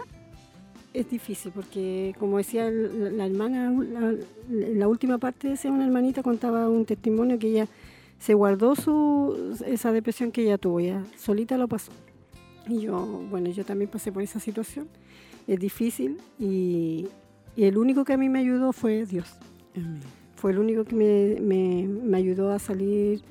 [0.95, 4.15] es difícil porque, como decía la, la hermana, la,
[4.49, 7.69] la, última parte decía una hermanita, contaba un testimonio que ella
[8.19, 11.93] se guardó su, esa depresión que ella tuvo, ella solita lo pasó.
[12.69, 12.97] Y yo,
[13.29, 14.89] bueno, yo también pasé por esa situación,
[15.49, 17.09] es difícil y,
[17.57, 19.35] y el único que a mí me ayudó fue Dios.
[19.77, 20.01] Amén.
[20.37, 23.23] Fue el único que me, me, me ayudó a salir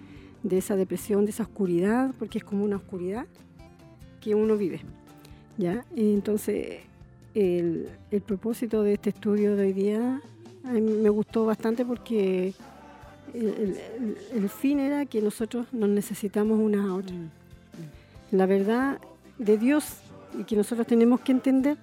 [0.44, 3.26] de esa depresión, de esa oscuridad, porque es como una oscuridad
[4.19, 4.81] que uno vive.
[5.57, 5.85] ¿ya?
[5.95, 6.80] Entonces,
[7.34, 10.22] el, el, propósito de este estudio de hoy día
[10.64, 12.53] a mí me gustó bastante porque
[13.34, 17.18] el, el, el fin era que nosotros nos necesitamos unas a otras.
[18.31, 18.99] La verdad
[19.38, 19.97] de Dios
[20.39, 21.77] y que nosotros tenemos que entender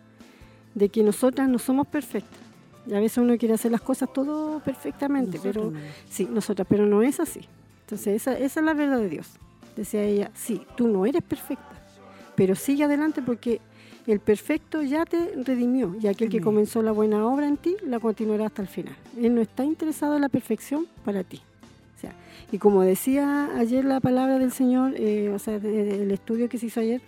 [0.74, 2.38] de que nosotras no somos perfectas.
[2.86, 5.80] Y a veces uno quiere hacer las cosas todo perfectamente, nosotros pero no.
[6.08, 7.40] sí, nosotras, pero no es así.
[7.82, 9.32] Entonces esa, esa es la verdad de Dios.
[9.76, 11.70] Decía ella, sí, tú no eres perfecta,
[12.34, 13.60] pero sigue adelante porque
[14.12, 18.00] el perfecto ya te redimió y aquel que comenzó la buena obra en ti la
[18.00, 18.96] continuará hasta el final.
[19.16, 21.40] Él no está interesado en la perfección para ti.
[21.96, 22.12] O sea,
[22.50, 26.66] y como decía ayer la palabra del Señor, eh, o sea, el estudio que se
[26.66, 27.00] hizo ayer,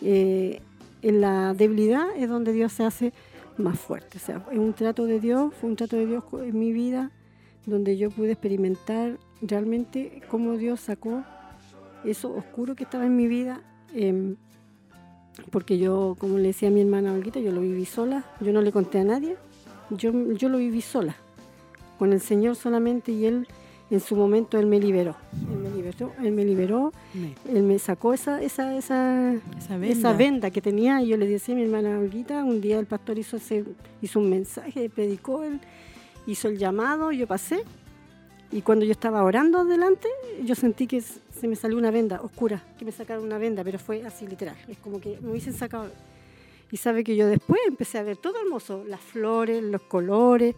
[0.00, 0.60] eh,
[1.02, 3.12] en la debilidad es donde Dios se hace
[3.58, 4.18] más fuerte.
[4.18, 7.10] O sea, es un trato de Dios, fue un trato de Dios en mi vida,
[7.66, 11.24] donde yo pude experimentar realmente cómo Dios sacó
[12.04, 13.60] eso oscuro que estaba en mi vida.
[13.94, 14.34] Eh,
[15.50, 18.62] porque yo, como le decía a mi hermana Olguita, yo lo viví sola, yo no
[18.62, 19.36] le conté a nadie,
[19.90, 21.16] yo, yo lo viví sola,
[21.98, 23.46] con el Señor solamente y Él
[23.90, 25.16] en su momento Él me liberó,
[25.50, 26.92] Él me liberó, él me, liberó,
[27.48, 29.88] Él me sacó esa, esa, esa, esa, venda.
[29.88, 32.86] esa venda que tenía y yo le decía a mi hermana Olguita, un día el
[32.86, 33.64] pastor hizo, ese,
[34.00, 35.60] hizo un mensaje, predicó, Él
[36.26, 37.64] hizo el llamado, yo pasé
[38.50, 40.08] y cuando yo estaba orando delante,
[40.44, 41.02] yo sentí que
[41.42, 44.54] se me salió una venda oscura, que me sacaron una venda, pero fue así literal.
[44.68, 45.90] Es como que me hubiesen sacado.
[46.70, 50.54] Y sabe que yo después empecé a ver todo hermoso, las flores, los colores,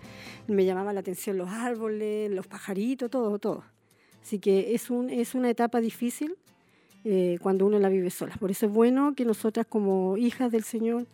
[0.46, 3.64] me llamaba la atención los árboles, los pajaritos, todo, todo.
[4.22, 6.36] Así que es, un, es una etapa difícil
[7.04, 8.36] eh, cuando uno la vive sola.
[8.38, 11.06] Por eso es bueno que nosotras como hijas del Señor,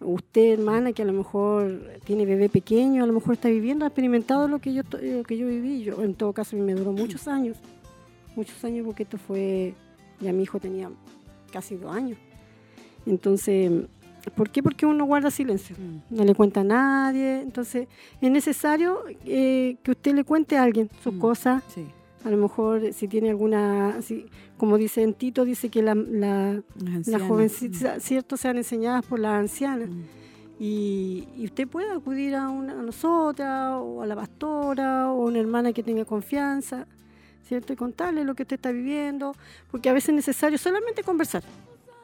[0.00, 3.88] usted hermana que a lo mejor tiene bebé pequeño, a lo mejor está viviendo, ha
[3.88, 5.84] experimentado lo que yo, lo que yo viví.
[5.84, 7.56] Yo en todo caso me duró muchos años
[8.36, 9.74] muchos años porque esto fue,
[10.20, 10.90] ya mi hijo tenía
[11.52, 12.18] casi dos años.
[13.06, 13.70] Entonces,
[14.34, 14.62] ¿por qué?
[14.62, 15.76] Porque uno guarda silencio,
[16.10, 17.40] no le cuenta a nadie.
[17.40, 17.88] Entonces,
[18.20, 21.62] es necesario eh, que usted le cuente a alguien sus mm, cosas.
[21.68, 21.86] Sí.
[22.24, 26.62] A lo mejor si tiene alguna, si, como dice en Tito, dice que la, la,
[27.06, 28.00] la jovencita, mm.
[28.00, 28.36] ¿cierto?
[28.38, 29.90] Sean enseñadas por las ancianas.
[29.90, 30.02] Mm.
[30.58, 35.26] Y, y, usted puede acudir a, una, a nosotras o a la pastora o a
[35.26, 36.86] una hermana que tenga confianza
[37.46, 37.72] ¿cierto?
[37.72, 39.34] Y contarle lo que usted está viviendo,
[39.70, 41.42] porque a veces es necesario solamente conversar.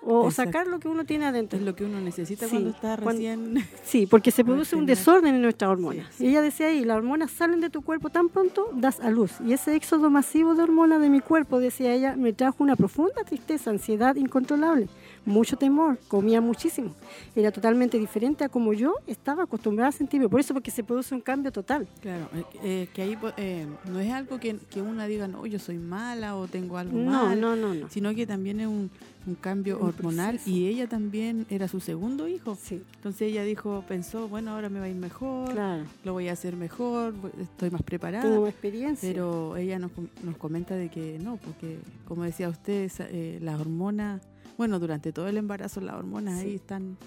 [0.03, 0.53] o Exacto.
[0.53, 1.59] sacar lo que uno tiene adentro.
[1.59, 3.55] Es lo que uno necesita Sí, cuando está cuando- recién.
[3.85, 6.07] Sí, porque se produce un desorden en nuestras hormonas.
[6.13, 6.25] Sí, sí.
[6.25, 9.33] Y ella decía ahí, las hormonas salen de tu cuerpo tan pronto, das a luz.
[9.45, 13.25] Y ese éxodo masivo de hormonas de mi cuerpo, decía ella, me trajo una profunda
[13.25, 14.89] tristeza, ansiedad incontrolable,
[15.25, 16.95] mucho temor, comía muchísimo.
[17.37, 20.29] Era totalmente diferente a como yo estaba acostumbrada a sentirme.
[20.29, 21.87] Por eso, porque se produce un cambio total.
[22.01, 25.59] Claro, eh, eh, que ahí eh, no es algo que, que una diga, no, yo
[25.59, 27.89] soy mala o tengo algo No, mal, no, no, no.
[27.91, 28.91] sino que también es un,
[29.27, 30.51] un cambio Un hormonal proceso.
[30.51, 32.57] y ella también era su segundo hijo.
[32.61, 35.85] Sí, Entonces ella dijo, pensó, bueno, ahora me va a ir mejor, claro.
[36.05, 38.25] lo voy a hacer mejor, estoy más preparada.
[38.25, 39.09] Tengo experiencia.
[39.09, 39.91] Pero ella nos,
[40.25, 44.23] nos comenta de que no, porque como decía usted, eh, las hormonas,
[44.61, 46.49] bueno, durante todo el embarazo las hormonas Sí.
[46.49, 46.99] ahí están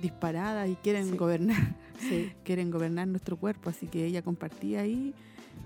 [0.00, 1.16] disparadas y quieren Sí.
[1.18, 2.32] gobernar, Sí.
[2.44, 5.12] quieren gobernar nuestro cuerpo, así que ella compartía ahí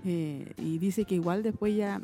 [0.03, 2.01] eh, y dice que igual después ya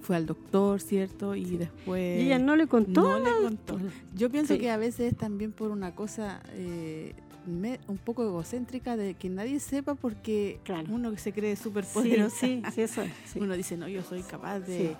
[0.00, 1.36] fue al doctor, ¿cierto?
[1.36, 2.20] Y después...
[2.20, 3.02] y ella no le contó.
[3.02, 3.78] no le contó.
[4.12, 7.14] Yo pienso que a veces es también por una cosa eh,
[7.46, 10.88] me- un poco egocéntrica de que nadie sepa porque Claro.
[10.90, 12.34] uno que se cree súper poderoso.
[12.40, 13.38] sí, sí, eso sí.
[13.38, 14.96] Uno dice, no, yo soy capaz de,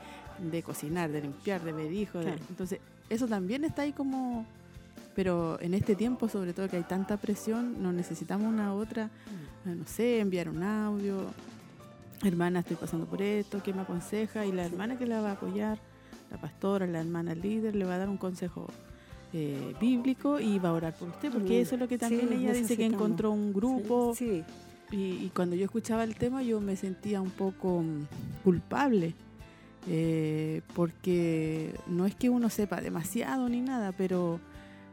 [0.51, 2.23] de cocinar, de limpiar, de ver hijos.
[2.25, 2.41] Claro.
[2.49, 2.79] Entonces,
[3.13, 4.45] eso también está ahí como...
[5.15, 9.07] Pero en este tiempo, sobre todo que hay tanta presión, nos necesitamos una otra,
[9.65, 9.69] Mm.
[9.69, 11.27] eh, no sé, enviar un audio.
[12.25, 14.47] Hermana, estoy pasando por esto, ¿qué me aconseja?
[14.47, 15.79] Y la hermana que la va a apoyar,
[16.31, 18.69] la pastora, la hermana líder, le va a dar un consejo
[19.35, 21.63] eh, bíblico y va a orar por usted, porque Mm.
[21.63, 24.15] eso es lo que también Sí, ella dice que encontró un grupo.
[24.17, 24.43] Sí,
[24.91, 29.15] Y, y cuando yo escuchaba el tema yo me sentía un poco mm, culpable,
[29.89, 34.41] eh, porque no es que uno sepa demasiado ni nada, pero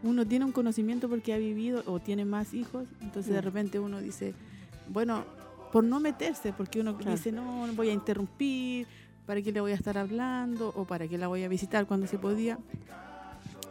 [0.04, 3.46] uno tiene un conocimiento porque ha vivido o tiene más hijos, entonces de Mm.
[3.46, 4.34] repente uno dice,
[4.90, 5.26] bueno,
[5.72, 7.12] por no meterse, porque uno Claro.
[7.18, 8.88] dice, no, no voy a interrumpir,
[9.26, 10.72] ¿para qué le voy a estar hablando?
[10.76, 12.58] O ¿para qué la voy a visitar cuando se podía?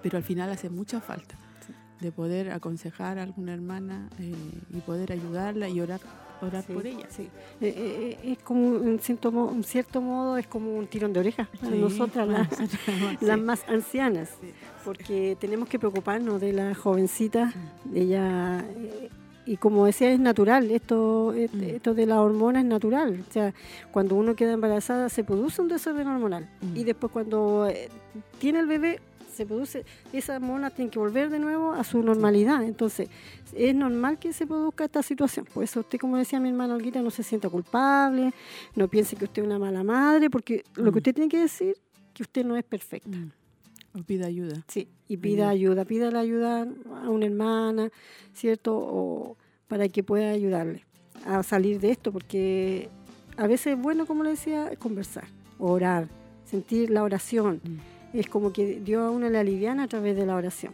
[0.02, 1.34] Pero al final hace mucha falta
[2.00, 4.32] de poder aconsejar a alguna hermana eh,
[4.72, 6.00] y poder ayudarla y orar,
[6.42, 7.06] orar Sí, por ella.
[7.08, 7.22] sí.
[7.22, 7.28] Eh,
[7.76, 11.48] eh, eh, es como, cierto, mo- en cierto modo, es como un tirón de orejas
[11.60, 12.48] para Sí, nosotras, las,
[13.22, 14.30] las más ancianas,
[14.84, 17.52] porque tenemos que preocuparnos de la jovencita,
[17.84, 18.64] de ella.
[18.76, 19.08] eh,
[19.46, 21.62] y como decía, es natural, esto, Mm.
[21.62, 23.24] esto de la hormona es natural.
[23.26, 23.54] O sea,
[23.90, 26.46] cuando uno queda embarazada se produce un desorden hormonal.
[26.60, 26.76] Mm.
[26.76, 27.88] Y después cuando eh,
[28.38, 29.00] tiene el bebé,
[29.38, 32.62] se produce, esa hormona tiene que volver de nuevo a su normalidad.
[32.64, 33.08] Entonces,
[33.54, 35.46] es normal que se produzca esta situación.
[35.54, 38.32] Por eso usted, como decía mi hermana Olguita, no se sienta culpable,
[38.74, 40.92] no piense que usted es una mala madre, porque lo Mm.
[40.92, 41.76] que usted tiene que decir
[42.12, 43.08] que usted no es perfecta.
[43.16, 43.30] Mm.
[43.98, 44.56] O pida ayuda.
[44.68, 46.62] Sí, y pida ayuda, pida la ayuda
[47.02, 47.90] a una hermana,
[48.34, 48.76] ¿cierto?
[48.76, 49.36] O
[49.68, 50.84] para que pueda ayudarle
[51.24, 52.88] a salir de esto, porque
[53.36, 55.28] a veces es bueno, como le decía, conversar,
[55.58, 56.08] orar,
[56.44, 57.60] sentir la oración.
[57.64, 57.97] Mm.
[58.12, 60.72] Es como que Dios a uno le aliviana a través de la oración.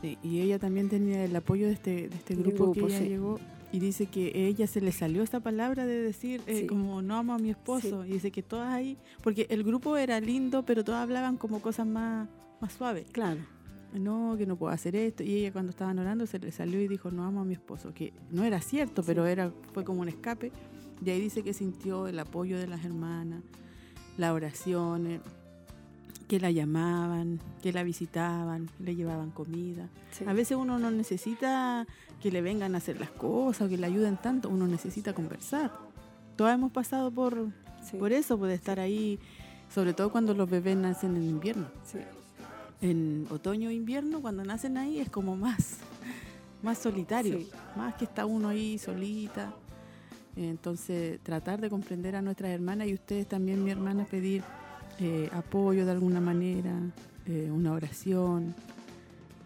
[0.00, 3.08] Sí, y ella también tenía el apoyo de este, de este grupo, que ella sí.
[3.08, 3.38] llegó
[3.70, 6.66] y dice que a ella se le salió esta palabra de decir eh, Sí.
[6.66, 10.20] como no amo a mi esposo y dice que todas ahí, porque el grupo era
[10.20, 12.28] lindo, pero todas hablaban como cosas más,
[12.60, 13.06] más suaves.
[13.12, 13.40] Claro.
[13.94, 15.22] No, que no puedo hacer esto.
[15.22, 17.94] Y ella cuando estaban orando se le salió y dijo no amo a mi esposo,
[17.94, 20.50] que no era cierto, pero era fue como un escape.
[21.04, 23.42] Y ahí dice que sintió el apoyo de las hermanas,
[24.16, 25.20] la oración, eh,
[26.32, 29.90] que la llamaban, que la visitaban, le llevaban comida.
[30.12, 30.24] Sí.
[30.26, 31.86] A veces uno no necesita
[32.22, 35.70] que le vengan a hacer las cosas o que le ayuden tanto, uno necesita conversar.
[36.34, 37.48] Todas hemos pasado por,
[37.82, 39.18] Sí, por eso, por estar ahí,
[39.68, 41.66] sobre todo cuando los bebés nacen en invierno.
[41.84, 41.98] sí.
[42.80, 45.80] En otoño e invierno, cuando nacen ahí, es como más,
[46.62, 47.40] más solitario,
[47.76, 49.52] más que está uno ahí solita.
[50.34, 54.42] Entonces, tratar de comprender a nuestras hermanas y ustedes también, mi hermana, pedir
[54.98, 56.72] eh, apoyo de alguna manera,
[57.26, 58.54] eh, una oración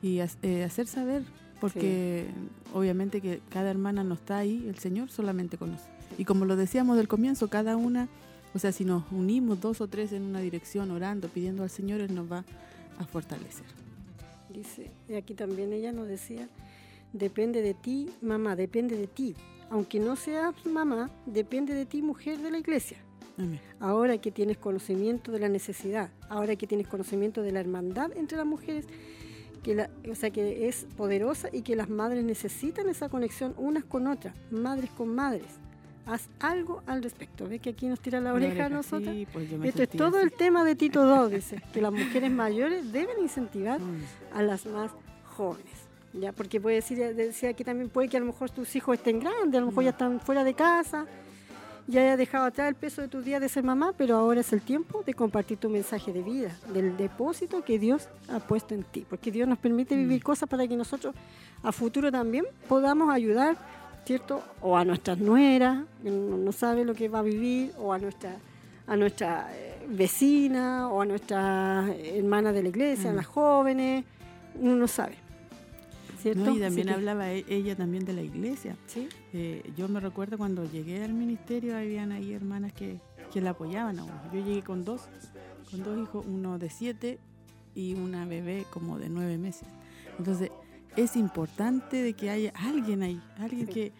[0.02, 1.22] y eh, hacer saber,
[1.60, 2.26] porque
[2.74, 5.84] obviamente que cada hermana no está ahí, el Señor solamente conoce.
[6.18, 8.08] Y como lo decíamos del comienzo, cada una,
[8.54, 12.00] o sea, si nos unimos dos o tres en una dirección, orando, pidiendo al Señor,
[12.00, 12.44] Él nos va
[12.98, 13.66] a fortalecer.
[14.48, 16.48] Dice, y aquí también ella nos decía,
[17.12, 19.34] depende de ti, mamá, depende de ti.
[19.70, 22.98] Aunque no seas mamá, depende de ti, mujer de la iglesia.
[23.38, 23.60] Amén.
[23.80, 28.36] Ahora que tienes conocimiento de la necesidad, ahora que tienes conocimiento de la hermandad entre
[28.38, 28.86] las mujeres,
[29.62, 33.84] que la, o sea que es poderosa y que las madres necesitan esa conexión unas
[33.84, 35.46] con otras, madres con madres.
[36.06, 37.48] Haz algo al respecto.
[37.48, 39.12] ¿Ves que aquí nos tira la oreja a nosotras?
[39.12, 40.26] Sí, pues Esto es todo así.
[40.26, 44.02] el tema de Tito II, dice, que las mujeres mayores deben incentivar Mm.
[44.32, 44.92] a las más
[45.24, 45.72] jóvenes.
[46.12, 49.18] Ya, porque puede decir, decía que también puede que a lo mejor tus hijos estén
[49.18, 51.06] grandes, a lo mejor ya están fuera de casa
[51.88, 54.52] ya hayas dejado atrás el peso de tus días de ser mamá, pero ahora es
[54.52, 58.82] el tiempo de compartir tu mensaje de vida, del depósito que Dios ha puesto en
[58.84, 61.14] ti, porque Dios nos permite vivir cosas para que nosotros
[61.62, 63.56] a futuro también podamos ayudar,
[64.04, 64.42] ¿cierto?
[64.60, 67.98] O a nuestras nueras, que no, no sabe lo que va a vivir, o a
[67.98, 68.36] nuestra
[68.88, 73.16] a nuestra eh, vecina o a nuestra hermana de la iglesia, a Mm.
[73.16, 74.04] las jóvenes,
[74.60, 75.16] uno no sabe.
[76.20, 76.44] ¿Cierto?
[76.44, 78.76] No, y también que- hablaba e- ella también de la iglesia.
[78.86, 79.08] Sí.
[79.32, 82.98] Eh, yo me recuerdo cuando llegué al ministerio, habían ahí hermanas que,
[83.32, 84.20] que la apoyaban a uno.
[84.32, 85.02] Yo llegué con dos,
[85.70, 87.18] con dos hijos, uno de siete
[87.74, 89.68] y una bebé como de nueve meses.
[90.18, 90.50] Entonces,
[90.96, 93.72] es importante de que haya alguien ahí, alguien Sí.
[93.74, 93.92] que,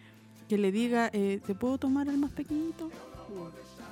[0.49, 2.89] que le diga, eh, ¿te puedo tomar al más pequeñito?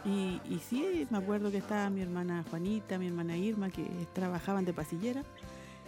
[0.06, 4.64] Y, y sí, me acuerdo que estaba mi hermana Juanita, mi hermana Irma, que trabajaban
[4.65, 5.23] de pasillera.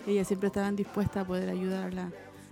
[0.08, 2.12] Ellas siempre estaban dispuestas a poder ayudar a, la-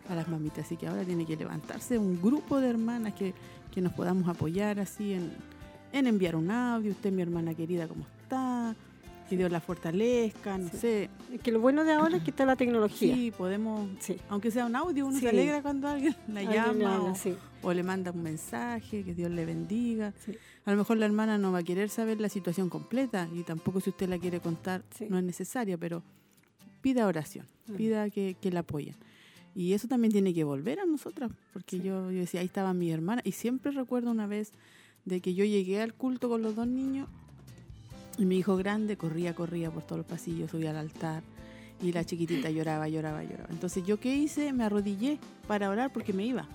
[0.09, 0.65] a las mamitas.
[0.65, 3.33] Así que ahora tiene que levantarse un grupo de hermanas que,
[3.71, 5.31] que nos podamos apoyar así en,
[5.91, 6.91] en enviar un audio.
[6.91, 8.75] Usted, mi hermana querida, ¿cómo está?
[9.29, 10.77] Que Dios la fortalezca, no Sí.
[10.77, 11.09] sé.
[11.33, 13.15] Es que lo bueno de ahora es que está la tecnología.
[13.15, 14.17] Sí, podemos, Sí.
[14.29, 15.21] aunque sea un audio, uno Sí.
[15.23, 17.01] se alegra cuando alguien la Alguien llama habla,
[17.63, 20.13] o, o le manda un mensaje, que Dios le bendiga.
[20.65, 23.81] A lo mejor la hermana no va a querer saber la situación completa y tampoco
[23.81, 26.03] si usted la quiere contar no es necesaria, pero
[26.81, 28.93] pida oración, pida que, que la apoyen.
[29.55, 31.83] Y eso también tiene que volver a nosotras, porque Sí.
[31.83, 34.51] yo, yo decía, ahí estaban mis hermanas, y siempre recuerdo una vez
[35.05, 37.07] de que yo llegué al culto con los dos niños
[38.17, 41.23] y mi hijo grande corría, corría por todos los pasillos, subía al altar
[41.81, 43.47] y la chiquitita lloraba, lloraba, lloraba.
[43.51, 46.47] Entonces yo qué hice, me arrodillé para orar porque me iba.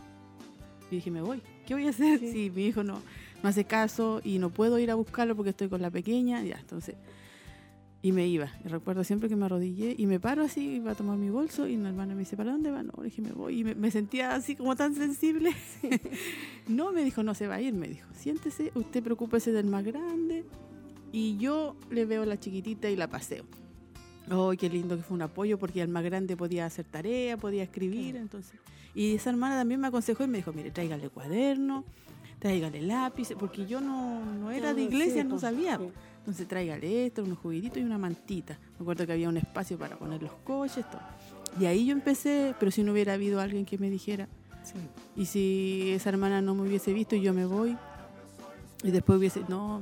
[0.91, 1.41] Y dije, me voy.
[1.67, 2.33] ¿Qué voy a hacer Sí.
[2.33, 3.01] si mi hijo no,
[3.43, 6.43] no hace caso y no puedo ir a buscarlo porque estoy con la pequeña?
[6.43, 6.97] Ya, entonces...
[8.03, 8.51] Y me iba.
[8.65, 11.69] Y recuerdo siempre que me arrodillé y me paro así, iba a tomar mi bolso
[11.69, 12.83] y una hermana me dice, ¿para dónde va?
[12.83, 13.61] No, le dije, me voy.
[13.61, 15.51] Y me, me sentía así como tan sensible.
[16.69, 18.09] no, me dijo, no se va a ir, me dijo.
[18.15, 20.45] Siéntese, usted preocúpese del más grande
[21.13, 23.45] y yo le veo la chiquitita y la paseo.
[24.31, 25.59] ¡Ay, qué lindo que fue un apoyo!
[25.59, 28.59] Porque el más grande podía hacer tarea, podía escribir, entonces...
[28.95, 31.85] Y esa hermana también me aconsejó y me dijo, mire, tráigale cuaderno,
[32.41, 35.79] tráigale lápiz, porque yo no, no era de iglesia, sí, no pues, sabía.
[35.79, 35.85] sí.
[36.21, 38.59] Entonces tráigale esto, unos juguetitos y una mantita.
[38.79, 41.01] Me acuerdo que había un espacio para poner los coches, todo.
[41.59, 44.29] Y ahí yo empecé, pero si no hubiera habido alguien que me dijera,
[45.17, 47.77] y si esa hermana no me hubiese visto y yo me voy,
[48.83, 49.81] y después hubiese, no,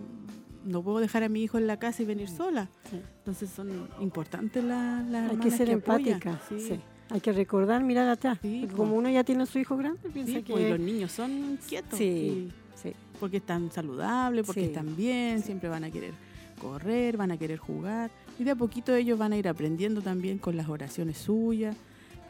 [0.65, 2.71] no puedo dejar a mi hijo en la casa y venir sola.
[2.89, 3.01] Sí.
[3.19, 6.41] Entonces son importantes las, las Hay que ser empática.
[6.49, 6.61] Sí.
[6.61, 6.81] sí.
[7.11, 8.39] Hay que recordar, mirar atrás.
[8.39, 10.53] Porque como uno ya tiene a su hijo grande, piensa que.
[10.53, 11.99] pues, y los niños son inquietos.
[11.99, 12.93] Sí, sí.
[13.19, 16.28] porque están saludables, porque están bien, siempre van a querer
[16.59, 18.11] correr, van a querer jugar.
[18.39, 21.77] Y de a poquito ellos van a ir aprendiendo también con las oraciones suyas.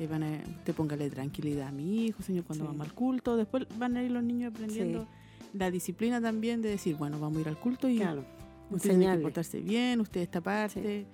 [0.00, 0.28] eh, van a,
[0.58, 2.68] usted póngale tranquilidad a mi hijo, Señor, cuando Sí.
[2.70, 3.36] vamos al culto.
[3.36, 5.08] Después van a ir los niños aprendiendo
[5.54, 8.24] la disciplina también de decir, bueno, vamos a ir al culto y Claro.
[8.70, 11.04] usted tiene que portarse bien, usted esta parte.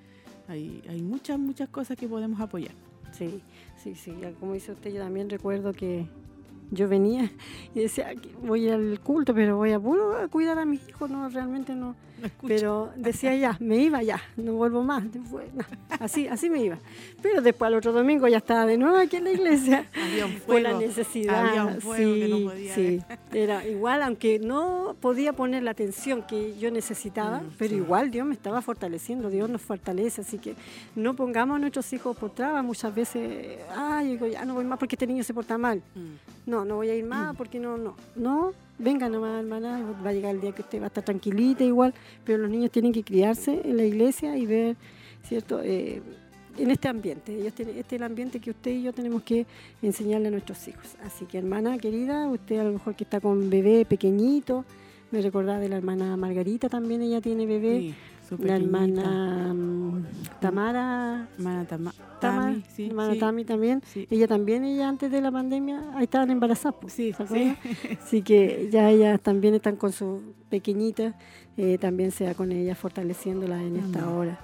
[0.49, 2.73] Hay, hay muchas, muchas cosas que podemos apoyar.
[3.13, 3.41] Sí,
[3.83, 4.13] sí, sí.
[4.39, 6.07] Como dice usted, yo también recuerdo que
[6.71, 7.31] yo venía
[7.75, 11.09] y decía, "Aquí voy al culto, pero voy a puro a cuidar a mis hijos,
[11.09, 11.95] no, realmente no.
[12.47, 15.11] Pero decía ya, me iba ya, no vuelvo más.
[15.13, 15.65] Después, no,
[16.01, 16.79] así, así me iba.
[17.23, 19.87] Pero después al otro domingo ya estaba de nuevo aquí en la iglesia.
[20.03, 20.87] Había un Por la fuego.
[20.87, 21.49] necesidad.
[21.49, 23.01] Había un fuego sí, que no podía sí.
[23.33, 27.77] Era igual, aunque no podía poner la atención que yo necesitaba, Mm, pero sí.
[27.77, 30.55] igual Dios me estaba fortaleciendo, Dios nos fortalece, así que
[30.95, 32.65] no pongamos a nuestros hijos por trabas.
[32.65, 35.83] Muchas veces, ay, digo, ya no voy más porque este niño se porta mal.
[35.95, 36.51] Mm.
[36.51, 38.53] No, no voy a ir más porque no, no, no.
[38.79, 41.95] Venga nomás, hermana, va a llegar el día que usted va a estar tranquilita igual,
[42.25, 44.77] pero los niños tienen que criarse en la iglesia y ver,
[45.23, 45.61] ¿cierto?
[45.63, 46.03] Eh,
[46.59, 49.47] en este ambiente, ellos tienen, este es el ambiente que usted y yo tenemos que
[49.83, 50.97] enseñarle a nuestros hijos.
[51.05, 54.65] Así que hermana querida, usted a lo mejor que está con bebé pequeñito,
[55.11, 57.95] me recordaba de la hermana Margarita también, ella tiene bebé, Sí,
[58.33, 58.57] la pequeñita.
[58.57, 60.05] hermana mm,
[60.41, 63.19] Tamara, Hermana Tama- Tama, Tami, sí, hermana sí.
[63.19, 64.07] Tami también, Sí.
[64.11, 67.13] ella también, ella antes de la pandemia, ahí estaban embarazadas, pues, Sí.
[68.03, 71.15] Así que ya ellas también están con su pequeñita,
[71.57, 74.15] eh, también sea con ella fortaleciéndola en esta Amén.
[74.15, 74.41] hora.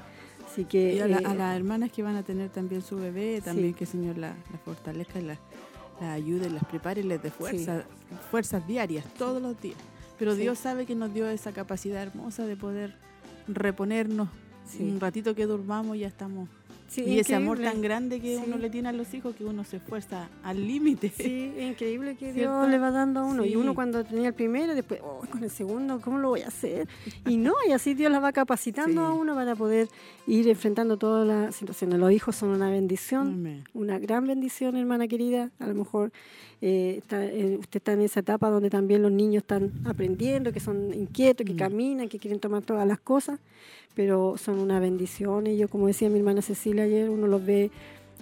[0.46, 2.96] Así que Y a, la- eh, a las hermanas que van a tener también su
[2.96, 5.38] bebé, también que el Señor la, la fortalezca y la,
[6.12, 7.84] ayude, las prepare les dé fuerza,
[8.30, 9.76] fuerzas diarias, todos los días.
[10.18, 10.34] Pero.
[10.34, 12.94] Dios sabe que nos dio esa capacidad hermosa de poder
[13.54, 14.28] reponernos.
[14.64, 14.82] Sí.
[14.82, 16.48] Un ratito que durmamos ya estamos
[16.96, 19.76] y ese amor tan grande que uno le tiene a los hijos que uno se
[19.76, 21.12] esfuerza al límite.
[21.16, 23.44] Sí, es increíble que Dios le va dando a uno.
[23.44, 26.48] Y uno cuando tenía el primero, después, oh, con el segundo, ¿cómo lo voy a
[26.48, 26.88] hacer?
[27.26, 29.88] Y no, y así Dios la va capacitando a uno para poder
[30.26, 31.98] ir enfrentando todas las situaciones.
[31.98, 35.50] Los hijos son una bendición, una gran bendición, hermana querida.
[35.58, 36.12] A lo mejor
[36.60, 40.92] eh, eh, usted está en esa etapa donde también los niños están aprendiendo, que son
[40.92, 41.58] inquietos, que mm.
[41.58, 43.38] caminan, que quieren tomar todas las cosas
[43.94, 45.46] pero son una bendición.
[45.46, 47.70] Y yo, como decía mi hermana Cecilia ayer, uno los ve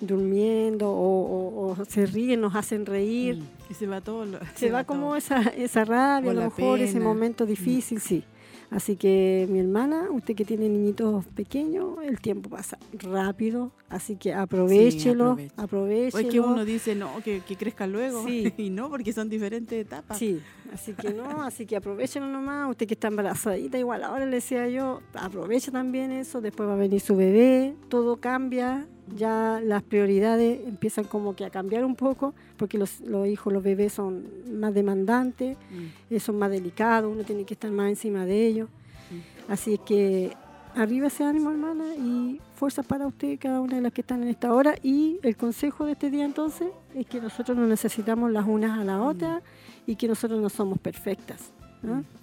[0.01, 3.37] durmiendo o, se ríen, nos hacen reír.
[3.37, 4.27] Mm, y se va todo.
[4.55, 7.49] se, va, como esa, esa rabia, a lo mejor ese momento mm.
[7.49, 8.25] difícil, sí.
[8.71, 14.35] Así que mi hermana, usted que tiene niñitos pequeños, el tiempo pasa rápido, así que
[14.35, 16.19] aprovechelo, aprovechelo.
[16.19, 20.19] es que uno dice, no, que, crezca luego, y no, porque son diferentes etapas.
[20.19, 20.41] Sí,
[20.73, 24.69] así que no, así que aprovechelo nomás, usted que está embarazadita, igual ahora le decía
[24.69, 28.87] yo, aprovecha también eso, después va a venir su bebé, todo cambia,
[29.17, 33.93] ya las prioridades empiezan como que a cambiar un poco, porque los, hijos, los bebés
[33.93, 36.15] son más demandantes, mm.
[36.15, 38.69] eh, son más delicados, uno tiene que estar más encima de ellos.
[39.11, 39.53] Mm.
[39.53, 40.33] Así es que
[40.75, 44.29] arriba ese ánimo, hermana, y fuerza para usted, cada una de las que están en
[44.29, 44.75] esta hora.
[44.83, 48.85] Y el consejo de este día entonces es que nosotros no necesitamos las unas a
[48.85, 49.07] las mm.
[49.07, 49.43] otras
[49.87, 51.53] y que nosotros no somos perfectas.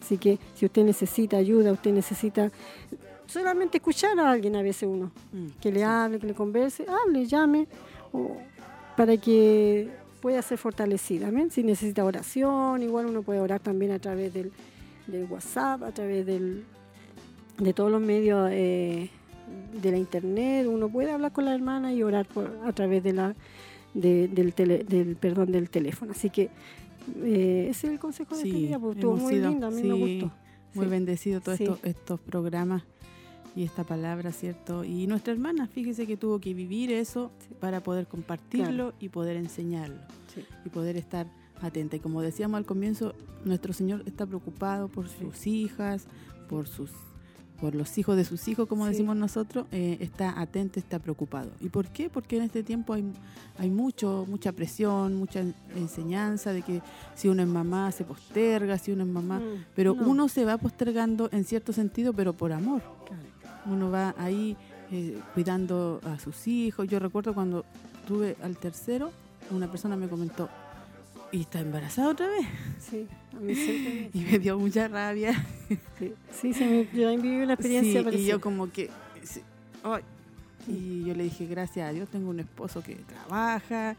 [0.01, 2.51] Así que si usted necesita ayuda, usted necesita
[3.27, 7.25] solamente escuchar a alguien a veces uno, mm, que le hable, que le converse, hable,
[7.25, 7.67] llame,
[8.95, 9.89] para que
[10.21, 11.29] pueda ser fortalecida.
[11.49, 14.51] Si necesita oración, igual uno puede orar también a través del,
[15.29, 16.63] WhatsApp, a través del,
[17.59, 19.09] de todos los medios eh,
[19.81, 20.65] de la internet.
[20.67, 22.25] Uno puede hablar con la hermana y orar
[22.65, 23.35] a través de la,
[23.93, 26.13] del, del, perdón, del teléfono.
[26.13, 26.49] Así que
[27.21, 29.93] eh, ese es el consejo de este día, porque estuvo muy lindo, a mí me
[29.93, 30.35] gustó.
[30.73, 32.83] Muy bendecido todos estos, estos programas
[33.55, 34.83] y esta palabra, ¿cierto?
[34.83, 40.01] Y nuestra hermana, fíjese que tuvo que vivir eso para poder compartirlo y poder enseñarlo
[40.65, 41.27] y poder estar
[41.61, 41.95] atenta.
[41.95, 43.13] Y como decíamos al comienzo,
[43.45, 46.07] nuestro Señor está preocupado por sus hijas,
[46.49, 46.91] por sus
[47.59, 51.51] por los hijos de sus hijos, como decimos nosotros, eh, está atento, está preocupado.
[51.61, 52.09] ¿Y por qué?
[52.09, 53.05] Porque en este tiempo hay,
[53.57, 55.41] hay mucho, mucha presión, mucha
[55.73, 56.81] enseñanza de que
[57.15, 60.57] si uno es mamá se posterga, si uno es mamá, mm, pero uno se va
[60.57, 62.81] postergando en cierto sentido, pero por amor.
[63.65, 64.55] Uno va ahí
[64.91, 66.87] eh, cuidando a sus hijos.
[66.87, 67.65] Yo recuerdo cuando
[68.07, 69.11] tuve al tercero,
[69.51, 70.49] una persona me comentó,
[71.31, 72.45] ¿y está embarazada otra vez?
[72.79, 74.09] Sí, a mí sí.
[74.13, 75.33] y me dio mucha rabia.
[76.31, 78.89] Sí, sí, yo viví una experiencia sí, Y yo como que...
[80.67, 83.95] y yo le dije, gracias a Dios, tengo un esposo que trabaja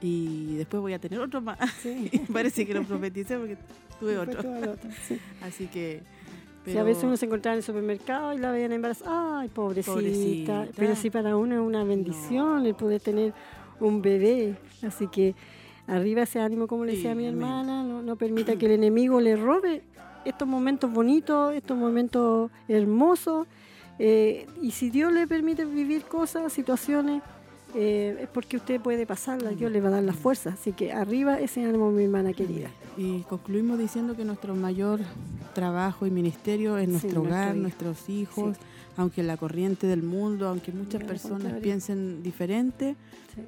[0.00, 1.58] y después voy a tener otro más.
[1.82, 2.10] Sí.
[2.32, 3.56] Parece que lo profeticé porque
[4.00, 4.42] tuve otro.
[5.42, 6.02] Así que
[6.66, 10.66] a veces uno se encontraba en el supermercado y la veían embarazada, ay, pobrecita.
[10.76, 13.34] Pero sí para uno es una bendición el poder tener
[13.80, 14.56] un bebé.
[14.82, 15.34] Así que
[15.86, 19.36] arriba ese ánimo, como le decía a mi hermana, no, permita que el enemigo le
[19.36, 19.82] robe
[20.24, 23.46] estos momentos bonitos, estos momentos hermosos.
[23.98, 27.22] Eh, y si Dios le permite vivir cosas, situaciones,
[27.74, 30.50] eh, es porque usted puede pasarla, Dios le va a dar la fuerza.
[30.54, 32.70] Así que arriba ese ánimo, mi hermana querida.
[32.96, 35.00] Y concluimos diciendo que nuestro mayor
[35.54, 38.56] trabajo y ministerio es nuestro hogar, nuestros hijos,
[38.96, 42.96] aunque la corriente del mundo, aunque muchas personas piensen diferente,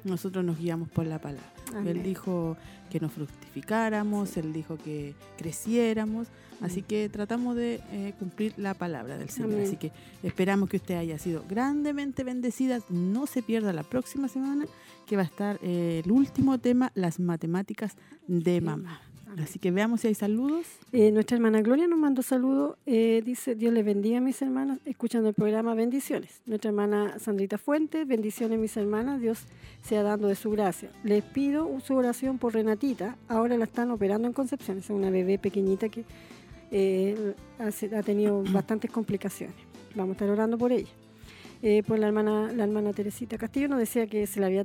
[0.03, 1.51] nosotros nos guiamos por la palabra.
[1.85, 2.57] Él dijo
[2.89, 6.27] que nos fructificáramos, Él dijo que creciéramos.
[6.59, 9.61] Así que tratamos de eh, cumplir la palabra del Señor.
[9.61, 9.91] Así que
[10.23, 12.79] esperamos que usted haya sido grandemente bendecida.
[12.89, 14.65] No se pierda la próxima semana
[15.05, 17.95] que va a estar eh, el último tema, las matemáticas
[18.27, 19.01] de mamá.
[19.41, 20.65] Así que veamos si hay saludos.
[20.91, 22.77] Eh, nuestra hermana Gloria nos mandó saludos.
[22.85, 26.41] dice, Dios les bendiga a mis hermanas, escuchando el programa Bendiciones.
[26.45, 29.45] Nuestra hermana Sandrita Fuentes, bendiciones mis hermanas, Dios
[29.83, 30.89] sea dando de su gracia.
[31.03, 33.15] Les pido su oración por Renatita.
[33.27, 34.79] Ahora la están operando en Concepción.
[34.79, 36.03] Es una bebé pequeñita que
[36.71, 39.55] eh, ha, tenido bastantes complicaciones.
[39.95, 40.89] Vamos a estar orando por ella.
[41.61, 44.63] Eh, pues la hermana, la hermana Teresita Castillo nos decía que se le había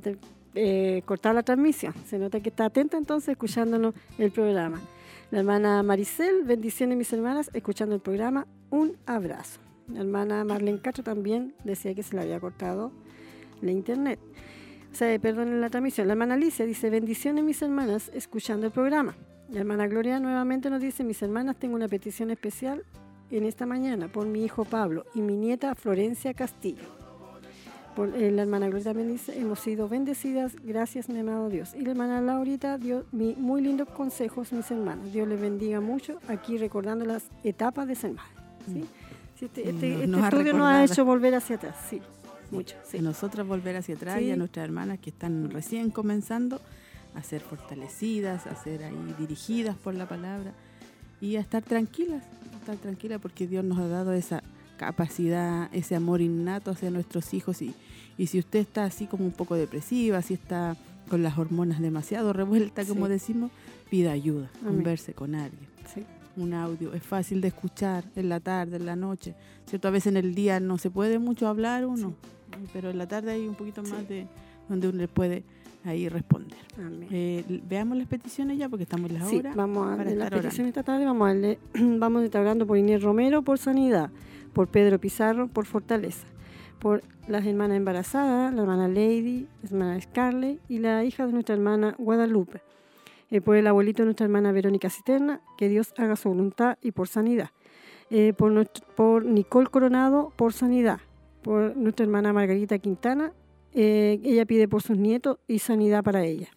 [0.55, 1.93] eh, cortado la transmisión.
[2.05, 4.81] Se nota que está atenta entonces escuchándonos el programa.
[5.31, 8.45] La hermana Maricel, bendiciones mis hermanas, escuchando el programa.
[8.69, 9.59] Un abrazo.
[9.87, 12.91] La hermana Marlene Castro también decía que se le había cortado
[13.61, 14.19] la internet.
[14.91, 16.07] O sea, perdón la transmisión.
[16.07, 19.15] La hermana Alicia dice, bendiciones mis hermanas, escuchando el programa.
[19.49, 22.83] La hermana Gloria nuevamente nos dice, mis hermanas, tengo una petición especial
[23.31, 27.02] en esta mañana por mi hijo Pablo y mi nieta Florencia Castillo.
[27.97, 31.73] Eh, la hermana Gloria también dice, hemos sido bendecidas, gracias mi amado Dios.
[31.75, 35.13] Y la hermana Laurita dio muy lindos consejos, mis hermanas.
[35.13, 38.31] Dios les bendiga mucho, aquí recordando las etapas de ser madre.
[38.65, 38.79] ¿sí?
[38.79, 38.83] Mm.
[39.35, 39.93] este, este, este
[40.23, 42.01] estudio nos ha hecho volver hacia atrás, sí.
[42.49, 42.75] mucho.
[42.97, 46.61] A nosotras volver hacia atrás y a nuestras hermanas que están recién comenzando
[47.13, 50.53] a ser fortalecidas, a ser ahí dirigidas por la palabra
[51.21, 54.41] y a estar tranquilas, a estar tranquilas porque Dios nos ha dado esa
[54.85, 57.61] capacidad, ese amor innato hacia nuestros hijos.
[57.61, 57.73] Y,
[58.17, 60.75] y si usted está así como un poco depresiva, si está
[61.09, 63.51] con las hormonas demasiado revueltas, como decimos,
[63.89, 65.73] pida ayuda, converse con alguien.
[66.35, 69.35] Un audio es fácil de escuchar en la tarde, en la noche,
[69.67, 69.87] ¿cierto?
[69.87, 72.15] A veces en el día no se puede mucho hablar uno,
[72.73, 74.25] pero en la tarde hay un poquito más de
[74.67, 75.43] donde uno le puede
[75.85, 76.57] ahí responder.
[77.11, 79.53] Eh, veamos las peticiones ya porque estamos en la hora.
[79.55, 83.43] Vamos a las peticiones esta tarde, vamos a, vamos a estar hablando por Inés Romero
[83.43, 84.09] por sanidad,
[84.53, 86.27] por Pedro Pizarro por fortaleza,
[86.79, 91.55] por las hermanas embarazadas, la hermana Lady, la hermana Scarlett y la hija de nuestra
[91.55, 92.61] hermana Guadalupe.
[93.29, 96.91] Eh, por el abuelito de nuestra hermana Verónica Citerna, que Dios haga su voluntad y
[96.91, 97.49] por sanidad.
[98.11, 100.99] Eh, por, por Nicole Coronado, por sanidad.
[101.41, 103.33] Por nuestra hermana Margarita Quintana,
[103.73, 106.49] eh, ella pide por sus nietos y sanidad para ella.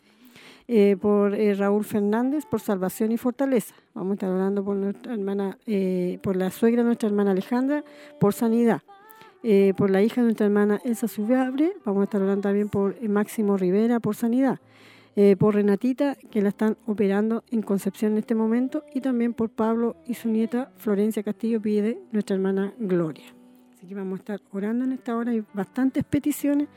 [1.01, 3.75] Por Raúl Fernández, por salvación y fortaleza.
[3.95, 5.59] Vamos a estar hablando por nuestra hermana,
[6.23, 7.85] por la suegra de nuestra hermana Alejandra,
[8.21, 8.83] por sanidad.
[9.77, 13.57] por la hija de nuestra hermana Elsa Subiabre, vamos a estar hablando también por Máximo
[13.57, 14.59] Rivera, por sanidad.
[15.19, 19.49] Eh, por Renatita, que la están operando en Concepción en este momento, y también por
[19.49, 23.25] Pablo y su nieta Florencia Castillo pide nuestra hermana Gloria.
[23.75, 26.69] Así que vamos a estar orando en esta hora, hay bastantes peticiones,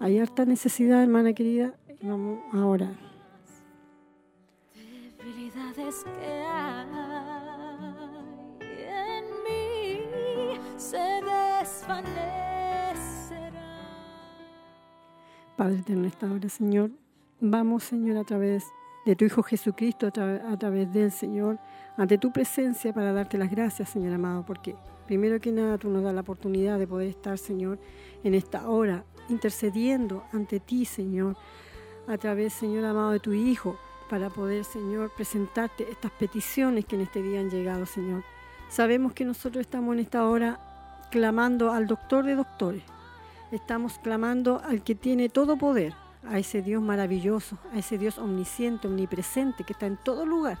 [0.00, 3.15] hay harta necesidad, hermana querida, vamos a orar.
[5.56, 6.86] Que hay
[8.88, 10.02] en mí
[10.76, 11.22] se.
[15.56, 16.90] Padre en esta hora, Señor,
[17.40, 18.64] Vamos, Señor, a través
[19.06, 20.10] de tu Hijo Jesucristo, a,
[20.58, 21.58] través del Señor,
[21.96, 24.74] ante tu presencia para darte las gracias, Señor amado, porque
[25.06, 27.78] primero que nada tú nos das la oportunidad de poder estar, Señor,
[28.24, 31.36] en esta hora, intercediendo ante ti, Señor,
[32.06, 33.78] a través, Señor amado, de tu Hijo,
[34.08, 38.24] para poder, Señor, presentarte estas peticiones que en este día han llegado, Señor.
[38.68, 40.60] Sabemos que nosotros estamos en esta hora
[41.10, 42.82] clamando al doctor de doctores.
[43.52, 45.94] Estamos clamando al que tiene todo poder,
[46.28, 50.58] a ese Dios maravilloso, a ese Dios omnisciente, omnipresente, que está en todo lugar,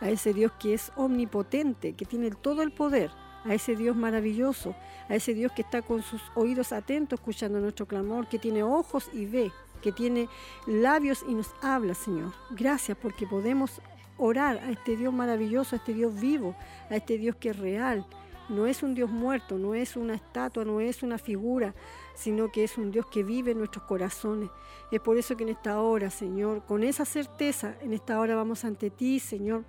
[0.00, 3.10] a ese Dios que es omnipotente, que tiene todo el poder,
[3.44, 4.74] a ese Dios maravilloso,
[5.08, 9.08] a ese Dios que está con sus oídos atentos escuchando nuestro clamor, que tiene ojos
[9.12, 9.52] y ve,
[9.84, 10.30] que tiene
[10.66, 12.32] labios y nos habla, Señor.
[12.48, 13.82] Gracias porque podemos
[14.16, 16.56] orar a este Dios maravilloso, a este Dios vivo,
[16.88, 18.06] a este Dios que es real.
[18.48, 21.74] No es un Dios muerto, no es una estatua, no es una figura,
[22.14, 24.48] sino que es un Dios que vive en nuestros corazones.
[24.90, 28.64] Es por eso que en esta hora, Señor, con esa certeza, en esta hora vamos
[28.64, 29.64] ante ti, Señor,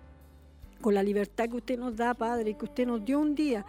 [0.80, 3.66] con la libertad que usted nos da, Padre, que usted nos dio un día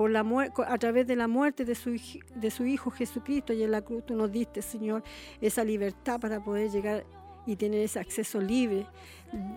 [0.00, 0.24] por la
[0.66, 1.90] a través de la muerte de su,
[2.34, 5.02] de su Hijo Jesucristo y en la cruz tú nos diste, Señor,
[5.42, 7.04] esa libertad para poder llegar
[7.44, 8.86] y tener ese acceso libre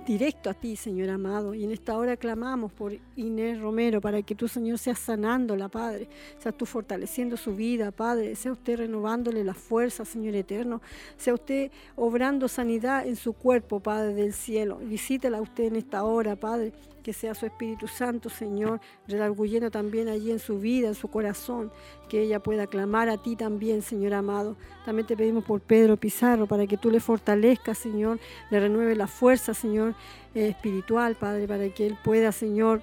[0.05, 1.53] directo a ti, Señor amado.
[1.53, 6.09] Y en esta hora clamamos por Inés Romero para que tú, Señor, seas sanándola, Padre.
[6.39, 8.35] Seas tú fortaleciendo su vida, Padre.
[8.35, 10.81] Sea usted renovándole la fuerza, Señor eterno.
[11.15, 14.79] Sea usted obrando sanidad en su cuerpo, Padre del cielo.
[14.83, 16.73] Visítela usted en esta hora, Padre
[17.03, 21.71] que sea su Espíritu Santo, Señor, redarguyendo también allí en su vida, en su corazón,
[22.09, 24.55] que ella pueda clamar a ti también, Señor amado.
[24.85, 28.19] También te pedimos por Pedro Pizarro, para que tú le fortalezcas, Señor,
[28.49, 29.93] le renueve la fuerza, Señor,
[30.33, 32.81] eh, espiritual, Padre, para que él pueda, Señor,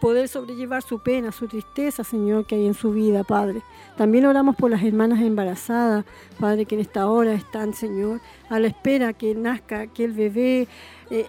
[0.00, 3.62] poder sobrellevar su pena, su tristeza, Señor, que hay en su vida, Padre.
[3.96, 6.04] También oramos por las hermanas embarazadas,
[6.40, 8.20] Padre, que en esta hora están, Señor,
[8.50, 10.68] a la espera que nazca aquel bebé
[11.12, 11.26] eh,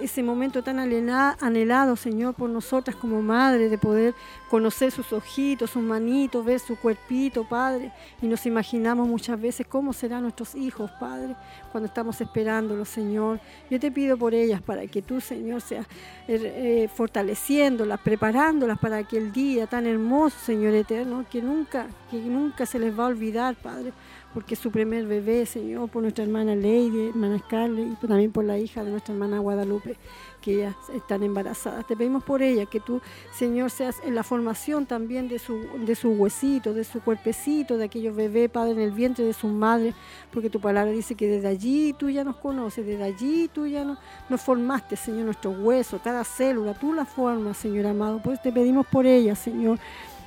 [0.00, 4.14] ese momento tan anhelado, Señor, por nosotras como madre, de poder
[4.48, 7.90] conocer sus ojitos, sus manitos, ver su cuerpito, Padre.
[8.22, 11.34] Y nos imaginamos muchas veces cómo serán nuestros hijos, Padre,
[11.72, 13.40] cuando estamos esperándolos, Señor.
[13.68, 15.86] Yo te pido por ellas para que tú, Señor, seas
[16.28, 16.38] eh,
[16.84, 22.78] eh, fortaleciéndolas, preparándolas para aquel día tan hermoso, Señor eterno, que nunca, que nunca se
[22.78, 23.92] les va a olvidar, Padre
[24.36, 28.58] porque su primer bebé, Señor, por nuestra hermana Lady, hermana Scarlett, y también por la
[28.58, 29.96] hija de nuestra hermana Guadalupe,
[30.42, 31.86] que ellas están embarazadas.
[31.86, 33.00] Te pedimos por ella que tú,
[33.32, 37.86] Señor, seas en la formación también de su, de su huesito, de su cuerpecito, de
[37.86, 39.94] aquellos bebés, Padre, en el vientre de su madre,
[40.30, 43.86] porque tu palabra dice que desde allí tú ya nos conoces, desde allí tú ya
[44.28, 48.20] nos, formaste, Señor, nuestro hueso, cada célula, tú la formas, Señor amado.
[48.22, 49.78] Pues te pedimos por ella, Señor,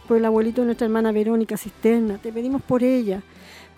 [0.08, 3.22] por el abuelito de nuestra hermana Verónica Cisterna, te pedimos por ella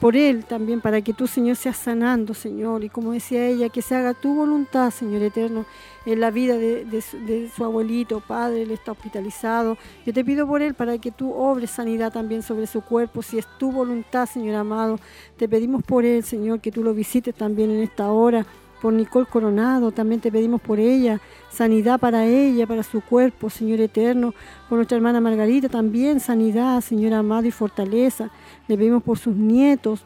[0.02, 2.84] por él también, para que tú, Señor, seas sanando, Señor.
[2.84, 5.64] Y como decía ella, que se haga tu voluntad, Señor eterno,
[6.08, 9.78] en la vida de, su, abuelito, padre, él está hospitalizado.
[10.04, 13.38] Yo te pido por él para que tú obres sanidad también sobre su cuerpo, si
[13.38, 15.00] es tu voluntad, Señor amado.
[15.38, 18.44] Te pedimos por él, Señor, que tú lo visites también en esta hora
[18.82, 23.80] por Nicole Coronado, también te pedimos por ella, sanidad para ella, para su cuerpo, Señor
[23.80, 24.34] eterno,
[24.68, 28.32] por nuestra hermana Margarita también, sanidad, Señor amado y fortaleza.
[28.68, 30.04] Le pedimos por sus nietos,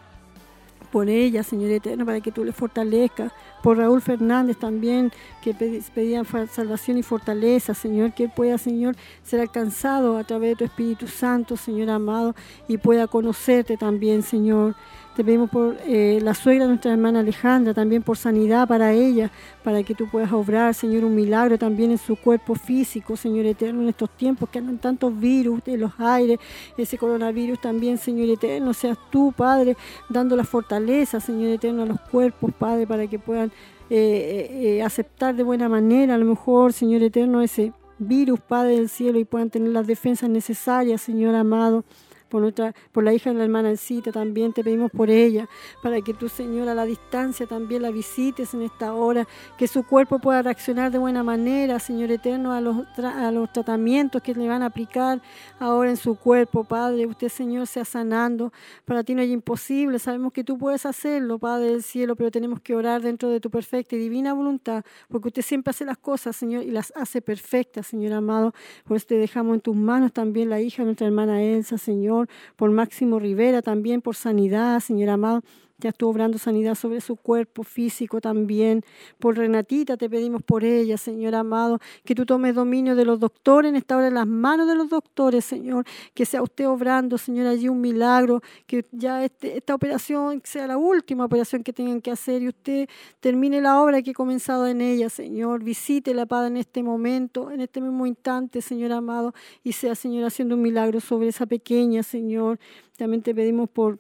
[0.92, 3.32] por ella, Señor eterno, para que tú le fortalezcas.
[3.62, 5.12] Por Raúl Fernández también,
[5.42, 5.54] que
[5.94, 10.64] pedían salvación y fortaleza, Señor, que él pueda, Señor, ser alcanzado a través de tu
[10.66, 12.36] Espíritu Santo, Señor amado,
[12.68, 14.76] y pueda conocerte también, Señor.
[15.16, 19.32] Te pedimos por eh, la suegra de nuestra hermana Alejandra, también por sanidad para ella,
[19.64, 23.82] para que tú puedas obrar, Señor, un milagro también en su cuerpo físico, Señor eterno,
[23.82, 26.38] en estos tiempos que andan tantos virus en los aires,
[26.78, 29.78] ese coronavirus también, Señor eterno, seas tú, Padre,
[30.10, 33.54] dando la fortaleza, Señor eterno, a los cuerpos, Padre, para que puedan
[33.90, 38.90] eh, eh, aceptar de buena manera, a lo mejor, Señor eterno, ese virus, Padre del
[38.90, 41.86] cielo, y puedan tener las defensas necesarias, Señor amado
[42.30, 45.48] por, nuestra, por la hija de la hermana Encita, también te pedimos por ella,
[45.82, 49.28] para que tu Señor a la distancia también la visites en esta hora,
[49.58, 54.22] que su cuerpo pueda reaccionar de buena manera, Señor eterno, a los, a los tratamientos
[54.22, 55.22] que le van a aplicar
[55.60, 57.06] ahora en su cuerpo, Padre.
[57.06, 58.52] Usted, Señor, sea sanando.
[58.86, 62.60] Para ti no hay imposible, sabemos que tú puedes hacerlo, Padre del cielo, pero tenemos
[62.62, 66.36] que orar dentro de tu perfecta y divina voluntad, porque usted siempre hace las cosas,
[66.36, 68.54] Señor, y las hace perfectas, Señor amado.
[68.86, 72.25] Por eso te dejamos en tus manos también la hija de nuestra hermana Elsa, Señor
[72.56, 75.42] por Máximo Rivera también, por sanidad, Señor amado.
[75.78, 78.82] Ya estuvo obrando sanidad sobre su cuerpo físico también.
[79.20, 83.70] Por Renatita te pedimos por ella, Señor amado, que tú tomes dominio de los doctores
[83.70, 85.86] en esta hora en las manos de los doctores, Señor.
[86.14, 88.42] Que sea usted obrando, Señor, allí un milagro.
[88.66, 92.88] Que ya este, esta operación sea la última operación que tengan que hacer y usted
[93.20, 95.62] termine la obra que ha comenzado en ella, Señor.
[95.62, 100.24] Visite la paz en este momento, en este mismo instante, Señor amado, y sea, Señor,
[100.24, 102.60] haciendo un milagro sobre esa pequeña, Señor.
[102.98, 104.00] También te pedimos por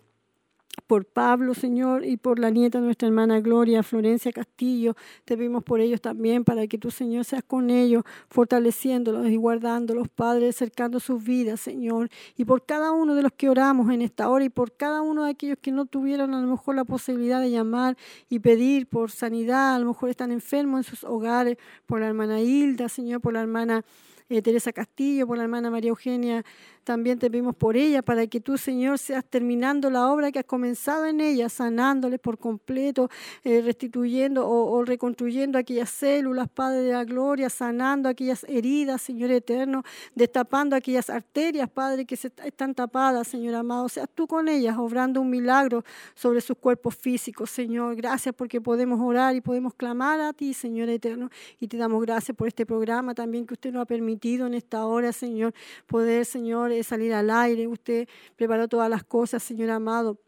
[0.88, 4.96] por Pablo, Señor, y por la nieta de nuestra hermana Gloria, Florencia Castillo.
[5.26, 10.10] Te pedimos por ellos también, para que tu Señor, seas con ellos, fortaleciéndolos y guardándolos,
[10.10, 12.10] Padre, acercando sus vidas, Señor.
[12.38, 15.24] Y por cada uno de los que oramos en esta hora y por cada uno
[15.24, 17.98] de aquellos que no tuvieron a lo mejor la posibilidad de llamar
[18.30, 22.42] y pedir por sanidad, a lo mejor están enfermos en sus hogares, por la hermana
[22.42, 23.84] Hilda, Señor, por la hermana
[24.30, 26.44] eh, Teresa Castillo, por la hermana María Eugenia
[26.86, 30.46] también te pedimos por ella, para que tú, Señor, seas terminando la obra que has
[30.46, 33.10] comenzado en ella, sanándoles por completo,
[33.44, 39.84] eh, restituyendo o, reconstruyendo aquellas células, Padre de la Gloria, sanando aquellas heridas, Señor eterno,
[40.14, 43.90] destapando aquellas arterias, Padre, que se están tapadas, Señor amado.
[43.90, 45.84] Seas tú con ellas, obrando un milagro
[46.14, 47.96] sobre sus cuerpos físicos, Señor.
[47.96, 51.32] Gracias porque podemos orar y podemos clamar a ti, Señor eterno.
[51.60, 54.86] Y te damos gracias por este programa también que usted nos ha permitido en esta
[54.86, 55.54] hora, Señor,
[55.88, 57.68] poder, Señor, salir al aire.
[57.68, 60.20] Usted preparó todas las cosas, Señor amado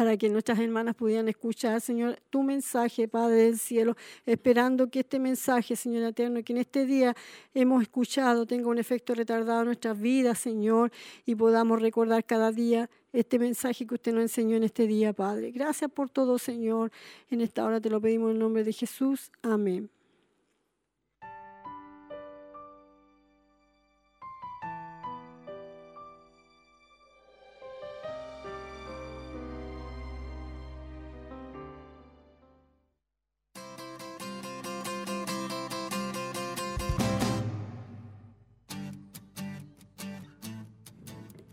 [0.00, 5.18] para que nuestras hermanas pudieran escuchar, Señor, tu mensaje, Padre del cielo, esperando que este
[5.18, 7.14] mensaje, Señor eterno, que en este día
[7.54, 10.90] hemos escuchado, tenga un efecto retardado en nuestras vidas, Señor,
[11.26, 15.50] y podamos recordar cada día este mensaje que usted nos enseñó en este día, Padre.
[15.50, 16.90] Gracias por todo, Señor.
[17.28, 19.30] En esta hora te lo pedimos en el nombre de Jesús.
[19.42, 19.90] Amén.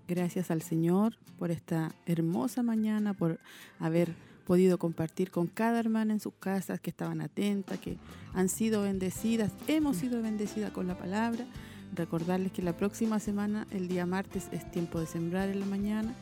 [0.08, 3.40] Gracias al Señor por esta hermosa mañana, por
[3.78, 4.16] haber
[4.46, 7.98] podido compartir con cada hermana en sus casas que estaban atentas, que
[8.34, 11.46] han sido bendecidas, hemos sido bendecidas con la palabra.
[11.94, 16.14] Recordarles que la próxima semana, el día martes, es tiempo de sembrar en la mañana,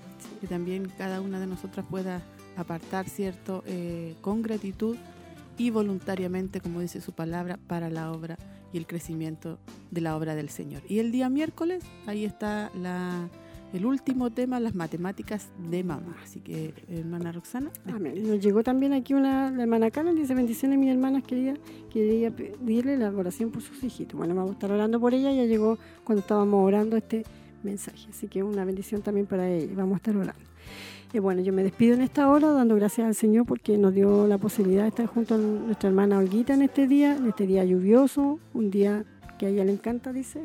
[0.41, 2.23] que también cada una de nosotras pueda
[2.57, 4.97] apartar, ¿cierto?, eh, con gratitud
[5.59, 8.37] y voluntariamente, como dice su palabra, para la obra
[8.73, 9.59] y el crecimiento
[9.91, 10.81] de la obra del Señor.
[10.89, 13.29] Y el día miércoles, ahí está la
[13.75, 16.15] el último tema, las matemáticas de mamá.
[16.23, 17.71] Así que, hermana Roxana.
[17.93, 18.25] Amén.
[18.25, 21.55] Nos llegó también aquí una, hermana Carmen, dice, bendiciones mis hermanas, quería,
[21.91, 24.17] quería pedirle la oración por sus hijitos.
[24.17, 27.25] Bueno, vamos a estar orando por ella, ya llegó cuando estábamos orando este
[27.63, 30.45] mensaje, así que una bendición también para ella, vamos a estar orando.
[31.11, 34.27] Y bueno, yo me despido en esta hora dando gracias al Señor porque nos dio
[34.27, 37.63] la posibilidad de estar junto a nuestra hermana Olguita en este día, en este día
[37.63, 39.05] lluvioso, un día
[39.37, 40.41] que a ella le encanta, dice.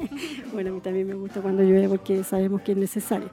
[0.52, 3.30] bueno, a mí también me gusta cuando llueve porque sabemos que es necesario.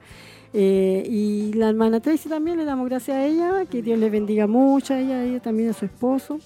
[0.53, 4.47] Eh, y la hermana Tracy también le damos gracias a ella, que Dios le bendiga
[4.47, 6.39] mucho a ella, a ella también a su esposo,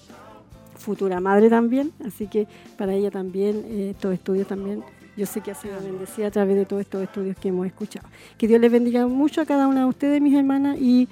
[0.76, 4.82] futura madre también, así que para ella también eh, estos estudios también,
[5.16, 8.08] yo sé que ha sido bendecida a través de todos estos estudios que hemos escuchado.
[8.36, 11.08] Que Dios les bendiga mucho a cada una de ustedes, mis hermanas, y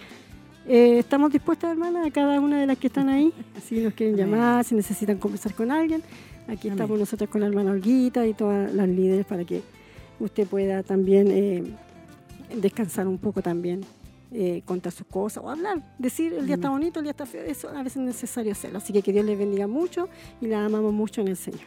[0.66, 3.32] eh, estamos dispuestas, hermanas, a cada una de las que están ahí,
[3.62, 6.02] si nos quieren llamar, si necesitan conversar con alguien.
[6.51, 9.62] Aquí estamos nosotros con la hermana Olguita y todas las líderes para que
[10.18, 11.62] usted pueda también eh,
[12.56, 13.82] descansar un poco también,
[14.32, 17.44] eh, contar sus cosas o hablar, decir el día está bonito, el día está feo,
[17.44, 18.78] eso a veces es necesario hacerlo.
[18.78, 20.09] Así que que Dios les bendiga mucho
[20.40, 21.60] y la amamos mucho en el Señor.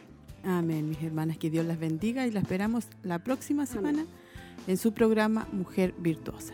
[0.44, 4.06] Amén, mis hermanas, que Dios las bendiga y la esperamos la próxima semana
[4.68, 6.54] en su programa Mujer Virtuosa.